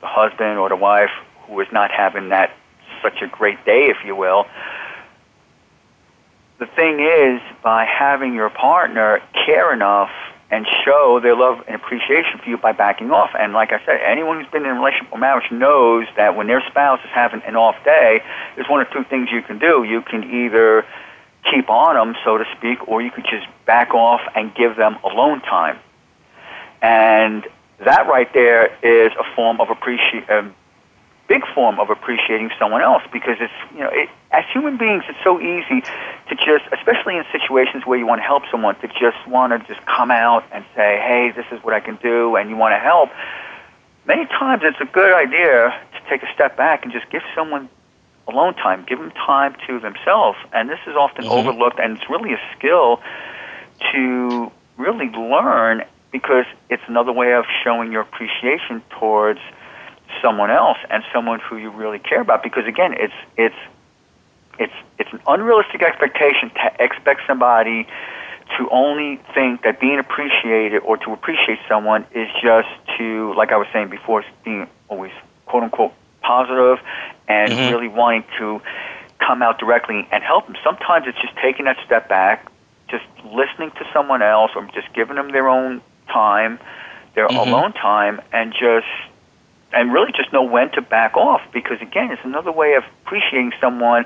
the 0.00 0.06
husband 0.06 0.58
or 0.58 0.68
the 0.68 0.76
wife 0.76 1.10
who 1.46 1.58
is 1.60 1.68
not 1.72 1.90
having 1.90 2.30
that 2.30 2.54
such 3.02 3.22
a 3.22 3.28
great 3.28 3.64
day, 3.64 3.86
if 3.86 3.98
you 4.04 4.16
will, 4.16 4.46
the 6.58 6.66
thing 6.66 7.00
is, 7.00 7.40
by 7.62 7.84
having 7.84 8.34
your 8.34 8.50
partner 8.50 9.20
care 9.46 9.72
enough 9.72 10.10
and 10.50 10.66
show 10.84 11.18
their 11.20 11.34
love 11.34 11.64
and 11.66 11.74
appreciation 11.74 12.38
for 12.38 12.48
you 12.48 12.56
by 12.56 12.72
backing 12.72 13.10
off. 13.10 13.30
And 13.38 13.52
like 13.52 13.72
I 13.72 13.84
said, 13.84 14.00
anyone 14.04 14.40
who's 14.40 14.50
been 14.52 14.62
in 14.64 14.70
a 14.70 14.74
relationship 14.74 15.12
or 15.12 15.18
marriage 15.18 15.50
knows 15.50 16.06
that 16.16 16.36
when 16.36 16.46
their 16.46 16.62
spouse 16.68 17.00
is 17.00 17.10
having 17.12 17.42
an 17.42 17.56
off 17.56 17.76
day, 17.84 18.22
there's 18.54 18.68
one 18.68 18.80
or 18.80 18.84
two 18.84 19.04
things 19.04 19.30
you 19.32 19.42
can 19.42 19.58
do. 19.58 19.82
You 19.82 20.02
can 20.02 20.22
either 20.30 20.86
keep 21.50 21.68
on 21.68 21.96
them, 21.96 22.14
so 22.24 22.38
to 22.38 22.44
speak, 22.56 22.86
or 22.88 23.02
you 23.02 23.10
could 23.10 23.24
just 23.24 23.46
back 23.66 23.94
off 23.94 24.20
and 24.36 24.54
give 24.54 24.76
them 24.76 24.96
alone 25.02 25.40
time. 25.40 25.78
And 26.84 27.46
that 27.78 28.06
right 28.06 28.30
there 28.34 28.66
is 28.82 29.10
a 29.18 29.24
form 29.34 29.58
of 29.58 29.70
appreciation. 29.70 30.24
A 30.28 30.52
big 31.28 31.42
form 31.54 31.80
of 31.80 31.88
appreciating 31.88 32.50
someone 32.58 32.82
else 32.82 33.02
because 33.10 33.38
it's 33.40 33.52
you 33.72 33.80
know 33.80 33.88
it, 33.90 34.10
as 34.30 34.44
human 34.52 34.76
beings 34.76 35.02
it's 35.08 35.18
so 35.24 35.40
easy 35.40 35.80
to 36.28 36.34
just 36.34 36.64
especially 36.70 37.16
in 37.16 37.24
situations 37.32 37.86
where 37.86 37.98
you 37.98 38.06
want 38.06 38.18
to 38.18 38.22
help 38.22 38.42
someone 38.50 38.78
to 38.80 38.88
just 38.88 39.16
want 39.26 39.50
to 39.50 39.58
just 39.66 39.84
come 39.86 40.10
out 40.10 40.44
and 40.52 40.62
say 40.76 41.00
hey 41.00 41.32
this 41.34 41.46
is 41.50 41.64
what 41.64 41.72
I 41.72 41.80
can 41.80 41.96
do 42.02 42.36
and 42.36 42.50
you 42.50 42.56
want 42.56 42.74
to 42.74 42.78
help 42.78 43.08
many 44.06 44.26
times 44.26 44.60
it's 44.64 44.80
a 44.82 44.92
good 44.92 45.14
idea 45.14 45.72
to 45.94 46.10
take 46.10 46.22
a 46.22 46.30
step 46.34 46.58
back 46.58 46.84
and 46.84 46.92
just 46.92 47.08
give 47.08 47.22
someone 47.34 47.70
alone 48.28 48.54
time, 48.54 48.84
give 48.86 48.98
them 48.98 49.10
time 49.12 49.54
to 49.66 49.80
themselves. 49.80 50.38
And 50.52 50.68
this 50.68 50.80
is 50.86 50.96
often 50.96 51.24
mm-hmm. 51.24 51.32
overlooked, 51.32 51.78
and 51.78 51.96
it's 51.96 52.08
really 52.08 52.32
a 52.32 52.40
skill 52.56 53.00
to 53.92 54.50
really 54.76 55.08
learn 55.08 55.84
because 56.14 56.46
it's 56.70 56.82
another 56.86 57.10
way 57.10 57.32
of 57.34 57.44
showing 57.64 57.90
your 57.90 58.02
appreciation 58.02 58.80
towards 59.00 59.40
someone 60.22 60.48
else 60.48 60.78
and 60.88 61.02
someone 61.12 61.40
who 61.40 61.56
you 61.56 61.70
really 61.70 61.98
care 61.98 62.20
about. 62.20 62.40
Because 62.40 62.68
again, 62.68 62.94
it's 62.96 63.12
it's 63.36 63.56
it's 64.60 64.72
it's 64.96 65.12
an 65.12 65.18
unrealistic 65.26 65.82
expectation 65.82 66.50
to 66.50 66.72
expect 66.78 67.22
somebody 67.26 67.88
to 68.56 68.68
only 68.70 69.20
think 69.34 69.62
that 69.62 69.80
being 69.80 69.98
appreciated 69.98 70.82
or 70.82 70.96
to 70.98 71.12
appreciate 71.12 71.58
someone 71.68 72.06
is 72.14 72.28
just 72.40 72.68
to, 72.96 73.34
like 73.34 73.50
I 73.50 73.56
was 73.56 73.66
saying 73.72 73.88
before, 73.88 74.22
being 74.44 74.68
always 74.88 75.10
quote 75.46 75.64
unquote 75.64 75.94
positive 76.22 76.78
and 77.26 77.50
mm-hmm. 77.50 77.72
really 77.74 77.88
wanting 77.88 78.22
to 78.38 78.62
come 79.18 79.42
out 79.42 79.58
directly 79.58 80.06
and 80.12 80.22
help 80.22 80.46
them. 80.46 80.54
Sometimes 80.62 81.08
it's 81.08 81.20
just 81.20 81.34
taking 81.42 81.64
that 81.64 81.78
step 81.84 82.08
back, 82.08 82.46
just 82.88 83.04
listening 83.24 83.72
to 83.72 83.84
someone 83.92 84.22
else, 84.22 84.52
or 84.54 84.64
just 84.66 84.92
giving 84.94 85.16
them 85.16 85.32
their 85.32 85.48
own 85.48 85.80
time, 86.08 86.58
their 87.14 87.28
mm-hmm. 87.28 87.36
alone 87.36 87.72
time, 87.72 88.20
and 88.32 88.52
just 88.52 88.86
and 89.72 89.92
really 89.92 90.12
just 90.12 90.32
know 90.32 90.44
when 90.44 90.70
to 90.72 90.82
back 90.82 91.16
off 91.16 91.42
because 91.52 91.80
again, 91.80 92.10
it's 92.12 92.24
another 92.24 92.52
way 92.52 92.74
of 92.74 92.84
appreciating 93.02 93.52
someone 93.60 94.04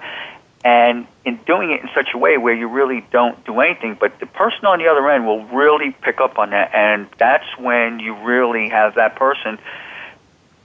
and 0.65 1.07
in 1.25 1.37
doing 1.47 1.71
it 1.71 1.83
in 1.83 1.89
such 1.95 2.09
a 2.15 2.19
way 2.19 2.37
where 2.37 2.55
you 2.55 2.67
really 2.67 3.07
don't 3.13 3.45
do 3.45 3.61
anything, 3.61 3.97
but 3.99 4.19
the 4.19 4.27
person 4.27 4.65
on 4.65 4.81
the 4.81 4.89
other 4.89 5.09
end 5.09 5.25
will 5.25 5.45
really 5.47 5.93
pick 6.03 6.21
up 6.21 6.39
on 6.39 6.51
that, 6.51 6.75
and 6.75 7.07
that's 7.17 7.47
when 7.59 8.01
you 8.01 8.15
really 8.25 8.69
have 8.69 8.95
that 8.97 9.15
person 9.17 9.59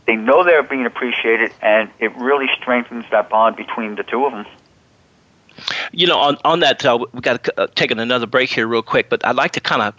they 0.05 0.15
know 0.15 0.43
they're 0.43 0.63
being 0.63 0.85
appreciated, 0.85 1.53
and 1.61 1.89
it 1.99 2.15
really 2.15 2.47
strengthens 2.59 3.05
that 3.11 3.29
bond 3.29 3.55
between 3.55 3.95
the 3.95 4.03
two 4.03 4.25
of 4.25 4.33
them. 4.33 4.45
You 5.91 6.07
know, 6.07 6.17
on 6.17 6.37
on 6.43 6.59
that, 6.61 6.83
uh, 6.83 7.05
we 7.13 7.21
got 7.21 7.43
to 7.43 7.61
uh, 7.61 7.67
take 7.75 7.91
another 7.91 8.25
break 8.25 8.49
here, 8.49 8.67
real 8.67 8.81
quick. 8.81 9.09
But 9.09 9.25
I'd 9.25 9.35
like 9.35 9.51
to 9.51 9.61
kind 9.61 9.81
of 9.81 9.93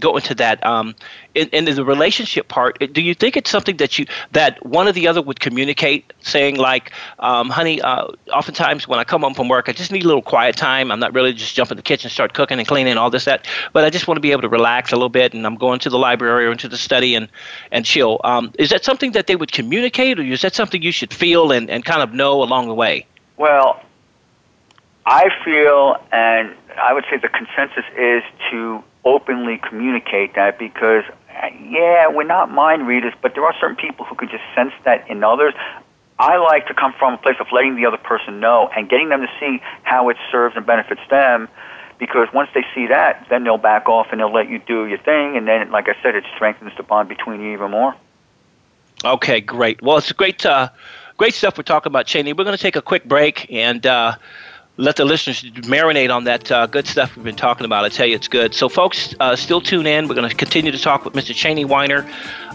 go 0.00 0.16
into 0.16 0.34
that 0.34 0.64
um, 0.66 0.94
in, 1.34 1.48
in 1.50 1.64
the 1.64 1.84
relationship 1.84 2.48
part 2.48 2.76
do 2.92 3.00
you 3.00 3.14
think 3.14 3.36
it's 3.36 3.50
something 3.50 3.76
that 3.76 3.98
you 3.98 4.06
that 4.32 4.64
one 4.66 4.88
or 4.88 4.92
the 4.92 5.06
other 5.06 5.22
would 5.22 5.38
communicate 5.38 6.12
saying 6.20 6.56
like 6.56 6.90
um, 7.20 7.48
honey 7.48 7.80
uh, 7.80 8.08
oftentimes 8.32 8.88
when 8.88 8.98
i 8.98 9.04
come 9.04 9.22
home 9.22 9.32
from 9.32 9.48
work 9.48 9.68
i 9.68 9.72
just 9.72 9.92
need 9.92 10.02
a 10.02 10.06
little 10.06 10.22
quiet 10.22 10.56
time. 10.56 10.90
I'm 10.90 10.98
not 10.98 11.14
really 11.14 11.32
just 11.32 11.54
jump 11.54 11.70
in 11.70 11.76
the 11.76 11.82
kitchen 11.82 12.10
start 12.10 12.34
cooking 12.34 12.58
and 12.58 12.66
cleaning 12.66 12.90
and 12.90 12.98
all 12.98 13.10
this 13.10 13.26
that 13.26 13.46
but 13.72 13.84
i 13.84 13.90
just 13.90 14.08
want 14.08 14.16
to 14.16 14.20
be 14.20 14.32
able 14.32 14.42
to 14.42 14.48
relax 14.48 14.92
a 14.92 14.96
little 14.96 15.08
bit 15.08 15.34
and 15.34 15.46
i'm 15.46 15.56
going 15.56 15.78
to 15.80 15.90
the 15.90 15.98
library 15.98 16.46
or 16.46 16.52
into 16.52 16.68
the 16.68 16.76
study 16.76 17.14
and 17.14 17.28
and 17.70 17.84
chill. 17.84 18.20
Um, 18.24 18.52
is 18.58 18.70
that 18.70 18.84
something 18.84 19.12
that 19.12 19.26
they 19.26 19.36
would 19.36 19.52
communicate 19.52 20.18
or 20.18 20.22
is 20.22 20.42
that 20.42 20.54
something 20.54 20.82
you 20.82 20.92
should 20.92 21.12
feel 21.12 21.52
and, 21.52 21.70
and 21.70 21.84
kind 21.84 22.02
of 22.02 22.12
know 22.12 22.42
along 22.42 22.68
the 22.68 22.74
way? 22.74 23.06
Well 23.36 23.82
i 25.06 25.28
feel 25.44 25.96
and 26.12 26.54
i 26.76 26.92
would 26.92 27.04
say 27.08 27.16
the 27.16 27.28
consensus 27.28 27.84
is 27.96 28.22
to 28.50 28.82
openly 29.06 29.58
communicate 29.58 30.34
that 30.34 30.58
because, 30.58 31.04
yeah, 31.62 32.08
we're 32.08 32.24
not 32.24 32.50
mind 32.50 32.86
readers, 32.86 33.14
but 33.22 33.34
there 33.34 33.44
are 33.44 33.54
certain 33.58 33.76
people 33.76 34.04
who 34.04 34.16
can 34.16 34.28
just 34.28 34.42
sense 34.54 34.72
that 34.84 35.08
in 35.08 35.22
others. 35.24 35.54
I 36.18 36.38
like 36.38 36.66
to 36.66 36.74
come 36.74 36.92
from 36.98 37.14
a 37.14 37.18
place 37.18 37.36
of 37.40 37.46
letting 37.52 37.76
the 37.76 37.86
other 37.86 37.98
person 37.98 38.40
know 38.40 38.68
and 38.74 38.88
getting 38.88 39.10
them 39.10 39.20
to 39.20 39.28
see 39.38 39.62
how 39.84 40.08
it 40.08 40.16
serves 40.30 40.56
and 40.56 40.66
benefits 40.66 41.02
them 41.08 41.48
because 41.98 42.28
once 42.34 42.50
they 42.52 42.64
see 42.74 42.88
that, 42.88 43.26
then 43.30 43.44
they'll 43.44 43.58
back 43.58 43.88
off 43.88 44.08
and 44.10 44.20
they'll 44.20 44.32
let 44.32 44.48
you 44.48 44.58
do 44.58 44.86
your 44.86 44.98
thing. 44.98 45.36
And 45.36 45.46
then, 45.46 45.70
like 45.70 45.88
I 45.88 45.94
said, 46.02 46.14
it 46.14 46.24
strengthens 46.34 46.72
the 46.76 46.82
bond 46.82 47.08
between 47.08 47.40
you 47.40 47.52
even 47.52 47.70
more. 47.70 47.94
Okay, 49.04 49.40
great. 49.40 49.82
Well, 49.82 49.98
it's 49.98 50.10
great, 50.12 50.44
uh, 50.44 50.70
great 51.16 51.34
stuff 51.34 51.56
we're 51.56 51.64
talking 51.64 51.90
about, 51.92 52.06
Cheney. 52.06 52.32
We're 52.32 52.44
going 52.44 52.56
to 52.56 52.62
take 52.62 52.76
a 52.76 52.82
quick 52.82 53.04
break 53.04 53.50
and. 53.52 53.86
Uh, 53.86 54.16
let 54.78 54.96
the 54.96 55.04
listeners 55.04 55.42
marinate 55.42 56.14
on 56.14 56.24
that 56.24 56.52
uh, 56.52 56.66
good 56.66 56.86
stuff 56.86 57.16
we've 57.16 57.24
been 57.24 57.36
talking 57.36 57.64
about. 57.64 57.84
I 57.84 57.88
tell 57.88 58.06
you, 58.06 58.14
it's 58.14 58.28
good. 58.28 58.54
So, 58.54 58.68
folks, 58.68 59.14
uh, 59.20 59.34
still 59.34 59.60
tune 59.60 59.86
in. 59.86 60.06
We're 60.06 60.14
going 60.14 60.28
to 60.28 60.34
continue 60.34 60.70
to 60.70 60.78
talk 60.78 61.04
with 61.04 61.14
Mr. 61.14 61.34
Cheney 61.34 61.64
Weiner, 61.64 62.06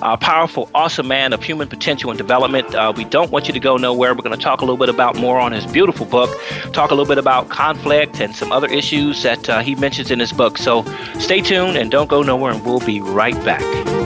a 0.02 0.18
powerful, 0.18 0.70
awesome 0.76 1.08
man 1.08 1.34
of 1.34 1.44
human 1.44 1.68
potential 1.68 2.12
and 2.12 2.18
development. 2.18 2.76
Uh, 2.76 2.94
we 2.96 3.06
don't 3.06 3.32
want 3.32 3.48
you 3.48 3.54
to 3.54 3.60
go 3.60 3.78
nowhere. 3.78 4.14
We're 4.14 4.22
going 4.22 4.38
to 4.38 4.44
talk 4.44 4.62
a 4.62 4.66
little 4.66 4.78
bit 4.78 4.90
about 4.90 5.16
more 5.16 5.40
on 5.40 5.52
his 5.52 5.66
beautiful 5.66 6.06
book, 6.06 6.30
talk 6.74 6.92
a 6.92 6.96
little 6.96 7.10
bit 7.10 7.18
about 7.18 7.50
conflict 7.50 8.22
and 8.22 8.36
some 8.36 8.52
other 8.52 8.68
issues 8.68 9.24
that 9.24 9.50
uh, 9.50 9.60
he 9.62 9.76
mentions 9.76 10.12
in 10.12 10.20
his 10.20 10.32
book. 10.32 10.58
So, 10.58 10.84
stay 11.20 11.42
tuned 11.42 11.78
and 11.78 11.90
don't 11.90 12.10
go 12.10 12.22
nowhere, 12.22 12.54
and 12.54 12.64
we'll 12.64 12.86
be 12.86 13.02
right 13.02 13.36
back. 13.44 14.01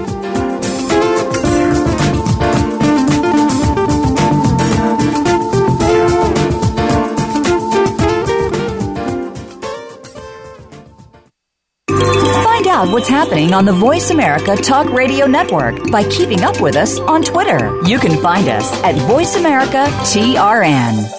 Out 12.75 12.91
what's 12.91 13.07
happening 13.07 13.53
on 13.53 13.63
the 13.63 13.71
Voice 13.71 14.09
America 14.09 14.53
Talk 14.53 14.89
Radio 14.89 15.25
Network 15.25 15.89
by 15.91 16.03
keeping 16.09 16.41
up 16.43 16.59
with 16.59 16.75
us 16.75 16.99
on 16.99 17.21
Twitter. 17.21 17.81
You 17.85 17.97
can 17.97 18.21
find 18.21 18.49
us 18.49 18.69
at 18.83 18.95
Voice 19.07 19.37
America 19.37 19.85
TRN. 20.03 21.09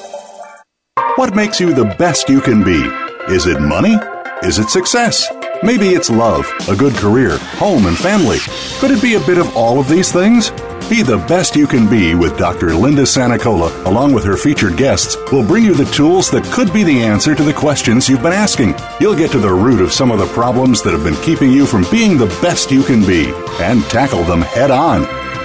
What 1.15 1.35
makes 1.35 1.59
you 1.59 1.73
the 1.73 1.87
best 1.99 2.29
you 2.29 2.43
can 2.43 2.63
be? 2.63 2.85
Is 3.33 3.47
it 3.47 3.59
money? 3.59 3.97
Is 4.43 4.59
it 4.59 4.69
success? 4.69 5.33
Maybe 5.63 5.95
it's 5.95 6.11
love, 6.11 6.47
a 6.69 6.77
good 6.77 6.95
career, 6.95 7.39
home, 7.39 7.87
and 7.87 7.97
family. 7.97 8.37
Could 8.79 8.91
it 8.91 9.01
be 9.01 9.15
a 9.15 9.21
bit 9.21 9.39
of 9.39 9.57
all 9.57 9.81
of 9.81 9.89
these 9.89 10.13
things? 10.13 10.51
Be 10.89 11.03
the 11.03 11.19
best 11.19 11.57
you 11.57 11.67
can 11.67 11.91
be 11.91 12.15
with 12.15 12.39
Dr. 12.39 12.73
Linda 12.73 13.03
Sanicola, 13.03 13.85
along 13.87 14.13
with 14.13 14.23
her 14.23 14.37
featured 14.37 14.77
guests, 14.77 15.17
will 15.33 15.45
bring 15.45 15.65
you 15.65 15.75
the 15.75 15.85
tools 15.87 16.31
that 16.31 16.45
could 16.45 16.73
be 16.73 16.85
the 16.85 17.03
answer 17.03 17.35
to 17.35 17.43
the 17.43 17.53
questions 17.53 18.09
you've 18.09 18.23
been 18.23 18.33
asking. 18.33 18.73
You'll 19.01 19.17
get 19.17 19.33
to 19.33 19.41
the 19.41 19.53
root 19.53 19.81
of 19.81 19.93
some 19.93 20.13
of 20.13 20.21
the 20.21 20.27
problems 20.27 20.83
that 20.83 20.93
have 20.93 21.03
been 21.03 21.21
keeping 21.25 21.51
you 21.51 21.67
from 21.67 21.85
being 21.91 22.17
the 22.17 22.39
best 22.41 22.71
you 22.71 22.85
can 22.85 23.05
be 23.05 23.33
and 23.59 23.83
tackle 23.87 24.23
them 24.23 24.43
head 24.43 24.71
on. 24.71 25.03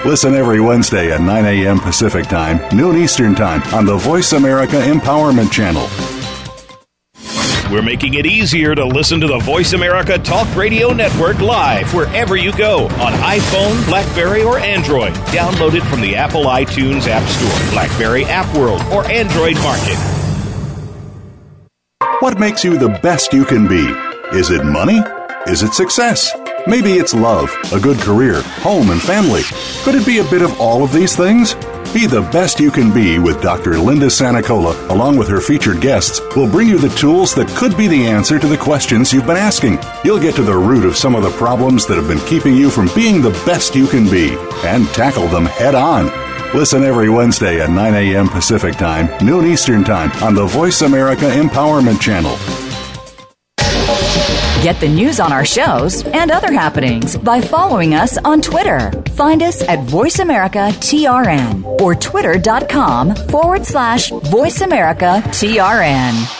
Listen 0.08 0.36
every 0.36 0.62
Wednesday 0.62 1.12
at 1.12 1.22
9 1.22 1.46
a.m. 1.46 1.80
Pacific 1.80 2.28
Time, 2.28 2.62
noon 2.78 2.96
Eastern 2.96 3.34
Time 3.34 3.64
on 3.74 3.86
the 3.86 3.98
Voice 3.98 4.34
America 4.34 4.76
Empowerment 4.76 5.52
Channel. 5.52 6.21
We're 7.72 7.82
making 7.82 8.16
it 8.16 8.26
easier 8.26 8.76
to 8.76 8.84
listen 8.84 9.22
to 9.22 9.28
the 9.28 9.40
Voice 9.40 9.72
America 9.72 10.20
Talk 10.20 10.54
Radio 10.58 10.92
Network 10.92 11.40
live 11.40 11.94
wherever 11.94 12.36
you 12.36 12.52
go 12.58 12.84
on 12.84 13.14
iPhone, 13.14 13.86
Blackberry, 13.86 14.44
or 14.44 14.60
Android. 14.60 15.14
Download 15.32 15.74
it 15.74 15.84
from 15.84 16.02
the 16.02 16.18
Apple 16.18 16.44
iTunes 16.44 17.08
App 17.08 17.26
Store, 17.30 17.72
Blackberry 17.72 18.26
App 18.26 18.54
World, 18.58 18.82
or 18.92 19.10
Android 19.10 19.56
Market. 19.60 19.96
What 22.20 22.38
makes 22.38 22.62
you 22.66 22.78
the 22.78 23.00
best 23.02 23.32
you 23.32 23.46
can 23.46 23.70
be? 23.70 23.88
Is 24.38 24.52
it 24.52 24.66
money? 24.66 25.02
Is 25.48 25.64
it 25.64 25.74
success? 25.74 26.30
Maybe 26.68 26.96
it's 26.96 27.14
love, 27.14 27.56
a 27.72 27.80
good 27.80 28.00
career, 28.00 28.42
home, 28.42 28.90
and 28.90 29.02
family. 29.02 29.44
Could 29.84 29.96
it 29.96 30.06
be 30.06 30.18
a 30.18 30.26
bit 30.26 30.42
of 30.42 30.60
all 30.60 30.84
of 30.84 30.92
these 30.92 31.16
things? 31.16 31.56
Be 31.94 32.06
the 32.06 32.22
best 32.32 32.62
you 32.62 32.72
can 32.72 32.94
be 32.94 33.20
with 33.20 33.42
Dr. 33.42 33.78
Linda 33.78 34.06
Sanicola, 34.06 34.89
along 34.89 35.18
with 35.18 35.28
her 35.28 35.42
featured 35.42 35.82
guests, 35.82 36.22
will 36.38 36.50
bring 36.50 36.70
you 36.70 36.78
the 36.78 36.96
tools 36.96 37.36
that 37.36 37.50
could 37.50 37.76
be 37.76 37.86
the 37.86 38.08
answer 38.08 38.39
to 38.39 38.48
the 38.48 38.58
questions 38.58 39.12
you've 39.12 39.28
been 39.28 39.36
asking. 39.36 39.78
You'll 40.06 40.18
get 40.18 40.34
to 40.36 40.44
the 40.44 40.56
root 40.56 40.86
of 40.86 40.96
some 40.96 41.16
of 41.16 41.24
the 41.24 41.32
problems 41.32 41.86
that 41.88 41.98
have 41.98 42.08
been 42.08 42.26
keeping 42.28 42.56
you 42.56 42.70
from 42.70 42.89
being 42.96 43.22
the 43.22 43.38
best 43.46 43.76
you 43.76 43.88
can 43.88 44.10
be 44.10 44.38
and 44.64 44.88
tackle 44.89 45.28
them 45.28 45.46
head 45.46 45.76
on. 45.76 46.06
Listen 46.56 46.84
every 46.84 47.10
Wednesday 47.10 47.60
at 47.60 47.70
9 47.70 47.94
a.m. 47.94 48.30
Pacific 48.30 48.76
Time, 48.76 49.10
noon 49.26 49.46
Eastern 49.46 49.84
Time 49.84 50.12
on 50.24 50.34
the 50.34 50.46
Voice 50.46 50.84
America 50.84 51.26
Empowerment 51.26 52.00
Channel. 52.00 52.71
Get 54.62 54.80
the 54.80 54.88
news 54.88 55.20
on 55.20 55.34
our 55.34 55.43
shows 55.43 56.05
and 56.05 56.30
other 56.30 56.53
happenings 56.53 57.18
by 57.18 57.41
following 57.41 57.95
us 57.95 58.20
on 58.20 58.43
Twitter. 58.43 58.91
Find 59.16 59.41
us 59.41 59.64
at 59.64 59.80
VoiceAmericaTRN 59.80 61.82
or 61.82 61.95
twitter.com 61.95 63.16
forward 63.16 63.66
slash 63.66 64.12
VoiceAmericaTRN. 64.12 66.38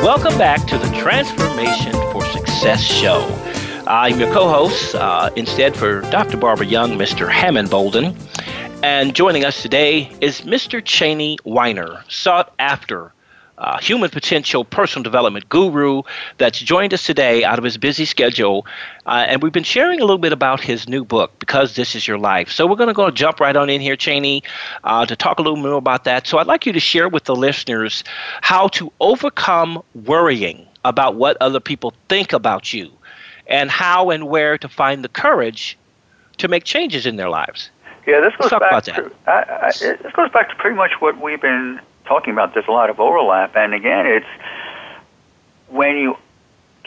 Welcome 0.04 0.36
back 0.40 0.66
to 0.68 0.78
the 0.80 0.88
Transformation 0.98 1.94
for 2.12 2.26
Success 2.26 2.82
show. 2.82 3.28
I'm 3.86 4.20
your 4.20 4.34
co 4.34 4.50
host, 4.50 4.96
uh, 4.96 5.30
instead 5.36 5.76
for 5.76 6.02
Dr. 6.02 6.38
Barbara 6.38 6.66
Young, 6.66 6.92
Mr. 6.92 7.30
Hammond 7.30 7.70
Bolden. 7.70 8.16
And 8.82 9.14
joining 9.14 9.44
us 9.44 9.62
today 9.62 10.16
is 10.22 10.42
Mr. 10.42 10.82
Cheney 10.84 11.38
Weiner, 11.44 12.02
sought 12.08 12.54
after 12.60 13.12
uh, 13.58 13.78
human 13.80 14.10
potential 14.10 14.64
personal 14.64 15.04
development 15.04 15.50
guru 15.50 16.04
that's 16.38 16.60
joined 16.60 16.94
us 16.94 17.06
today 17.06 17.44
out 17.44 17.58
of 17.58 17.66
his 17.66 17.78
busy 17.78 18.06
schedule. 18.06 18.66
Uh, 19.06 19.26
and 19.28 19.44
we've 19.44 19.52
been 19.52 19.66
sharing 19.66 20.00
a 20.00 20.04
little 20.04 20.18
bit 20.18 20.32
about 20.32 20.62
his 20.62 20.88
new 20.88 21.04
book, 21.04 21.38
Because 21.40 21.76
This 21.76 21.94
Is 21.94 22.08
Your 22.08 22.18
Life. 22.18 22.52
So 22.52 22.66
we're 22.66 22.78
going 22.78 22.88
to 22.88 22.94
go 22.94 23.12
jump 23.12 23.42
right 23.42 23.56
on 23.56 23.70
in 23.70 23.82
here, 23.82 23.98
Cheney, 23.98 24.44
uh, 24.86 25.06
to 25.06 25.16
talk 25.18 25.40
a 25.40 25.42
little 25.42 25.58
more 25.58 25.74
about 25.74 26.06
that. 26.06 26.26
So 26.26 26.38
I'd 26.38 26.48
like 26.48 26.66
you 26.66 26.72
to 26.72 26.80
share 26.80 27.10
with 27.10 27.26
the 27.26 27.36
listeners 27.36 28.06
how 28.40 28.70
to 28.70 28.94
overcome 29.02 29.84
worrying 29.94 30.66
about 30.86 31.16
what 31.16 31.36
other 31.42 31.60
people 31.60 31.94
think 32.08 32.32
about 32.32 32.72
you 32.72 32.90
and 33.46 33.70
how 33.70 34.10
and 34.10 34.30
where 34.30 34.58
to 34.58 34.70
find 34.70 35.04
the 35.04 35.10
courage 35.10 35.78
to 36.38 36.48
make 36.48 36.64
changes 36.64 37.06
in 37.06 37.18
their 37.18 37.30
lives. 37.30 37.70
Yeah, 38.10 38.22
this 38.22 38.36
goes 38.36 38.49
back 38.49 38.84
to 38.84 39.12
I, 39.28 39.32
I, 39.32 39.72
this 39.72 40.14
goes 40.14 40.32
back 40.32 40.49
to 40.49 40.55
pretty 40.55 40.76
much 40.76 40.91
what 40.99 41.22
we've 41.22 41.41
been 41.41 41.80
talking 42.05 42.34
about. 42.34 42.53
There's 42.53 42.68
a 42.68 42.72
lot 42.72 42.89
of 42.89 42.99
overlap, 42.99 43.55
and 43.55 43.74
again, 43.74 44.05
it's 44.05 44.26
when 45.68 45.97
you 45.97 46.18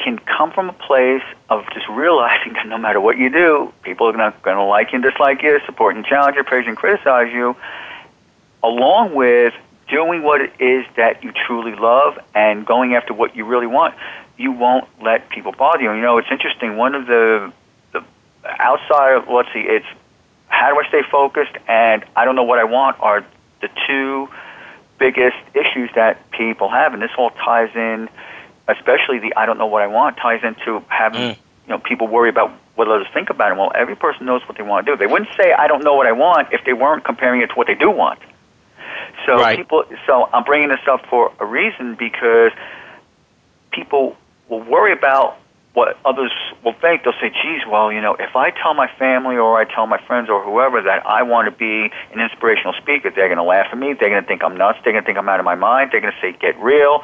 can 0.03 0.19
come 0.19 0.51
from 0.51 0.69
a 0.69 0.73
place 0.73 1.23
of 1.49 1.65
just 1.73 1.89
realizing 1.89 2.53
that 2.55 2.67
no 2.67 2.79
matter 2.79 3.01
what 3.01 3.19
you 3.19 3.31
do, 3.31 3.73
people 3.83 4.09
are 4.09 4.17
not 4.17 4.43
going 4.43 4.57
to 4.57 4.65
like 4.65 4.93
you 4.93 4.97
and 4.97 5.05
dislike 5.05 5.43
you, 5.43 5.61
support 5.67 5.97
and 5.97 6.05
challenge 6.05 6.37
you, 6.37 6.45
praise 6.45 6.67
and 6.67 6.77
criticize 6.77 7.33
you, 7.33 7.57
along 8.63 9.15
with 9.15 9.55
doing 9.89 10.23
what 10.23 10.41
it 10.41 10.53
is 10.59 10.87
that 10.97 11.23
you 11.23 11.33
truly 11.47 11.75
love 11.75 12.19
and 12.35 12.65
going 12.65 12.95
after 12.95 13.13
what 13.13 13.37
you 13.37 13.45
really 13.45 13.67
want 13.67 13.95
you 14.37 14.53
won't 14.53 14.89
let 15.01 15.29
people 15.31 15.53
bother 15.53 15.83
you. 15.83 15.93
You 15.93 16.01
know, 16.01 16.19
it's 16.19 16.31
interesting. 16.31 16.77
One 16.77 16.95
of 16.95 17.07
the 17.07 17.53
the 17.93 18.05
outside 18.45 19.15
of 19.15 19.29
let's 19.29 19.53
see, 19.53 19.61
it's 19.61 19.87
how 20.53 20.69
do 20.73 20.79
I 20.79 20.87
stay 20.89 21.03
focused 21.11 21.57
and 21.67 22.05
I 22.15 22.27
don't 22.27 22.37
know 22.37 22.43
what 22.43 22.59
I 22.59 22.65
want 22.65 23.01
are 23.01 23.25
the 23.63 23.69
two 23.87 24.29
biggest 24.99 25.37
issues 25.55 25.91
that 25.95 26.31
people 26.31 26.69
have, 26.69 26.93
and 26.93 27.03
this 27.03 27.11
all 27.17 27.31
ties 27.31 27.71
in. 27.75 28.09
Especially 28.69 29.19
the 29.19 29.35
I 29.35 29.45
don't 29.45 29.59
know 29.59 29.67
what 29.67 29.83
I 29.83 29.89
want 29.89 30.19
ties 30.19 30.45
into 30.45 30.85
having 30.89 31.21
mm. 31.21 31.37
you 31.67 31.71
know 31.71 31.79
people 31.79 32.07
worry 32.07 32.29
about 32.29 32.53
what 32.77 32.87
others 32.87 33.09
think 33.13 33.29
about 33.29 33.51
it. 33.51 33.59
Well, 33.59 33.73
every 33.75 33.97
person 33.97 34.27
knows 34.27 34.43
what 34.47 34.57
they 34.57 34.63
want 34.63 34.87
to 34.87 34.93
do. 34.93 34.97
They 34.97 35.07
wouldn't 35.07 35.31
say 35.37 35.53
I 35.53 35.67
don't 35.67 35.83
know 35.83 35.95
what 35.95 36.07
I 36.07 36.13
want 36.13 36.53
if 36.53 36.65
they 36.65 36.73
weren't 36.73 37.05
comparing 37.05 37.41
it 37.41 37.49
to 37.49 37.55
what 37.55 37.67
they 37.67 37.75
do 37.75 37.91
want. 37.91 38.21
So 39.27 39.39
right. 39.39 39.57
people, 39.57 39.85
so 40.07 40.29
I'm 40.33 40.45
bringing 40.45 40.69
this 40.69 40.87
up 40.89 41.05
for 41.07 41.33
a 41.41 41.45
reason 41.45 41.97
because 41.97 42.53
people 43.73 44.17
will 44.49 44.63
worry 44.63 44.93
about 44.93 45.39
what 45.75 45.99
others 46.05 46.33
will 46.65 46.75
think. 46.75 47.05
They'll 47.05 47.15
say, 47.15 47.31
geez, 47.31 47.63
well, 47.67 47.91
you 47.93 48.01
know, 48.01 48.15
if 48.15 48.37
I 48.37 48.51
tell 48.51 48.75
my 48.75 48.89
family 48.99 49.37
or 49.37 49.59
I 49.59 49.65
tell 49.65 49.87
my 49.87 49.99
friends 50.07 50.29
or 50.29 50.43
whoever 50.45 50.83
that 50.83 51.07
I 51.07 51.23
want 51.23 51.47
to 51.47 51.51
be 51.51 51.91
an 52.13 52.21
inspirational 52.21 52.75
speaker, 52.75 53.11
they're 53.11 53.29
going 53.29 53.39
to 53.39 53.45
laugh 53.45 53.69
at 53.73 53.79
me. 53.79 53.95
They're 53.95 54.11
going 54.11 54.23
to 54.23 54.29
think 54.29 54.45
I'm 54.45 54.57
nuts. 54.57 54.79
They're 54.85 54.93
going 54.93 55.03
to 55.03 55.07
think 55.07 55.19
I'm 55.19 55.29
out 55.29 55.41
of 55.41 55.45
my 55.45 55.55
mind. 55.55 55.91
They're 55.93 56.01
going 56.01 56.13
to 56.13 56.21
say, 56.21 56.37
get 56.39 56.59
real. 56.61 57.03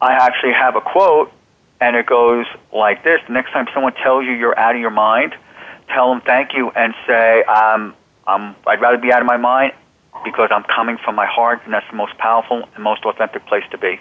I 0.00 0.12
actually 0.12 0.54
have 0.54 0.76
a 0.76 0.80
quote, 0.80 1.30
and 1.78 1.94
it 1.94 2.06
goes 2.06 2.46
like 2.72 3.04
this 3.04 3.20
The 3.26 3.34
next 3.34 3.52
time 3.52 3.66
someone 3.74 3.92
tells 3.94 4.24
you 4.24 4.32
you're 4.32 4.58
out 4.58 4.74
of 4.74 4.80
your 4.80 4.90
mind, 4.90 5.34
tell 5.88 6.08
them 6.08 6.22
thank 6.22 6.54
you 6.54 6.70
and 6.70 6.94
say, 7.06 7.42
um, 7.42 7.94
I'm, 8.26 8.56
I'd 8.66 8.80
rather 8.80 8.96
be 8.96 9.12
out 9.12 9.20
of 9.20 9.26
my 9.26 9.36
mind 9.36 9.72
because 10.24 10.48
I'm 10.50 10.64
coming 10.64 10.96
from 11.04 11.16
my 11.16 11.26
heart, 11.26 11.60
and 11.64 11.74
that's 11.74 11.88
the 11.90 11.96
most 11.96 12.16
powerful 12.16 12.66
and 12.74 12.82
most 12.82 13.04
authentic 13.04 13.44
place 13.46 13.64
to 13.72 13.78
be. 13.78 14.00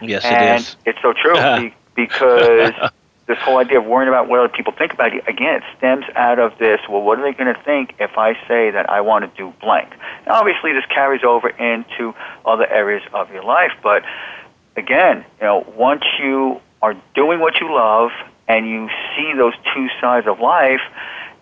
Yes, 0.00 0.24
and 0.24 0.42
it 0.42 0.60
is. 0.60 0.76
It's 0.86 1.02
so 1.02 1.12
true 1.12 1.72
because 2.06 2.72
this 3.26 3.38
whole 3.38 3.58
idea 3.58 3.78
of 3.78 3.86
worrying 3.86 4.08
about 4.08 4.28
what 4.28 4.40
other 4.40 4.48
people 4.48 4.72
think 4.72 4.92
about 4.92 5.12
you, 5.12 5.22
again, 5.26 5.56
it 5.56 5.62
stems 5.78 6.04
out 6.16 6.38
of 6.38 6.58
this, 6.58 6.80
well, 6.88 7.02
what 7.02 7.18
are 7.18 7.22
they 7.22 7.36
going 7.36 7.54
to 7.54 7.60
think 7.62 7.94
if 7.98 8.18
I 8.18 8.34
say 8.48 8.70
that 8.70 8.90
I 8.90 9.00
want 9.02 9.24
to 9.24 9.36
do 9.36 9.54
blank? 9.60 9.90
Now, 10.26 10.34
obviously, 10.34 10.72
this 10.72 10.84
carries 10.86 11.22
over 11.22 11.48
into 11.48 12.14
other 12.44 12.66
areas 12.66 13.02
of 13.14 13.30
your 13.30 13.44
life, 13.44 13.72
but 13.82 14.02
again, 14.76 15.24
you 15.40 15.46
know, 15.46 15.64
once 15.76 16.02
you 16.18 16.60
are 16.82 16.94
doing 17.14 17.40
what 17.40 17.60
you 17.60 17.72
love 17.72 18.10
and 18.48 18.68
you 18.68 18.88
see 19.16 19.32
those 19.36 19.54
two 19.74 19.88
sides 20.00 20.26
of 20.26 20.40
life 20.40 20.80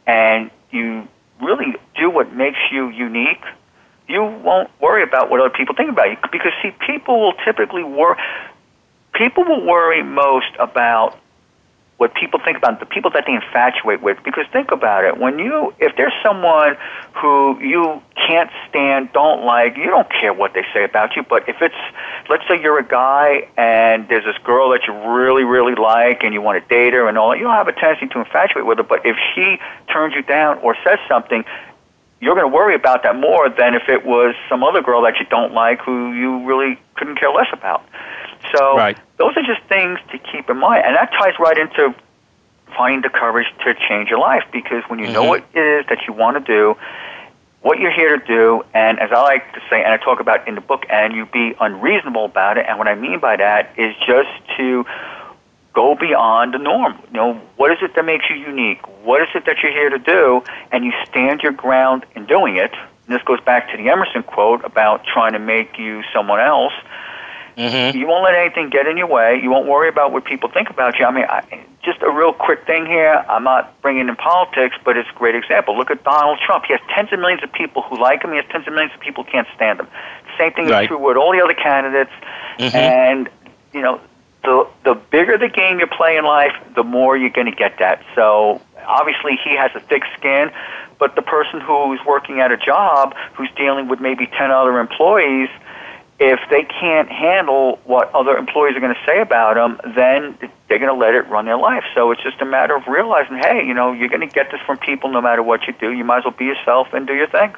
and 0.07 0.51
you 0.71 1.09
really 1.41 1.75
do 1.97 2.11
what 2.11 2.33
makes 2.35 2.59
you 2.71 2.89
unique, 2.89 3.45
you 4.09 4.23
won't 4.23 4.71
worry 4.81 5.03
about 5.03 5.31
what 5.31 5.41
other 5.41 5.51
people 5.51 5.75
think 5.75 5.91
about 5.91 6.11
you 6.11 6.17
because 6.33 6.53
see 6.63 6.71
people 6.87 7.21
will 7.21 7.35
typically 7.45 7.85
worry 7.85 8.17
people 9.19 9.45
will 9.45 9.65
worry 9.65 10.03
most 10.03 10.55
about 10.59 11.19
what 11.97 12.15
people 12.15 12.39
think 12.45 12.57
about 12.57 12.79
the 12.79 12.87
people 12.87 13.11
that 13.11 13.25
they 13.27 13.35
infatuate 13.35 14.01
with 14.01 14.17
because 14.25 14.47
think 14.53 14.71
about 14.71 15.05
it 15.05 15.19
when 15.19 15.41
you 15.41 15.75
if 15.81 15.97
there's 15.97 16.13
someone 16.23 16.77
who 17.13 17.59
you 17.59 18.01
can't 18.15 18.51
stand 18.69 19.13
don't 19.13 19.45
like 19.45 19.77
you 19.77 19.87
don't 19.87 20.09
care 20.09 20.33
what 20.33 20.55
they 20.55 20.65
say 20.73 20.85
about 20.85 21.17
you 21.17 21.25
but 21.25 21.49
if 21.49 21.57
it's 21.61 21.75
let's 22.31 22.47
say 22.49 22.61
you're 22.63 22.79
a 22.79 22.87
guy 22.87 23.49
and 23.57 24.09
there's 24.09 24.25
this 24.25 24.39
girl 24.45 24.71
that 24.71 24.83
you 24.87 24.95
really 25.11 25.43
really 25.43 25.75
like 25.75 26.23
and 26.23 26.33
you 26.33 26.41
want 26.41 26.63
to 26.63 26.69
date 26.69 26.93
her 26.93 27.09
and 27.09 27.19
all 27.19 27.31
that, 27.31 27.39
you 27.39 27.43
don't 27.43 27.57
have 27.57 27.67
a 27.67 27.73
tendency 27.73 28.07
to 28.07 28.21
infatuate 28.21 28.65
with 28.65 28.79
her 28.79 28.85
but 28.85 29.05
if 29.05 29.17
she 29.35 29.59
turns 29.93 30.15
you 30.15 30.23
down 30.23 30.57
or 30.59 30.77
says 30.85 31.01
something 31.09 31.45
you're 32.21 32.35
going 32.35 32.49
to 32.51 32.55
worry 32.55 32.75
about 32.75 33.03
that 33.03 33.17
more 33.17 33.49
than 33.49 33.75
if 33.75 33.89
it 33.89 34.05
was 34.05 34.35
some 34.49 34.65
other 34.65 34.83
girl 34.83 35.03
that 35.03 35.19
you 35.19 35.27
don't 35.27 35.53
like 35.53 35.81
who 35.81 36.13
you 36.13 36.45
really 36.47 36.79
couldn't 36.97 37.17
care 37.17 37.31
less 37.31 37.47
about. 37.53 37.85
So 38.57 38.77
right. 38.77 38.97
those 39.17 39.37
are 39.37 39.43
just 39.43 39.63
things 39.69 39.99
to 40.13 40.19
keep 40.19 40.49
in 40.49 40.59
mind, 40.59 40.85
and 40.87 40.97
that 40.97 41.11
ties 41.13 41.35
right 41.39 41.59
into 41.59 41.95
finding 42.77 43.03
the 43.03 43.09
courage 43.09 43.47
to 43.65 43.75
change 43.89 44.11
your 44.11 44.19
life 44.19 44.45
because 44.53 44.83
when 44.89 44.99
you 44.99 45.07
mm-hmm. 45.07 45.15
know 45.15 45.25
what 45.25 45.45
it 45.55 45.59
is 45.59 45.87
that 45.89 45.99
you 46.07 46.13
want 46.13 46.37
to 46.37 46.45
do, 46.45 46.77
what 47.61 47.79
you're 47.79 47.93
here 47.93 48.17
to 48.17 48.25
do, 48.25 48.63
and 48.73 49.01
as 49.01 49.11
I 49.11 49.21
like 49.23 49.53
to 49.55 49.61
say, 49.69 49.83
and 49.83 49.93
I 49.93 49.97
talk 49.97 50.21
about 50.21 50.47
in 50.47 50.55
the 50.55 50.61
book, 50.61 50.85
and 50.91 51.15
you 51.15 51.27
be 51.27 51.55
unreasonable 51.61 52.25
about 52.25 52.57
it. 52.57 52.67
And 52.69 52.79
what 52.79 52.87
I 52.87 52.95
mean 52.95 53.19
by 53.19 53.37
that 53.37 53.73
is 53.77 53.95
just 54.07 54.31
to 54.57 54.87
go 55.75 55.95
beyond 55.95 56.55
the 56.55 56.59
norm. 56.59 56.99
You 57.09 57.17
know, 57.17 57.35
what 57.57 57.73
is 57.73 57.79
it 57.83 57.95
that 57.97 58.05
makes 58.05 58.25
you 58.31 58.37
unique? 58.37 58.87
What 59.05 59.23
is 59.23 59.29
it 59.35 59.45
that 59.47 59.57
you're 59.63 59.73
here 59.73 59.91
to 59.91 59.99
do? 59.99 60.43
And 60.71 60.85
you 60.85 60.93
stand 61.09 61.41
your 61.43 61.53
ground 61.53 62.07
in 62.15 62.27
doing 62.27 62.57
it. 62.57 62.73
And 62.73 63.15
this 63.15 63.23
goes 63.23 63.41
back 63.41 63.71
to 63.71 63.77
the 63.77 63.89
Emerson 63.89 64.23
quote 64.23 64.65
about 64.65 65.05
trying 65.05 65.33
to 65.33 65.39
make 65.39 65.79
you 65.79 66.03
someone 66.13 66.41
else. 66.41 66.73
Mm-hmm. 67.59 67.99
You 67.99 68.07
won't 68.07 68.23
let 68.23 68.37
anything 68.37 68.71
get 68.71 68.87
in 68.87 68.97
your 68.97 69.09
way. 69.09 69.41
You 69.43 69.51
won't 69.51 69.67
worry 69.67 69.89
about 69.89 70.13
what 70.13 70.25
people 70.25 70.49
think 70.49 70.71
about 70.71 70.97
you. 70.99 71.05
I 71.05 71.11
mean, 71.11 71.25
I, 71.29 71.67
just 71.83 72.01
a 72.03 72.11
real 72.11 72.33
quick 72.33 72.65
thing 72.67 72.87
here. 72.87 73.25
I'm 73.29 73.43
not 73.43 73.81
bringing 73.83 74.09
in 74.09 74.15
politics, 74.15 74.77
but 74.85 74.97
it's 74.97 75.09
a 75.11 75.19
great 75.19 75.35
example. 75.35 75.77
Look 75.77 75.91
at 75.91 76.05
Donald 76.05 76.39
Trump. 76.47 76.67
He 76.67 76.73
has 76.73 76.81
tens 76.95 77.13
of 77.13 77.19
millions 77.19 77.43
of 77.43 77.53
people 77.53 77.83
who 77.83 78.01
like 78.01 78.23
him. 78.23 78.31
He 78.31 78.37
has 78.37 78.47
tens 78.51 78.67
of 78.69 78.73
millions 78.75 78.95
of 78.95 79.01
people 79.01 79.25
who 79.25 79.31
can't 79.33 79.49
stand 79.57 79.81
him. 79.81 79.89
Same 80.39 80.53
thing 80.53 80.69
right. 80.69 80.85
is 80.85 80.89
true 80.89 80.99
with 80.99 81.17
all 81.17 81.33
the 81.33 81.43
other 81.43 81.55
candidates. 81.55 82.13
Mm-hmm. 82.61 82.77
And 82.77 83.29
you 83.73 83.83
know, 83.83 84.01
the 84.45 84.69
the 84.85 84.95
bigger 84.95 85.37
the 85.37 85.49
game 85.49 85.81
you 85.81 85.89
play 85.89 86.17
in 86.17 86.25
life, 86.25 86.55
the 86.77 86.85
more 86.85 87.17
you're 87.17 87.31
going 87.31 87.51
to 87.51 87.57
get 87.57 87.79
that. 87.81 88.03
So 88.15 88.61
obviously 88.87 89.39
he 89.43 89.57
has 89.57 89.71
a 89.75 89.81
thick 89.81 90.03
skin, 90.17 90.51
but 90.99 91.17
the 91.17 91.23
person 91.23 91.61
who's 91.61 92.01
working 92.07 92.41
at 92.41 92.53
a 92.53 92.57
job 92.57 93.15
who's 93.35 93.51
dealing 93.57 93.89
with 93.89 94.01
maybe 94.01 94.27
10 94.27 94.51
other 94.51 94.79
employees, 94.79 95.49
if 96.21 96.41
they 96.51 96.65
can't 96.65 97.09
handle 97.09 97.79
what 97.85 98.13
other 98.13 98.37
employees 98.37 98.77
are 98.77 98.81
going 98.81 98.95
to 98.95 99.01
say 99.07 99.21
about 99.21 99.55
them, 99.55 99.81
then 99.95 100.37
they're 100.69 100.79
going 100.79 100.93
to 100.93 100.99
let 100.99 101.15
it 101.15 101.29
run 101.29 101.45
their 101.45 101.57
life. 101.57 101.85
So 101.95 102.11
it's 102.11 102.23
just 102.23 102.41
a 102.41 102.45
matter 102.45 102.75
of 102.75 102.87
realizing, 102.89 103.37
hey, 103.37 103.65
you 103.65 103.73
know, 103.73 103.93
you're 103.93 104.09
going 104.09 104.27
to 104.27 104.35
get 104.35 104.51
this 104.51 104.61
from 104.67 104.79
people 104.79 105.11
no 105.11 105.21
matter 105.21 105.43
what 105.43 105.67
you 105.67 105.75
do. 105.75 105.93
You 105.93 106.05
might 106.05 106.19
as 106.19 106.25
well 106.25 106.35
be 106.37 106.47
yourself 106.47 106.93
and 106.93 107.07
do 107.07 107.15
your 107.15 107.29
thing. 107.29 107.55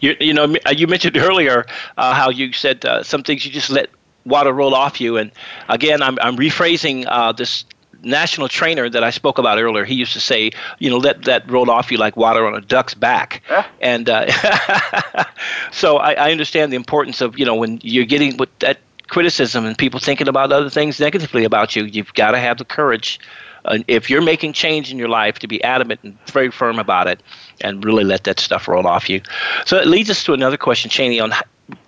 You, 0.00 0.16
you 0.20 0.34
know, 0.34 0.54
you 0.70 0.86
mentioned 0.86 1.16
earlier 1.16 1.66
uh, 1.96 2.14
how 2.14 2.28
you 2.30 2.52
said 2.52 2.84
uh, 2.84 3.02
some 3.02 3.22
things 3.22 3.44
you 3.46 3.52
just 3.52 3.70
let 3.70 3.88
water 4.26 4.52
roll 4.52 4.74
off 4.74 5.00
you. 5.00 5.16
And 5.16 5.30
again, 5.68 6.02
I'm, 6.02 6.18
I'm 6.20 6.36
rephrasing 6.36 7.06
uh, 7.06 7.32
this 7.32 7.64
national 8.02 8.48
trainer 8.48 8.88
that 8.88 9.02
I 9.02 9.10
spoke 9.10 9.38
about 9.38 9.58
earlier, 9.58 9.84
he 9.84 9.94
used 9.94 10.12
to 10.12 10.20
say, 10.20 10.50
you 10.78 10.90
know, 10.90 10.98
let 10.98 11.24
that 11.24 11.50
roll 11.50 11.70
off 11.70 11.90
you 11.90 11.98
like 11.98 12.16
water 12.16 12.46
on 12.46 12.54
a 12.54 12.60
duck's 12.60 12.94
back. 12.94 13.42
And 13.80 14.08
uh, 14.08 14.26
so 15.72 15.98
I, 15.98 16.12
I 16.12 16.30
understand 16.32 16.72
the 16.72 16.76
importance 16.76 17.20
of, 17.20 17.38
you 17.38 17.44
know, 17.44 17.54
when 17.54 17.80
you're 17.82 18.04
getting 18.04 18.36
with 18.36 18.56
that 18.60 18.78
criticism 19.08 19.64
and 19.64 19.76
people 19.76 20.00
thinking 20.00 20.28
about 20.28 20.52
other 20.52 20.70
things 20.70 20.98
negatively 21.00 21.44
about 21.44 21.76
you, 21.76 21.84
you've 21.84 22.12
got 22.14 22.32
to 22.32 22.38
have 22.38 22.58
the 22.58 22.64
courage. 22.64 23.20
Uh, 23.64 23.78
if 23.88 24.08
you're 24.08 24.22
making 24.22 24.52
change 24.52 24.92
in 24.92 24.98
your 24.98 25.08
life, 25.08 25.38
to 25.40 25.48
be 25.48 25.62
adamant 25.64 26.00
and 26.02 26.16
very 26.26 26.50
firm 26.50 26.78
about 26.78 27.08
it, 27.08 27.20
and 27.62 27.84
really 27.84 28.04
let 28.04 28.24
that 28.24 28.38
stuff 28.38 28.68
roll 28.68 28.86
off 28.86 29.08
you. 29.08 29.20
So 29.64 29.76
it 29.76 29.86
leads 29.86 30.08
us 30.08 30.22
to 30.24 30.32
another 30.32 30.56
question, 30.56 30.90
Cheney, 30.90 31.18
on 31.18 31.32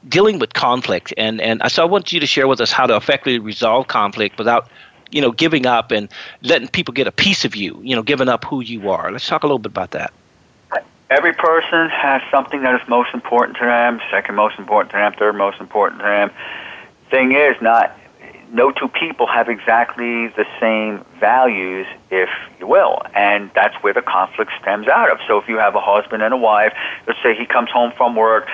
dealing 0.08 0.38
with 0.38 0.54
conflict. 0.54 1.14
And 1.16 1.40
and 1.40 1.62
so 1.70 1.82
I 1.82 1.86
want 1.86 2.12
you 2.12 2.20
to 2.20 2.26
share 2.26 2.48
with 2.48 2.60
us 2.60 2.72
how 2.72 2.86
to 2.86 2.96
effectively 2.96 3.38
resolve 3.38 3.88
conflict 3.88 4.38
without 4.38 4.68
you 5.10 5.20
know, 5.20 5.32
giving 5.32 5.66
up 5.66 5.90
and 5.90 6.08
letting 6.42 6.68
people 6.68 6.92
get 6.92 7.06
a 7.06 7.12
piece 7.12 7.44
of 7.44 7.56
you, 7.56 7.80
you 7.82 7.96
know, 7.96 8.02
giving 8.02 8.28
up 8.28 8.44
who 8.44 8.60
you 8.60 8.90
are. 8.90 9.10
Let's 9.10 9.26
talk 9.26 9.42
a 9.42 9.46
little 9.46 9.58
bit 9.58 9.72
about 9.72 9.92
that. 9.92 10.12
Every 11.10 11.32
person 11.32 11.88
has 11.88 12.20
something 12.30 12.62
that 12.62 12.78
is 12.80 12.86
most 12.86 13.14
important 13.14 13.56
to 13.58 13.64
them, 13.64 13.98
second 14.10 14.34
most 14.34 14.58
important 14.58 14.90
to 14.90 14.98
them, 14.98 15.14
third 15.18 15.36
most 15.36 15.58
important 15.58 16.00
to 16.00 16.06
them. 16.06 16.30
Thing 17.10 17.32
is, 17.32 17.56
not 17.62 17.98
no 18.52 18.70
two 18.70 18.88
people 18.88 19.26
have 19.26 19.48
exactly 19.48 20.28
the 20.28 20.46
same 20.60 21.04
values, 21.20 21.86
if 22.10 22.28
you 22.58 22.66
will, 22.66 23.02
and 23.14 23.50
that's 23.54 23.74
where 23.82 23.92
the 23.92 24.02
conflict 24.02 24.50
stems 24.60 24.88
out 24.88 25.10
of. 25.10 25.18
So 25.26 25.38
if 25.38 25.48
you 25.48 25.58
have 25.58 25.74
a 25.74 25.80
husband 25.80 26.22
and 26.22 26.32
a 26.32 26.36
wife, 26.36 26.72
let's 27.06 27.18
say 27.22 27.34
he 27.34 27.46
comes 27.46 27.70
home 27.70 27.92
from 27.96 28.16
work, 28.16 28.48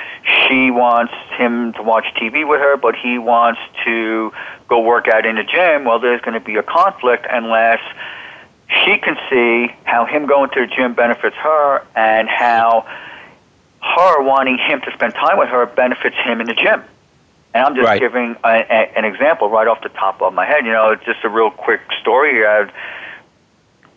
she 0.46 0.70
wants 0.70 1.14
him 1.36 1.72
to 1.74 1.82
watch 1.82 2.06
TV 2.16 2.46
with 2.46 2.60
her, 2.60 2.76
but 2.76 2.96
he 2.96 3.18
wants 3.18 3.60
to 3.84 4.32
go 4.74 4.80
work 4.80 5.06
out 5.08 5.24
in 5.24 5.36
the 5.36 5.44
gym, 5.44 5.84
well, 5.84 6.00
there's 6.00 6.20
going 6.22 6.34
to 6.34 6.44
be 6.44 6.56
a 6.56 6.62
conflict 6.62 7.26
unless 7.30 7.80
she 8.84 8.98
can 8.98 9.16
see 9.30 9.72
how 9.84 10.04
him 10.04 10.26
going 10.26 10.50
to 10.50 10.60
the 10.60 10.66
gym 10.66 10.94
benefits 10.94 11.36
her 11.36 11.86
and 11.94 12.28
how 12.28 12.84
her 13.80 14.22
wanting 14.22 14.58
him 14.58 14.80
to 14.80 14.90
spend 14.92 15.14
time 15.14 15.38
with 15.38 15.48
her 15.48 15.66
benefits 15.66 16.16
him 16.24 16.40
in 16.40 16.46
the 16.46 16.54
gym. 16.54 16.82
And 17.52 17.66
I'm 17.66 17.76
just 17.76 17.86
right. 17.86 18.00
giving 18.00 18.34
a, 18.42 18.48
a, 18.48 18.98
an 18.98 19.04
example 19.04 19.48
right 19.48 19.68
off 19.68 19.80
the 19.82 19.90
top 19.90 20.20
of 20.22 20.34
my 20.34 20.44
head. 20.44 20.64
You 20.64 20.72
know, 20.72 20.90
it's 20.90 21.04
just 21.04 21.22
a 21.22 21.28
real 21.28 21.50
quick 21.50 21.80
story 22.00 22.32
here. 22.32 22.48
I've, 22.48 22.72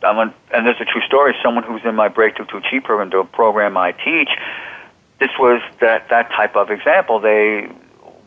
I'm 0.03 0.19
an, 0.19 0.33
and 0.53 0.67
there's 0.67 0.79
a 0.79 0.85
true 0.85 1.01
story. 1.01 1.33
Someone 1.41 1.63
who's 1.63 1.81
in 1.83 1.95
my 1.95 2.07
Breakthrough 2.07 2.45
to 2.47 2.57
Achieve 2.57 2.83
program, 2.83 3.09
the 3.09 3.23
program 3.23 3.77
I 3.77 3.93
teach, 3.93 4.29
this 5.19 5.31
was 5.39 5.59
that 5.79 6.09
that 6.09 6.29
type 6.29 6.55
of 6.55 6.69
example. 6.69 7.19
They 7.19 7.67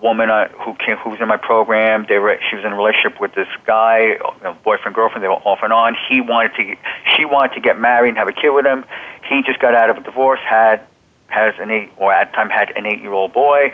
woman 0.02 0.30
uh, 0.30 0.48
who 0.48 0.74
came 0.74 0.96
who 0.96 1.10
was 1.10 1.20
in 1.20 1.28
my 1.28 1.36
program. 1.36 2.06
They 2.08 2.18
were 2.18 2.38
she 2.48 2.56
was 2.56 2.64
in 2.64 2.72
a 2.72 2.76
relationship 2.76 3.20
with 3.20 3.34
this 3.34 3.48
guy, 3.66 4.16
you 4.18 4.42
know, 4.42 4.56
boyfriend 4.64 4.94
girlfriend. 4.94 5.22
They 5.22 5.28
were 5.28 5.34
off 5.34 5.60
and 5.62 5.72
on. 5.72 5.96
He 6.08 6.20
wanted 6.20 6.54
to 6.56 6.76
she 7.16 7.24
wanted 7.24 7.54
to 7.54 7.60
get 7.60 7.78
married 7.78 8.10
and 8.10 8.18
have 8.18 8.28
a 8.28 8.32
kid 8.32 8.50
with 8.50 8.66
him. 8.66 8.84
He 9.28 9.42
just 9.42 9.60
got 9.60 9.74
out 9.74 9.90
of 9.90 9.98
a 9.98 10.02
divorce, 10.02 10.40
had 10.40 10.80
has 11.28 11.54
an 11.58 11.70
eight 11.70 11.90
or 11.96 12.12
at 12.12 12.30
the 12.30 12.36
time 12.36 12.50
had 12.50 12.70
an 12.76 12.86
eight 12.86 13.00
year 13.00 13.12
old 13.12 13.32
boy, 13.32 13.72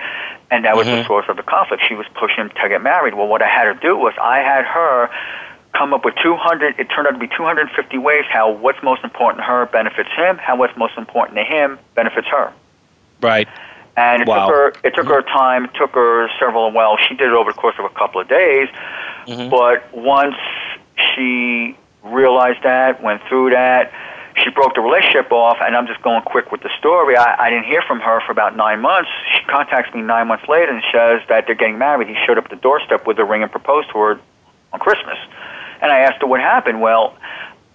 and 0.51 0.65
that 0.65 0.77
was 0.77 0.87
mm-hmm. 0.87 0.97
the 0.97 1.05
source 1.05 1.27
of 1.29 1.37
the 1.37 1.43
conflict. 1.43 1.83
She 1.89 1.95
was 1.95 2.07
pushing 2.15 2.45
him 2.45 2.51
to 2.51 2.69
get 2.69 2.83
married. 2.83 3.15
Well, 3.15 3.29
what 3.29 3.43
I 3.43 3.49
had 3.49 3.67
her 3.67 3.75
do 3.75 3.97
was 3.97 4.15
I 4.21 4.41
had 4.41 4.65
her 4.65 5.11
come 5.77 5.93
up 5.93 6.05
with 6.05 6.15
200 6.23 6.79
it 6.79 6.85
turned 6.85 7.07
out 7.07 7.11
to 7.11 7.19
be 7.19 7.29
250 7.29 7.99
ways 7.99 8.25
how 8.31 8.51
what's 8.51 8.83
most 8.83 9.05
important 9.05 9.41
to 9.41 9.45
her 9.45 9.67
benefits 9.67 10.09
him 10.17 10.39
how 10.39 10.57
what's 10.57 10.75
most 10.77 10.97
important 10.97 11.37
to 11.37 11.45
him 11.45 11.79
benefits 11.95 12.27
her 12.29 12.51
right 13.21 13.47
and 13.97 14.23
it 14.23 14.29
wow. 14.29 14.47
took 14.47 14.55
her 14.55 14.73
it 14.85 14.95
took 14.95 15.07
her 15.07 15.23
time 15.23 15.65
it 15.65 15.75
took 15.75 15.93
her 15.93 16.29
several 16.39 16.71
well 16.73 16.97
she 16.97 17.15
did 17.15 17.29
it 17.29 17.35
over 17.35 17.53
the 17.53 17.59
course 17.59 17.77
of 17.79 17.85
a 17.85 17.95
couple 17.95 18.21
of 18.21 18.29
days 18.29 18.69
mm-hmm. 19.27 19.49
but 19.49 19.93
once 19.95 20.37
she 21.15 21.77
realized 22.05 22.63
that 22.63 23.03
went 23.03 23.23
through 23.29 23.51
that 23.51 23.93
she 24.43 24.51
broke 24.51 24.75
the 24.75 24.81
relationship 24.81 25.33
off, 25.33 25.57
and 25.63 25.75
I'm 25.75 25.87
just 25.87 26.03
going 26.03 26.23
quick 26.23 26.53
with 26.53 26.63
the 26.63 26.71
story. 26.79 27.17
I, 27.17 27.47
I 27.47 27.51
didn't 27.51 27.65
hear 27.65 27.83
from 27.83 28.01
her 28.01 28.21
for 28.21 28.33
about 28.33 28.55
nine 28.55 28.81
months. 28.81 29.09
She 29.35 29.45
contacts 29.45 29.95
me 29.95 30.03
nine 30.03 30.29
months 30.29 30.47
later 30.47 30.73
and 30.73 30.83
says 30.93 31.23
that 31.29 31.47
they're 31.47 31.55
getting 31.55 31.79
married. 31.79 32.09
He 32.09 32.17
showed 32.27 32.37
up 32.37 32.45
at 32.45 32.51
the 32.51 32.57
doorstep 32.57 33.07
with 33.07 33.19
a 33.19 33.25
ring 33.25 33.43
and 33.43 33.51
proposed 33.51 33.89
to 33.93 33.99
her 33.99 34.21
on 34.73 34.81
Christmas. 34.81 35.17
And 35.81 35.91
I 35.91 36.01
asked 36.01 36.21
her 36.21 36.27
what 36.27 36.41
happened. 36.41 36.81
Well, 36.81 37.17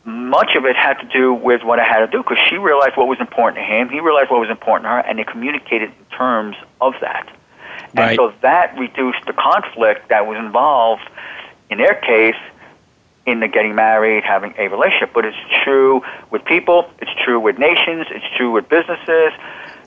much 0.04 0.56
of 0.56 0.66
it 0.66 0.76
had 0.76 0.96
to 0.96 1.08
do 1.08 1.34
with 1.34 1.64
what 1.64 1.80
I 1.80 1.84
had 1.84 2.00
to 2.00 2.08
do 2.08 2.24
because 2.24 2.40
she 2.50 2.58
realized 2.58 2.98
what 2.98 3.08
was 3.08 3.20
important 3.20 3.58
to 3.58 3.64
him. 3.64 3.90
He 3.90 4.00
realized 4.00 4.32
what 4.32 4.40
was 4.40 4.50
important 4.50 4.86
to 4.86 4.90
her, 4.90 5.00
and 5.00 5.20
they 5.20 5.24
communicated 5.24 5.90
in 5.90 6.18
terms 6.18 6.56
of 6.80 6.94
that. 7.02 7.28
Right. 7.94 8.10
And 8.10 8.16
so 8.16 8.34
that 8.42 8.78
reduced 8.78 9.26
the 9.28 9.34
conflict 9.34 10.10
that 10.10 10.26
was 10.26 10.38
involved 10.38 11.08
in 11.70 11.78
their 11.78 11.96
case 11.96 12.36
in 13.26 13.40
the 13.40 13.48
getting 13.48 13.76
married, 13.76 14.24
having 14.24 14.54
a 14.58 14.68
relationship. 14.68 15.12
But 15.14 15.26
it's 15.26 15.38
true 15.64 16.02
with 16.32 16.44
people. 16.46 16.90
It's 17.00 17.12
true 17.24 17.40
with 17.40 17.60
nations. 17.60 18.08
It's 18.10 18.26
true 18.38 18.52
with 18.52 18.68
businesses. 18.70 19.32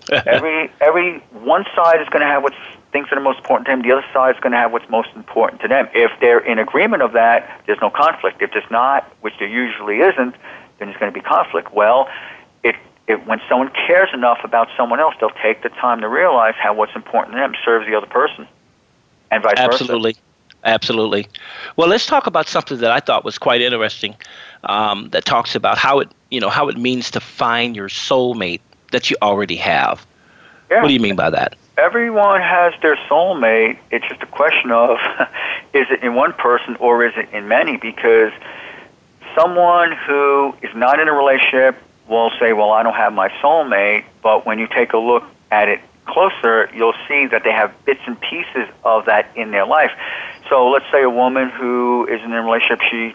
every 0.26 0.70
every 0.80 1.18
one 1.32 1.64
side 1.74 2.00
is 2.00 2.08
going 2.10 2.20
to 2.20 2.26
have 2.26 2.42
what 2.42 2.52
things 2.94 3.08
that 3.10 3.18
are 3.18 3.20
most 3.20 3.38
important 3.38 3.66
to 3.66 3.72
them. 3.72 3.82
The 3.82 3.90
other 3.90 4.06
side 4.12 4.36
is 4.36 4.40
going 4.40 4.52
to 4.52 4.58
have 4.58 4.70
what's 4.70 4.88
most 4.88 5.08
important 5.16 5.60
to 5.62 5.68
them. 5.68 5.88
If 5.94 6.12
they're 6.20 6.38
in 6.38 6.60
agreement 6.60 7.02
of 7.02 7.12
that, 7.12 7.60
there's 7.66 7.80
no 7.82 7.90
conflict. 7.90 8.40
If 8.40 8.52
there's 8.52 8.70
not, 8.70 9.02
which 9.20 9.34
there 9.40 9.48
usually 9.48 9.98
isn't, 9.98 10.36
then 10.78 10.88
there's 10.88 10.96
going 10.96 11.12
to 11.12 11.14
be 11.14 11.20
conflict. 11.20 11.74
Well, 11.74 12.08
it, 12.62 12.76
it 13.08 13.26
when 13.26 13.40
someone 13.48 13.72
cares 13.86 14.10
enough 14.14 14.38
about 14.44 14.68
someone 14.76 15.00
else, 15.00 15.16
they'll 15.18 15.38
take 15.42 15.64
the 15.64 15.70
time 15.70 16.02
to 16.02 16.08
realize 16.08 16.54
how 16.56 16.72
what's 16.72 16.94
important 16.94 17.34
to 17.34 17.40
them 17.40 17.54
serves 17.64 17.84
the 17.88 17.96
other 17.96 18.06
person, 18.06 18.46
and 19.32 19.42
vice 19.42 19.54
Absolutely. 19.56 20.12
versa. 20.12 20.20
Absolutely. 20.62 21.26
Absolutely. 21.26 21.28
Well, 21.76 21.88
let's 21.88 22.06
talk 22.06 22.26
about 22.28 22.48
something 22.48 22.78
that 22.78 22.90
I 22.92 23.00
thought 23.00 23.22
was 23.22 23.38
quite 23.38 23.60
interesting. 23.60 24.14
Um, 24.62 25.10
that 25.10 25.26
talks 25.26 25.54
about 25.54 25.76
how 25.76 25.98
it, 25.98 26.08
you 26.30 26.40
know, 26.40 26.48
how 26.48 26.68
it 26.68 26.78
means 26.78 27.10
to 27.10 27.20
find 27.20 27.76
your 27.76 27.88
soulmate 27.88 28.62
that 28.92 29.10
you 29.10 29.16
already 29.20 29.56
have. 29.56 30.06
Yeah. 30.70 30.80
What 30.80 30.88
do 30.88 30.94
you 30.94 31.00
mean 31.00 31.16
by 31.16 31.28
that? 31.28 31.56
Everyone 31.76 32.40
has 32.40 32.72
their 32.82 32.96
soulmate. 33.08 33.78
It's 33.90 34.06
just 34.06 34.22
a 34.22 34.26
question 34.26 34.70
of 34.70 34.98
is 35.74 35.86
it 35.90 36.02
in 36.02 36.14
one 36.14 36.32
person 36.32 36.76
or 36.76 37.04
is 37.04 37.14
it 37.16 37.30
in 37.32 37.48
many? 37.48 37.76
Because 37.76 38.32
someone 39.34 39.92
who 39.92 40.54
is 40.62 40.70
not 40.76 41.00
in 41.00 41.08
a 41.08 41.12
relationship 41.12 41.76
will 42.08 42.30
say, 42.38 42.52
"Well, 42.52 42.70
I 42.70 42.82
don't 42.84 42.94
have 42.94 43.12
my 43.12 43.28
soulmate," 43.42 44.04
but 44.22 44.46
when 44.46 44.58
you 44.58 44.68
take 44.68 44.92
a 44.92 44.98
look 44.98 45.24
at 45.50 45.68
it 45.68 45.80
closer, 46.06 46.70
you'll 46.74 46.94
see 47.08 47.26
that 47.26 47.42
they 47.44 47.52
have 47.52 47.72
bits 47.84 48.00
and 48.06 48.20
pieces 48.20 48.68
of 48.84 49.06
that 49.06 49.30
in 49.34 49.50
their 49.50 49.66
life. 49.66 49.90
So 50.48 50.68
let's 50.68 50.84
say 50.92 51.02
a 51.02 51.10
woman 51.10 51.50
who 51.50 52.06
is 52.06 52.22
in 52.22 52.32
a 52.32 52.42
relationship, 52.42 52.80
she 52.90 53.14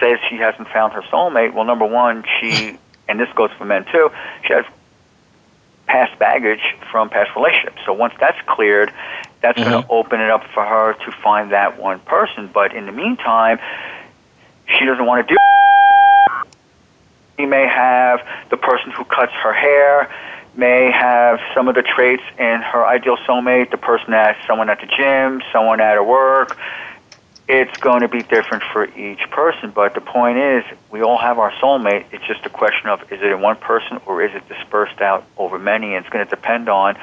says 0.00 0.18
she 0.28 0.36
hasn't 0.36 0.68
found 0.68 0.92
her 0.94 1.02
soulmate. 1.02 1.52
Well, 1.54 1.64
number 1.64 1.86
one, 1.86 2.24
she, 2.40 2.78
and 3.08 3.20
this 3.20 3.28
goes 3.34 3.50
for 3.58 3.64
men 3.64 3.84
too, 3.92 4.10
she 4.46 4.54
has 4.54 4.64
past 5.86 6.18
baggage 6.18 6.62
from 6.90 7.10
past 7.10 7.34
relationships. 7.36 7.78
So 7.84 7.92
once 7.92 8.14
that's 8.18 8.38
cleared, 8.46 8.92
that's 9.40 9.58
mm-hmm. 9.58 9.70
going 9.70 9.82
to 9.82 9.90
open 9.90 10.20
it 10.20 10.30
up 10.30 10.44
for 10.54 10.64
her 10.64 10.94
to 10.94 11.12
find 11.22 11.52
that 11.52 11.80
one 11.80 12.00
person. 12.00 12.50
But 12.52 12.74
in 12.74 12.86
the 12.86 12.92
meantime, 12.92 13.58
she 14.66 14.84
doesn't 14.84 15.04
want 15.04 15.26
to 15.26 15.34
do. 15.34 15.38
She 17.38 17.46
may 17.46 17.66
have 17.66 18.26
the 18.50 18.56
person 18.56 18.90
who 18.92 19.04
cuts 19.04 19.32
her 19.32 19.52
hair 19.52 20.10
may 20.54 20.90
have 20.90 21.40
some 21.54 21.68
of 21.68 21.74
the 21.74 21.82
traits 21.82 22.22
in 22.38 22.60
her 22.60 22.86
ideal 22.86 23.16
soulmate, 23.28 23.70
the 23.70 23.78
person 23.78 24.10
that's 24.10 24.38
someone 24.46 24.68
at 24.68 24.80
the 24.80 24.86
gym, 24.86 25.42
someone 25.52 25.80
at 25.80 25.94
her 25.94 26.04
work. 26.04 26.58
It's 27.48 27.76
going 27.78 28.02
to 28.02 28.08
be 28.08 28.22
different 28.22 28.62
for 28.72 28.84
each 28.96 29.28
person, 29.30 29.72
but 29.72 29.94
the 29.94 30.00
point 30.00 30.38
is, 30.38 30.64
we 30.90 31.02
all 31.02 31.18
have 31.18 31.38
our 31.38 31.50
soulmate. 31.52 32.06
It's 32.12 32.26
just 32.26 32.46
a 32.46 32.50
question 32.50 32.88
of 32.88 33.02
is 33.12 33.20
it 33.20 33.32
in 33.32 33.40
one 33.40 33.56
person 33.56 34.00
or 34.06 34.22
is 34.22 34.34
it 34.34 34.48
dispersed 34.48 35.00
out 35.00 35.24
over 35.36 35.58
many? 35.58 35.94
And 35.94 36.04
it's 36.04 36.12
going 36.12 36.24
to 36.24 36.30
depend 36.30 36.68
on 36.68 36.96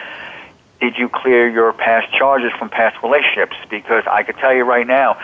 did 0.79 0.97
you 0.97 1.09
clear 1.09 1.49
your 1.49 1.73
past 1.73 2.13
charges 2.13 2.51
from 2.57 2.69
past 2.69 3.01
relationships? 3.03 3.55
Because 3.69 4.03
I 4.09 4.23
could 4.23 4.37
tell 4.37 4.53
you 4.53 4.63
right 4.63 4.87
now, 4.87 5.19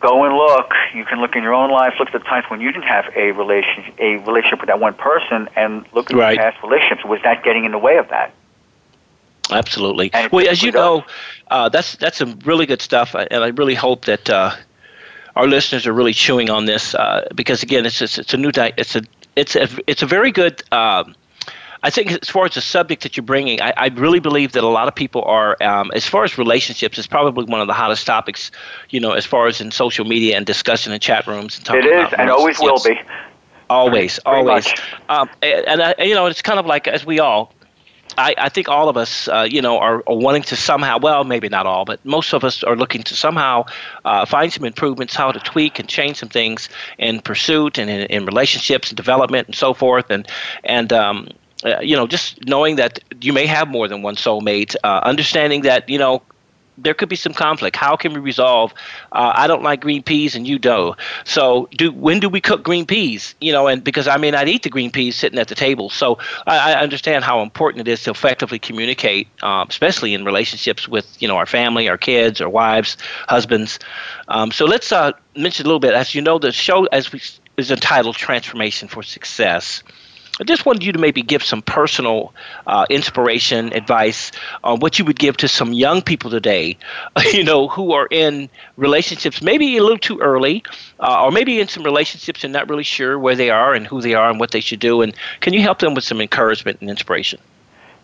go 0.00 0.24
and 0.24 0.36
look. 0.36 0.72
You 0.94 1.04
can 1.04 1.20
look 1.20 1.36
in 1.36 1.42
your 1.42 1.54
own 1.54 1.70
life. 1.70 1.94
Look 1.98 2.08
at 2.08 2.12
the 2.12 2.18
times 2.18 2.44
when 2.48 2.60
you 2.60 2.70
didn't 2.70 2.88
have 2.88 3.06
a 3.16 3.32
relation 3.32 3.84
a 3.98 4.16
relationship 4.16 4.60
with 4.60 4.68
that 4.68 4.80
one 4.80 4.94
person, 4.94 5.48
and 5.56 5.86
look 5.92 6.10
at 6.10 6.16
right. 6.16 6.34
your 6.34 6.42
past 6.42 6.62
relationships. 6.62 7.04
Was 7.04 7.20
that 7.22 7.44
getting 7.44 7.64
in 7.64 7.72
the 7.72 7.78
way 7.78 7.96
of 7.96 8.08
that? 8.10 8.32
Absolutely. 9.50 10.10
Well, 10.32 10.48
as 10.48 10.62
you 10.62 10.72
know, 10.72 11.04
uh, 11.50 11.68
that's 11.68 11.96
that's 11.96 12.18
some 12.18 12.38
really 12.44 12.66
good 12.66 12.82
stuff, 12.82 13.14
and 13.14 13.44
I 13.44 13.48
really 13.48 13.74
hope 13.74 14.06
that 14.06 14.28
uh, 14.28 14.54
our 15.36 15.46
listeners 15.46 15.86
are 15.86 15.92
really 15.92 16.12
chewing 16.14 16.50
on 16.50 16.64
this 16.64 16.94
uh, 16.94 17.28
because 17.34 17.62
again, 17.62 17.86
it's, 17.86 18.00
it's 18.02 18.18
it's 18.18 18.34
a 18.34 18.36
new 18.36 18.50
di- 18.50 18.72
it's 18.76 18.96
a 18.96 19.02
it's 19.36 19.54
a 19.54 19.68
it's 19.86 20.02
a 20.02 20.06
very 20.06 20.32
good. 20.32 20.62
Um, 20.72 21.14
I 21.82 21.90
think 21.90 22.10
as 22.10 22.28
far 22.28 22.46
as 22.46 22.54
the 22.54 22.60
subject 22.60 23.02
that 23.04 23.16
you're 23.16 23.22
bringing, 23.24 23.60
I, 23.62 23.72
I 23.76 23.86
really 23.88 24.18
believe 24.18 24.52
that 24.52 24.64
a 24.64 24.68
lot 24.68 24.88
of 24.88 24.94
people 24.96 25.22
are, 25.22 25.56
um, 25.62 25.92
as 25.94 26.04
far 26.04 26.24
as 26.24 26.36
relationships, 26.36 26.98
it's 26.98 27.06
probably 27.06 27.44
one 27.44 27.60
of 27.60 27.68
the 27.68 27.74
hottest 27.74 28.04
topics, 28.06 28.50
you 28.90 28.98
know, 28.98 29.12
as 29.12 29.24
far 29.24 29.46
as 29.46 29.60
in 29.60 29.70
social 29.70 30.04
media 30.04 30.36
and 30.36 30.44
discussion 30.44 30.92
in 30.92 30.98
chat 30.98 31.28
rooms. 31.28 31.58
And 31.58 31.66
talking 31.66 31.84
it 31.84 31.86
is, 31.86 32.12
and 32.18 32.28
always 32.30 32.58
will 32.58 32.82
be. 32.82 32.98
Always, 33.68 34.18
always. 34.26 34.66
Um, 35.08 35.28
and, 35.42 35.80
and 35.80 36.08
you 36.08 36.14
know, 36.14 36.26
it's 36.26 36.42
kind 36.42 36.58
of 36.58 36.66
like 36.66 36.88
as 36.88 37.04
we 37.04 37.20
all, 37.20 37.52
I, 38.18 38.34
I 38.38 38.48
think 38.48 38.68
all 38.68 38.88
of 38.88 38.96
us, 38.96 39.28
uh, 39.28 39.46
you 39.48 39.60
know, 39.60 39.78
are, 39.78 40.02
are, 40.06 40.16
wanting 40.16 40.42
to 40.44 40.56
somehow, 40.56 40.98
well, 40.98 41.24
maybe 41.24 41.48
not 41.48 41.66
all, 41.66 41.84
but 41.84 42.04
most 42.04 42.32
of 42.32 42.44
us 42.44 42.64
are 42.64 42.76
looking 42.76 43.02
to 43.04 43.14
somehow 43.14 43.66
uh, 44.04 44.24
find 44.24 44.52
some 44.52 44.64
improvements, 44.64 45.14
how 45.14 45.32
to 45.32 45.40
tweak 45.40 45.78
and 45.78 45.88
change 45.88 46.16
some 46.16 46.28
things 46.28 46.68
in 46.98 47.20
pursuit 47.20 47.78
and 47.78 47.90
in, 47.90 48.02
in 48.06 48.26
relationships 48.26 48.90
and 48.90 48.96
development 48.96 49.48
and 49.48 49.54
so 49.54 49.74
forth. 49.74 50.10
And, 50.10 50.26
and, 50.64 50.92
um, 50.92 51.28
uh, 51.64 51.80
you 51.80 51.96
know, 51.96 52.06
just 52.06 52.46
knowing 52.46 52.76
that 52.76 53.00
you 53.20 53.32
may 53.32 53.46
have 53.46 53.68
more 53.68 53.88
than 53.88 54.02
one 54.02 54.16
soulmate, 54.16 54.76
uh, 54.84 55.00
understanding 55.02 55.62
that, 55.62 55.88
you 55.88 55.98
know, 55.98 56.22
there 56.78 56.94
could 56.94 57.08
be 57.08 57.16
some 57.16 57.32
conflict. 57.32 57.76
How 57.76 57.96
can 57.96 58.12
we 58.12 58.20
resolve? 58.20 58.72
Uh, 59.12 59.32
I 59.34 59.46
don't 59.46 59.62
like 59.62 59.80
green 59.80 60.02
peas 60.02 60.34
and 60.34 60.46
you 60.46 60.58
do. 60.58 60.94
So, 61.24 61.68
do 61.76 61.92
when 61.92 62.20
do 62.20 62.28
we 62.28 62.40
cook 62.40 62.62
green 62.62 62.86
peas? 62.86 63.34
You 63.40 63.52
know, 63.52 63.66
and 63.66 63.82
because 63.82 64.08
I 64.08 64.16
may 64.16 64.30
not 64.30 64.48
eat 64.48 64.62
the 64.62 64.70
green 64.70 64.90
peas 64.90 65.16
sitting 65.16 65.38
at 65.38 65.48
the 65.48 65.54
table, 65.54 65.90
so 65.90 66.18
I, 66.46 66.72
I 66.72 66.80
understand 66.80 67.24
how 67.24 67.42
important 67.42 67.86
it 67.86 67.90
is 67.90 68.02
to 68.04 68.10
effectively 68.10 68.58
communicate, 68.58 69.28
uh, 69.42 69.64
especially 69.68 70.14
in 70.14 70.24
relationships 70.24 70.88
with 70.88 71.20
you 71.20 71.28
know 71.28 71.36
our 71.36 71.46
family, 71.46 71.88
our 71.88 71.98
kids, 71.98 72.40
our 72.40 72.48
wives, 72.48 72.96
husbands. 73.28 73.78
Um, 74.28 74.50
so 74.50 74.66
let's 74.66 74.92
uh, 74.92 75.12
mention 75.36 75.66
a 75.66 75.68
little 75.68 75.80
bit. 75.80 75.94
As 75.94 76.14
you 76.14 76.22
know, 76.22 76.38
the 76.38 76.52
show 76.52 76.84
as 76.86 77.12
we 77.12 77.20
is 77.56 77.70
entitled 77.70 78.16
"Transformation 78.16 78.88
for 78.88 79.02
Success." 79.02 79.82
I 80.38 80.44
just 80.44 80.66
wanted 80.66 80.84
you 80.84 80.92
to 80.92 80.98
maybe 80.98 81.22
give 81.22 81.42
some 81.42 81.62
personal 81.62 82.34
uh, 82.66 82.84
inspiration, 82.90 83.72
advice 83.72 84.32
on 84.62 84.80
what 84.80 84.98
you 84.98 85.04
would 85.06 85.18
give 85.18 85.38
to 85.38 85.48
some 85.48 85.72
young 85.72 86.02
people 86.02 86.30
today, 86.30 86.76
you 87.32 87.42
know, 87.42 87.68
who 87.68 87.92
are 87.92 88.06
in 88.10 88.50
relationships 88.76 89.40
maybe 89.40 89.78
a 89.78 89.82
little 89.82 89.98
too 89.98 90.20
early, 90.20 90.62
uh, 91.00 91.24
or 91.24 91.30
maybe 91.30 91.58
in 91.58 91.68
some 91.68 91.84
relationships 91.84 92.44
and 92.44 92.52
not 92.52 92.68
really 92.68 92.82
sure 92.82 93.18
where 93.18 93.34
they 93.34 93.48
are 93.48 93.72
and 93.72 93.86
who 93.86 94.02
they 94.02 94.12
are 94.12 94.28
and 94.28 94.38
what 94.38 94.50
they 94.50 94.60
should 94.60 94.80
do. 94.80 95.00
And 95.00 95.14
can 95.40 95.54
you 95.54 95.62
help 95.62 95.78
them 95.78 95.94
with 95.94 96.04
some 96.04 96.20
encouragement 96.20 96.82
and 96.82 96.90
inspiration? 96.90 97.40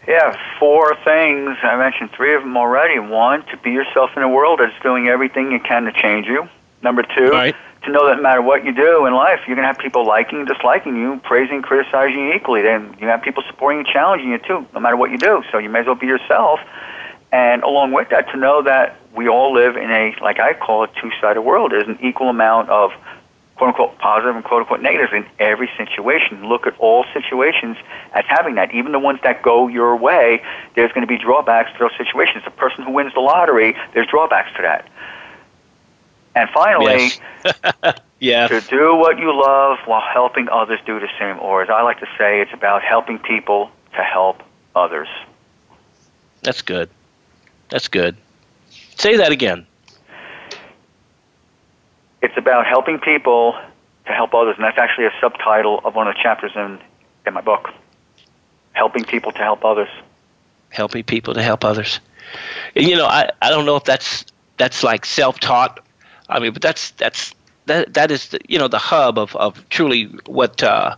Yeah, 0.08 0.36
four 0.58 0.96
things. 1.04 1.56
I 1.62 1.76
mentioned 1.76 2.10
three 2.12 2.34
of 2.34 2.42
them 2.42 2.56
already. 2.56 2.98
One, 2.98 3.44
to 3.46 3.56
be 3.58 3.70
yourself 3.70 4.10
in 4.16 4.22
a 4.22 4.28
world 4.28 4.58
that's 4.58 4.82
doing 4.82 5.06
everything 5.08 5.52
it 5.52 5.64
can 5.64 5.84
to 5.84 5.92
change 5.92 6.26
you. 6.26 6.48
Number 6.82 7.02
two, 7.02 7.30
right 7.30 7.54
to 7.84 7.90
know 7.90 8.06
that 8.06 8.16
no 8.16 8.22
matter 8.22 8.42
what 8.42 8.64
you 8.64 8.72
do 8.72 9.06
in 9.06 9.14
life, 9.14 9.40
you're 9.46 9.56
going 9.56 9.66
to 9.66 9.72
have 9.72 9.78
people 9.78 10.06
liking 10.06 10.40
and 10.40 10.48
disliking 10.48 10.96
you, 10.96 11.20
praising, 11.24 11.62
criticizing 11.62 12.28
you 12.28 12.32
equally. 12.34 12.62
Then 12.62 12.96
you 13.00 13.08
have 13.08 13.22
people 13.22 13.42
supporting 13.48 13.80
and 13.80 13.88
challenging 13.88 14.30
you 14.30 14.38
too, 14.38 14.66
no 14.72 14.80
matter 14.80 14.96
what 14.96 15.10
you 15.10 15.18
do. 15.18 15.42
So 15.50 15.58
you 15.58 15.68
may 15.68 15.80
as 15.80 15.86
well 15.86 15.94
be 15.94 16.06
yourself. 16.06 16.60
And 17.32 17.62
along 17.62 17.92
with 17.92 18.10
that, 18.10 18.30
to 18.30 18.36
know 18.36 18.62
that 18.62 18.96
we 19.14 19.28
all 19.28 19.52
live 19.52 19.76
in 19.76 19.90
a, 19.90 20.14
like 20.22 20.38
I 20.38 20.54
call 20.54 20.84
it, 20.84 20.90
two-sided 21.00 21.40
world. 21.42 21.72
There's 21.72 21.88
an 21.88 21.98
equal 22.02 22.28
amount 22.28 22.68
of 22.68 22.92
quote 23.56 23.68
unquote 23.68 23.98
positive 23.98 24.34
and 24.34 24.44
quote 24.44 24.62
unquote 24.62 24.80
negatives 24.80 25.12
in 25.12 25.26
every 25.38 25.70
situation. 25.76 26.48
Look 26.48 26.66
at 26.66 26.78
all 26.78 27.04
situations 27.12 27.76
as 28.12 28.24
having 28.26 28.56
that. 28.56 28.74
Even 28.74 28.92
the 28.92 28.98
ones 28.98 29.20
that 29.22 29.42
go 29.42 29.68
your 29.68 29.96
way, 29.96 30.42
there's 30.74 30.92
going 30.92 31.06
to 31.06 31.06
be 31.06 31.18
drawbacks 31.18 31.72
to 31.72 31.78
those 31.78 31.96
situations. 31.96 32.44
The 32.44 32.50
person 32.50 32.84
who 32.84 32.92
wins 32.92 33.14
the 33.14 33.20
lottery, 33.20 33.76
there's 33.94 34.06
drawbacks 34.06 34.54
to 34.56 34.62
that. 34.62 34.88
And 36.34 36.48
finally, 36.50 37.10
yes. 37.44 37.98
yes. 38.20 38.48
to 38.50 38.60
do 38.70 38.96
what 38.96 39.18
you 39.18 39.38
love 39.38 39.78
while 39.84 40.00
helping 40.00 40.48
others 40.48 40.80
do 40.86 40.98
the 40.98 41.08
same. 41.18 41.38
Or 41.40 41.62
as 41.62 41.68
I 41.70 41.82
like 41.82 42.00
to 42.00 42.08
say, 42.18 42.40
it's 42.40 42.52
about 42.52 42.82
helping 42.82 43.18
people 43.18 43.70
to 43.94 44.02
help 44.02 44.42
others. 44.74 45.08
That's 46.42 46.62
good. 46.62 46.88
That's 47.68 47.88
good. 47.88 48.16
Say 48.96 49.16
that 49.16 49.32
again. 49.32 49.66
It's 52.22 52.36
about 52.36 52.66
helping 52.66 52.98
people 52.98 53.58
to 54.06 54.12
help 54.12 54.34
others, 54.34 54.56
and 54.56 54.64
that's 54.64 54.78
actually 54.78 55.06
a 55.06 55.12
subtitle 55.20 55.80
of 55.84 55.94
one 55.94 56.08
of 56.08 56.14
the 56.14 56.22
chapters 56.22 56.52
in, 56.54 56.78
in 57.26 57.34
my 57.34 57.40
book. 57.40 57.70
Helping 58.72 59.04
people 59.04 59.32
to 59.32 59.38
help 59.38 59.64
others. 59.64 59.88
Helping 60.70 61.04
people 61.04 61.34
to 61.34 61.42
help 61.42 61.64
others. 61.64 62.00
You 62.74 62.96
know, 62.96 63.06
I, 63.06 63.30
I 63.42 63.50
don't 63.50 63.66
know 63.66 63.76
if 63.76 63.84
that's 63.84 64.24
that's 64.56 64.82
like 64.82 65.04
self 65.04 65.40
taught 65.40 65.80
I 66.32 66.40
mean, 66.40 66.52
but 66.52 66.62
that's 66.62 66.90
that's 66.92 67.34
that 67.66 67.94
that 67.94 68.10
is 68.10 68.28
the, 68.28 68.40
you 68.48 68.58
know 68.58 68.68
the 68.68 68.78
hub 68.78 69.18
of 69.18 69.36
of 69.36 69.68
truly 69.68 70.04
what 70.26 70.62
uh, 70.62 70.96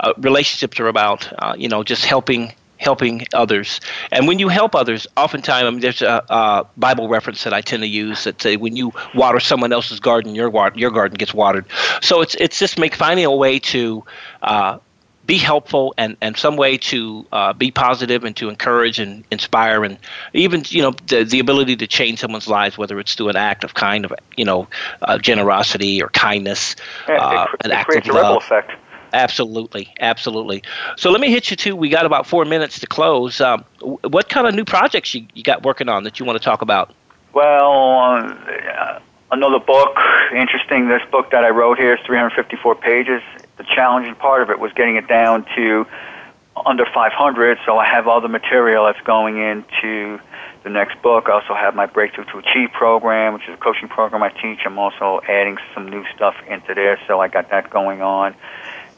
uh, 0.00 0.12
relationships 0.18 0.78
are 0.78 0.88
about. 0.88 1.32
Uh, 1.38 1.54
you 1.56 1.68
know, 1.68 1.82
just 1.82 2.04
helping 2.04 2.52
helping 2.78 3.26
others. 3.32 3.80
And 4.12 4.28
when 4.28 4.38
you 4.38 4.48
help 4.48 4.74
others, 4.74 5.06
oftentimes 5.16 5.66
I 5.66 5.70
mean, 5.70 5.80
there's 5.80 6.02
a, 6.02 6.22
a, 6.28 6.66
Bible 6.76 7.08
reference 7.08 7.42
that 7.44 7.54
I 7.54 7.62
tend 7.62 7.82
to 7.82 7.88
use 7.88 8.24
that 8.24 8.40
say 8.42 8.56
when 8.56 8.76
you 8.76 8.92
water 9.14 9.40
someone 9.40 9.72
else's 9.72 9.98
garden, 9.98 10.34
your 10.34 10.50
water, 10.50 10.78
your 10.78 10.90
garden 10.90 11.16
gets 11.16 11.32
watered. 11.32 11.64
So 12.02 12.20
it's 12.20 12.34
it's 12.36 12.58
just 12.58 12.78
make 12.78 12.94
finding 12.94 13.24
a 13.24 13.34
way 13.34 13.58
to 13.58 14.04
uh, 14.42 14.78
be 15.26 15.36
helpful 15.38 15.92
and, 15.98 16.16
and 16.20 16.36
some 16.36 16.56
way 16.56 16.78
to 16.78 17.26
uh, 17.32 17.52
be 17.52 17.70
positive 17.70 18.24
and 18.24 18.36
to 18.36 18.48
encourage 18.48 18.98
and 18.98 19.24
inspire 19.30 19.84
and 19.84 19.98
even 20.32 20.62
you 20.68 20.80
know 20.80 20.92
the, 21.08 21.24
the 21.24 21.40
ability 21.40 21.76
to 21.76 21.86
change 21.86 22.20
someone's 22.20 22.48
lives 22.48 22.78
whether 22.78 22.98
it's 23.00 23.14
through 23.14 23.28
an 23.28 23.36
act 23.36 23.64
of 23.64 23.74
kind 23.74 24.04
of 24.04 24.12
you 24.36 24.44
know 24.44 24.68
uh, 25.02 25.18
generosity 25.18 26.00
or 26.02 26.08
kindness 26.10 26.76
yeah, 27.08 27.14
it, 27.14 27.20
uh, 27.20 27.46
an 27.64 27.70
it 27.70 27.74
act 27.74 27.96
of 27.96 28.06
love 28.06 28.36
effect. 28.36 28.72
Absolutely, 29.12 29.94
absolutely. 30.00 30.62
So 30.96 31.10
let 31.10 31.20
me 31.20 31.30
hit 31.30 31.48
you 31.48 31.56
too. 31.56 31.76
We 31.76 31.88
got 31.88 32.04
about 32.04 32.26
four 32.26 32.44
minutes 32.44 32.80
to 32.80 32.86
close. 32.86 33.40
Um, 33.40 33.64
what 33.80 34.28
kind 34.28 34.46
of 34.46 34.54
new 34.54 34.64
projects 34.64 35.14
you, 35.14 35.26
you 35.32 35.42
got 35.42 35.62
working 35.62 35.88
on 35.88 36.02
that 36.02 36.18
you 36.18 36.26
want 36.26 36.38
to 36.38 36.44
talk 36.44 36.60
about? 36.60 36.92
Well, 37.32 38.10
uh, 38.10 39.00
another 39.30 39.60
book. 39.60 39.96
Interesting. 40.34 40.88
This 40.88 41.02
book 41.10 41.30
that 41.30 41.44
I 41.44 41.50
wrote 41.50 41.78
here 41.78 41.94
is 41.94 42.00
354 42.04 42.74
pages 42.74 43.22
the 43.56 43.64
challenging 43.64 44.14
part 44.14 44.42
of 44.42 44.50
it 44.50 44.58
was 44.58 44.72
getting 44.72 44.96
it 44.96 45.08
down 45.08 45.46
to 45.56 45.86
under 46.64 46.84
500. 46.86 47.58
So 47.66 47.78
I 47.78 47.86
have 47.86 48.06
all 48.06 48.20
the 48.20 48.28
material 48.28 48.86
that's 48.86 49.00
going 49.00 49.38
into 49.38 50.18
the 50.62 50.70
next 50.70 51.00
book. 51.02 51.28
I 51.28 51.32
also 51.32 51.54
have 51.54 51.74
my 51.74 51.86
Breakthrough 51.86 52.24
to 52.24 52.38
Achieve 52.38 52.70
program, 52.72 53.34
which 53.34 53.48
is 53.48 53.54
a 53.54 53.56
coaching 53.56 53.88
program 53.88 54.22
I 54.22 54.30
teach. 54.30 54.60
I'm 54.64 54.78
also 54.78 55.20
adding 55.28 55.58
some 55.74 55.88
new 55.88 56.04
stuff 56.14 56.34
into 56.48 56.74
there, 56.74 56.98
so 57.06 57.20
I 57.20 57.28
got 57.28 57.50
that 57.50 57.70
going 57.70 58.02
on. 58.02 58.34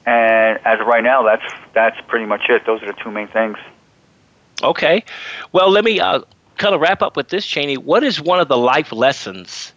And 0.07 0.59
as 0.65 0.81
of 0.81 0.87
right 0.87 1.05
now, 1.05 1.23
that's 1.23 1.53
that's 1.75 2.01
pretty 2.07 2.25
much 2.25 2.49
it. 2.49 2.65
Those 2.65 2.83
are 2.83 2.87
the 2.87 2.95
two 2.95 3.11
main 3.11 3.29
things. 3.29 3.59
Okay, 4.63 5.05
well, 5.53 5.71
let 5.71 5.85
me 5.85 6.01
uh, 6.01 6.23
kind 6.57 6.75
of 6.75 6.81
wrap 6.81 7.03
up 7.03 7.17
with 7.17 7.29
this, 7.29 7.45
Cheney. 7.45 7.77
What 7.77 8.03
is 8.03 8.21
one 8.21 8.41
of 8.41 8.49
the 8.49 8.57
life 8.57 8.91
lessons 8.91 9.73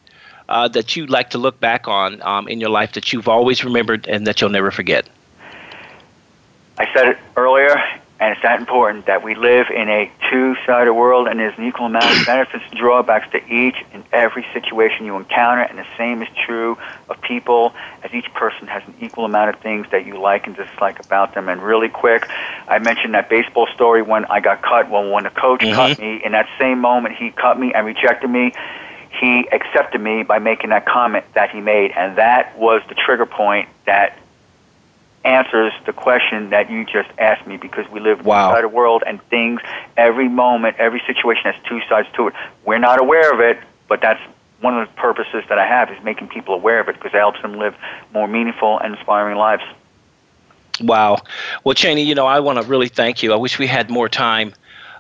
uh, 0.51 0.67
that 0.67 0.95
you 0.95 1.05
like 1.07 1.29
to 1.31 1.37
look 1.37 1.59
back 1.59 1.87
on 1.87 2.21
um, 2.21 2.47
in 2.47 2.59
your 2.59 2.69
life 2.69 2.93
that 2.93 3.13
you've 3.13 3.29
always 3.29 3.63
remembered 3.63 4.07
and 4.07 4.27
that 4.27 4.41
you'll 4.41 4.49
never 4.49 4.69
forget? 4.69 5.07
I 6.77 6.91
said 6.93 7.07
it 7.07 7.17
earlier, 7.37 7.75
and 8.19 8.33
it's 8.33 8.41
that 8.41 8.59
important 8.59 9.05
that 9.05 9.23
we 9.23 9.33
live 9.35 9.67
in 9.69 9.87
a 9.87 10.11
two-sided 10.29 10.93
world, 10.93 11.27
and 11.27 11.39
there's 11.39 11.57
an 11.57 11.65
equal 11.65 11.85
amount 11.85 12.05
of 12.05 12.25
benefits 12.25 12.63
and 12.69 12.77
drawbacks 12.77 13.31
to 13.31 13.37
each 13.53 13.77
and 13.93 14.03
every 14.11 14.45
situation 14.51 15.05
you 15.05 15.15
encounter, 15.15 15.61
and 15.61 15.77
the 15.77 15.87
same 15.97 16.21
is 16.21 16.27
true 16.45 16.77
of 17.09 17.21
people, 17.21 17.73
as 18.03 18.13
each 18.13 18.31
person 18.33 18.67
has 18.67 18.83
an 18.87 18.95
equal 18.99 19.23
amount 19.23 19.55
of 19.55 19.61
things 19.61 19.87
that 19.91 20.05
you 20.05 20.19
like 20.19 20.47
and 20.47 20.55
dislike 20.55 20.99
about 21.05 21.33
them. 21.33 21.47
And 21.47 21.63
really 21.63 21.89
quick, 21.89 22.27
I 22.67 22.79
mentioned 22.79 23.13
that 23.13 23.29
baseball 23.29 23.67
story 23.73 24.01
when 24.01 24.25
I 24.25 24.41
got 24.41 24.61
cut. 24.61 24.89
Well, 24.89 25.09
when 25.11 25.23
the 25.23 25.29
coach 25.29 25.61
mm-hmm. 25.61 25.75
cut 25.75 25.99
me, 25.99 26.21
in 26.25 26.33
that 26.33 26.49
same 26.59 26.79
moment, 26.79 27.15
he 27.15 27.31
cut 27.31 27.57
me 27.57 27.73
and 27.73 27.85
rejected 27.85 28.29
me 28.29 28.53
he 29.21 29.47
accepted 29.51 30.01
me 30.01 30.23
by 30.23 30.39
making 30.39 30.71
that 30.71 30.87
comment 30.87 31.23
that 31.35 31.51
he 31.51 31.61
made, 31.61 31.91
and 31.91 32.17
that 32.17 32.57
was 32.57 32.81
the 32.89 32.95
trigger 32.95 33.27
point 33.27 33.69
that 33.85 34.17
answers 35.23 35.71
the 35.85 35.93
question 35.93 36.49
that 36.49 36.71
you 36.71 36.83
just 36.83 37.09
asked 37.19 37.45
me 37.45 37.55
because 37.55 37.87
we 37.91 37.99
live 37.99 38.25
wow. 38.25 38.49
inside 38.49 38.63
a 38.63 38.67
world 38.67 39.03
and 39.05 39.21
things 39.29 39.61
every 39.95 40.27
moment 40.27 40.75
every 40.79 40.99
situation 41.05 41.43
has 41.43 41.53
two 41.69 41.79
sides 41.87 42.07
to 42.15 42.27
it 42.27 42.33
we're 42.65 42.79
not 42.79 42.99
aware 42.99 43.31
of 43.31 43.39
it 43.39 43.59
but 43.87 44.01
that's 44.01 44.19
one 44.61 44.75
of 44.75 44.87
the 44.87 44.93
purposes 44.95 45.43
that 45.47 45.59
i 45.59 45.63
have 45.63 45.91
is 45.91 46.03
making 46.03 46.27
people 46.27 46.55
aware 46.55 46.79
of 46.79 46.89
it 46.89 46.95
because 46.95 47.13
it 47.13 47.17
helps 47.17 47.39
them 47.43 47.53
live 47.59 47.75
more 48.15 48.27
meaningful 48.27 48.79
and 48.79 48.95
inspiring 48.95 49.37
lives 49.37 49.61
wow 50.81 51.15
well 51.63 51.75
cheney 51.75 52.01
you 52.01 52.15
know 52.15 52.25
i 52.25 52.39
want 52.39 52.59
to 52.59 52.67
really 52.67 52.87
thank 52.87 53.21
you 53.21 53.31
i 53.31 53.35
wish 53.35 53.59
we 53.59 53.67
had 53.67 53.91
more 53.91 54.09
time 54.09 54.51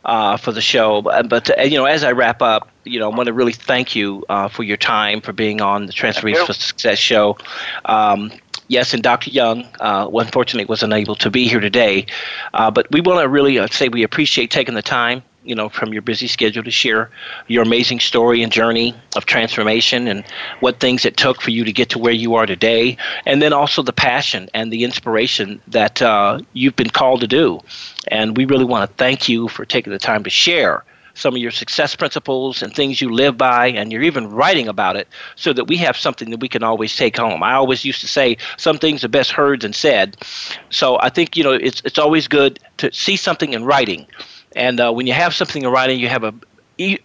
uh, 0.05 0.37
for 0.37 0.51
the 0.51 0.61
show. 0.61 1.01
But, 1.01 1.29
but 1.29 1.57
uh, 1.57 1.63
you 1.63 1.77
know, 1.77 1.85
as 1.85 2.03
I 2.03 2.11
wrap 2.11 2.41
up, 2.41 2.69
you 2.83 2.99
know, 2.99 3.11
I 3.11 3.15
want 3.15 3.27
to 3.27 3.33
really 3.33 3.53
thank 3.53 3.95
you 3.95 4.25
uh, 4.29 4.47
for 4.47 4.63
your 4.63 4.77
time 4.77 5.21
for 5.21 5.33
being 5.33 5.61
on 5.61 5.85
the 5.85 5.93
Transformation 5.93 6.45
for 6.45 6.53
Success 6.53 6.97
show. 6.97 7.37
Um, 7.85 8.31
yes, 8.67 8.93
and 8.93 9.03
Dr. 9.03 9.29
Young, 9.29 9.67
uh, 9.79 10.09
unfortunately, 10.13 10.65
was 10.65 10.83
unable 10.83 11.15
to 11.17 11.29
be 11.29 11.47
here 11.47 11.59
today. 11.59 12.05
Uh, 12.53 12.71
but 12.71 12.87
we 12.91 13.01
want 13.01 13.21
to 13.21 13.29
really 13.29 13.59
uh, 13.59 13.67
say 13.67 13.89
we 13.89 14.03
appreciate 14.03 14.51
taking 14.51 14.75
the 14.75 14.81
time 14.81 15.23
you 15.43 15.55
know, 15.55 15.69
from 15.69 15.91
your 15.91 16.01
busy 16.01 16.27
schedule 16.27 16.63
to 16.63 16.71
share 16.71 17.09
your 17.47 17.63
amazing 17.63 17.99
story 17.99 18.43
and 18.43 18.51
journey 18.51 18.95
of 19.15 19.25
transformation 19.25 20.07
and 20.07 20.23
what 20.59 20.79
things 20.79 21.03
it 21.03 21.17
took 21.17 21.41
for 21.41 21.49
you 21.49 21.63
to 21.63 21.71
get 21.71 21.89
to 21.89 21.99
where 21.99 22.13
you 22.13 22.35
are 22.35 22.45
today. 22.45 22.95
And 23.25 23.41
then 23.41 23.51
also 23.51 23.81
the 23.81 23.93
passion 23.93 24.49
and 24.53 24.71
the 24.71 24.83
inspiration 24.83 25.59
that 25.67 26.01
uh, 26.01 26.39
you've 26.53 26.75
been 26.75 26.91
called 26.91 27.21
to 27.21 27.27
do. 27.27 27.59
And 28.07 28.37
we 28.37 28.45
really 28.45 28.65
want 28.65 28.89
to 28.89 28.95
thank 28.97 29.27
you 29.27 29.47
for 29.47 29.65
taking 29.65 29.91
the 29.91 29.99
time 29.99 30.23
to 30.23 30.29
share 30.29 30.83
some 31.13 31.35
of 31.35 31.41
your 31.41 31.51
success 31.51 31.95
principles 31.95 32.61
and 32.61 32.73
things 32.73 33.01
you 33.01 33.09
live 33.09 33.37
by, 33.37 33.67
and 33.67 33.91
you're 33.91 34.03
even 34.03 34.29
writing 34.29 34.67
about 34.67 34.95
it 34.95 35.07
so 35.35 35.53
that 35.53 35.65
we 35.65 35.77
have 35.77 35.97
something 35.97 36.29
that 36.31 36.39
we 36.39 36.49
can 36.49 36.63
always 36.63 36.95
take 36.95 37.17
home. 37.17 37.43
I 37.43 37.53
always 37.53 37.85
used 37.85 38.01
to 38.01 38.07
say 38.07 38.37
some 38.57 38.77
things 38.77 39.03
are 39.03 39.09
best 39.09 39.31
heard 39.31 39.61
than 39.61 39.73
said. 39.73 40.17
So 40.69 40.97
I 40.99 41.09
think, 41.09 41.37
you 41.37 41.43
know, 41.43 41.53
it's, 41.53 41.81
it's 41.85 41.99
always 41.99 42.27
good 42.27 42.59
to 42.77 42.91
see 42.93 43.15
something 43.15 43.53
in 43.53 43.65
writing. 43.65 44.07
And 44.55 44.79
uh, 44.79 44.91
when 44.91 45.07
you 45.07 45.13
have 45.13 45.33
something 45.33 45.63
in 45.63 45.69
writing, 45.69 45.99
you 45.99 46.09
have 46.09 46.23
a 46.23 46.33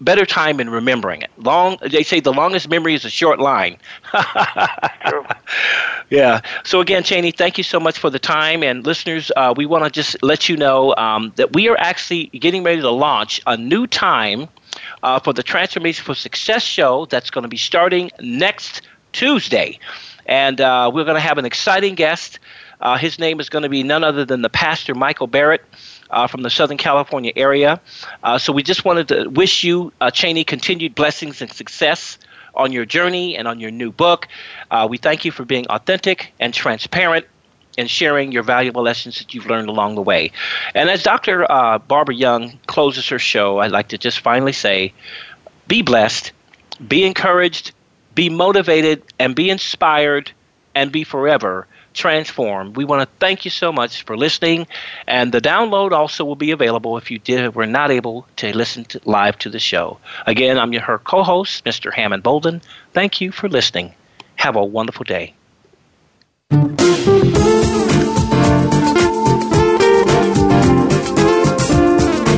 better 0.01 0.24
time 0.24 0.61
in 0.61 0.68
remembering 0.70 1.22
it. 1.22 1.31
Long, 1.37 1.77
they 1.81 2.03
say 2.03 2.20
the 2.20 2.33
longest 2.33 2.68
memory 2.68 2.95
is 2.95 3.05
a 3.05 3.11
short 3.11 3.39
line. 3.39 3.77
yeah. 6.11 6.41
So 6.64 6.81
again, 6.81 7.03
Cheney, 7.03 7.31
thank 7.33 7.59
you 7.59 7.64
so 7.64 7.79
much 7.81 7.99
for 7.99 8.11
the 8.11 8.18
time, 8.18 8.62
and 8.62 8.85
listeners, 8.85 9.31
uh, 9.37 9.55
we 9.57 9.66
want 9.66 9.85
to 9.85 9.91
just 9.91 10.22
let 10.22 10.49
you 10.49 10.57
know 10.57 10.95
um, 10.97 11.33
that 11.37 11.53
we 11.53 11.68
are 11.68 11.77
actually 11.79 12.27
getting 12.27 12.62
ready 12.62 12.81
to 12.81 12.91
launch 12.91 13.41
a 13.47 13.57
new 13.57 13.87
time 13.87 14.49
uh, 15.03 15.18
for 15.20 15.33
the 15.33 15.43
Transformation 15.43 16.05
for 16.05 16.14
Success 16.14 16.62
show 16.62 17.07
that's 17.07 17.31
going 17.31 17.43
to 17.43 17.49
be 17.49 17.57
starting 17.57 18.11
next 18.20 18.83
Tuesday, 19.12 19.79
and 20.27 20.61
uh, 20.61 20.91
we're 20.93 21.05
going 21.05 21.16
to 21.16 21.20
have 21.20 21.39
an 21.39 21.45
exciting 21.45 21.95
guest. 21.95 22.39
Uh, 22.81 22.97
his 22.97 23.18
name 23.18 23.41
is 23.41 23.49
going 23.49 23.62
to 23.62 23.68
be 23.68 23.83
none 23.83 24.05
other 24.05 24.24
than 24.24 24.43
the 24.43 24.51
pastor 24.51 24.95
Michael 24.95 25.27
Barrett 25.27 25.64
uh, 26.11 26.27
from 26.27 26.43
the 26.43 26.51
Southern 26.51 26.77
California 26.77 27.33
area. 27.37 27.81
Uh, 28.22 28.39
so 28.39 28.53
we 28.53 28.62
just 28.62 28.85
wanted 28.85 29.09
to 29.09 29.29
wish 29.29 29.64
you, 29.64 29.93
uh, 30.01 30.11
Cheney, 30.11 30.45
continued 30.45 30.95
blessings 30.95 31.43
and 31.43 31.53
success 31.53 32.18
on 32.55 32.72
your 32.72 32.85
journey 32.85 33.37
and 33.37 33.47
on 33.47 33.61
your 33.61 33.70
new 33.70 33.93
book. 33.93 34.29
Uh, 34.70 34.87
we 34.89 34.99
thank 34.99 35.24
you 35.24 35.31
for 35.31 35.45
being 35.45 35.66
authentic 35.68 36.33
and 36.41 36.55
transparent 36.55 37.27
and 37.79 37.91
sharing 37.91 38.33
your 38.33 38.43
valuable 38.43 38.83
lessons 38.83 39.18
that 39.18 39.35
you've 39.35 39.47
learned 39.47 39.68
along 39.68 39.95
the 39.95 40.03
way. 40.03 40.33
And 40.74 40.89
as 40.89 41.03
Dr. 41.03 41.51
Uh, 41.51 41.79
Barbara 41.79 42.14
Young 42.14 42.59
closes 42.66 43.07
her 43.09 43.18
show, 43.18 43.59
I'd 43.59 43.72
like 43.72 43.89
to 43.89 43.99
just 43.99 44.20
finally 44.20 44.53
say 44.53 44.95
be 45.68 45.83
blessed, 45.83 46.33
be 46.89 47.05
encouraged, 47.05 47.72
be 48.14 48.31
motivated, 48.31 49.03
and 49.18 49.35
be 49.35 49.51
inspired, 49.51 50.31
and 50.74 50.91
be 50.91 51.05
forever 51.05 51.66
transform. 51.97 52.74
We 52.74 52.84
want 52.84 53.03
to 53.03 53.16
thank 53.18 53.44
you 53.44 53.51
so 53.51 53.72
much 53.72 54.05
for 54.05 54.16
listening, 54.16 54.66
and 55.07 55.32
the 55.32 55.40
download 55.40 55.92
also 55.92 56.24
will 56.24 56.36
be 56.36 56.53
available 56.53 56.97
if 56.97 57.11
you 57.11 57.18
did 57.18 57.55
were 57.55 57.66
not 57.66 57.90
able 57.90 58.26
to 58.36 58.57
listen 58.57 58.84
to, 58.86 59.01
live 59.05 59.38
to 59.38 59.51
the 59.51 59.59
show. 59.59 59.99
Again, 60.26 60.59
I'm 60.59 60.72
your 60.72 60.82
her 60.82 60.99
co-host, 60.99 61.64
Mr. 61.64 61.92
Hammond 61.92 62.22
Bolden. 62.22 62.62
Thank 62.92 63.20
you 63.20 63.32
for 63.32 63.49
listening. 63.49 63.94
Have 64.36 64.57
a 64.57 64.64
wonderful 64.64 65.05
day. 65.05 65.34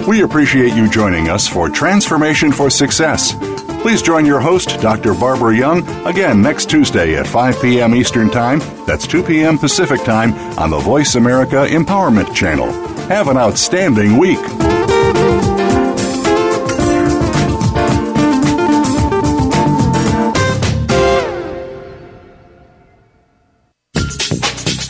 We 0.09 0.23
appreciate 0.23 0.73
you 0.73 0.89
joining 0.89 1.29
us 1.29 1.47
for 1.47 1.69
Transformation 1.69 2.51
for 2.51 2.71
Success. 2.71 3.35
Please 3.89 4.03
join 4.03 4.27
your 4.27 4.39
host, 4.39 4.79
Dr. 4.83 5.15
Barbara 5.15 5.57
Young, 5.57 5.79
again 6.07 6.43
next 6.43 6.69
Tuesday 6.69 7.17
at 7.17 7.27
5 7.27 7.63
p.m. 7.63 7.95
Eastern 7.95 8.29
Time. 8.29 8.59
That's 8.85 9.07
2 9.07 9.23
p.m. 9.23 9.57
Pacific 9.57 10.05
Time 10.05 10.35
on 10.59 10.69
the 10.69 10.79
Voice 10.79 11.15
America 11.15 11.67
Empowerment 11.67 12.35
Channel. 12.35 12.71
Have 13.09 13.29
an 13.29 13.39
outstanding 13.39 14.19
week. 14.19 14.41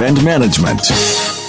and 0.00 0.24
management. 0.24 1.43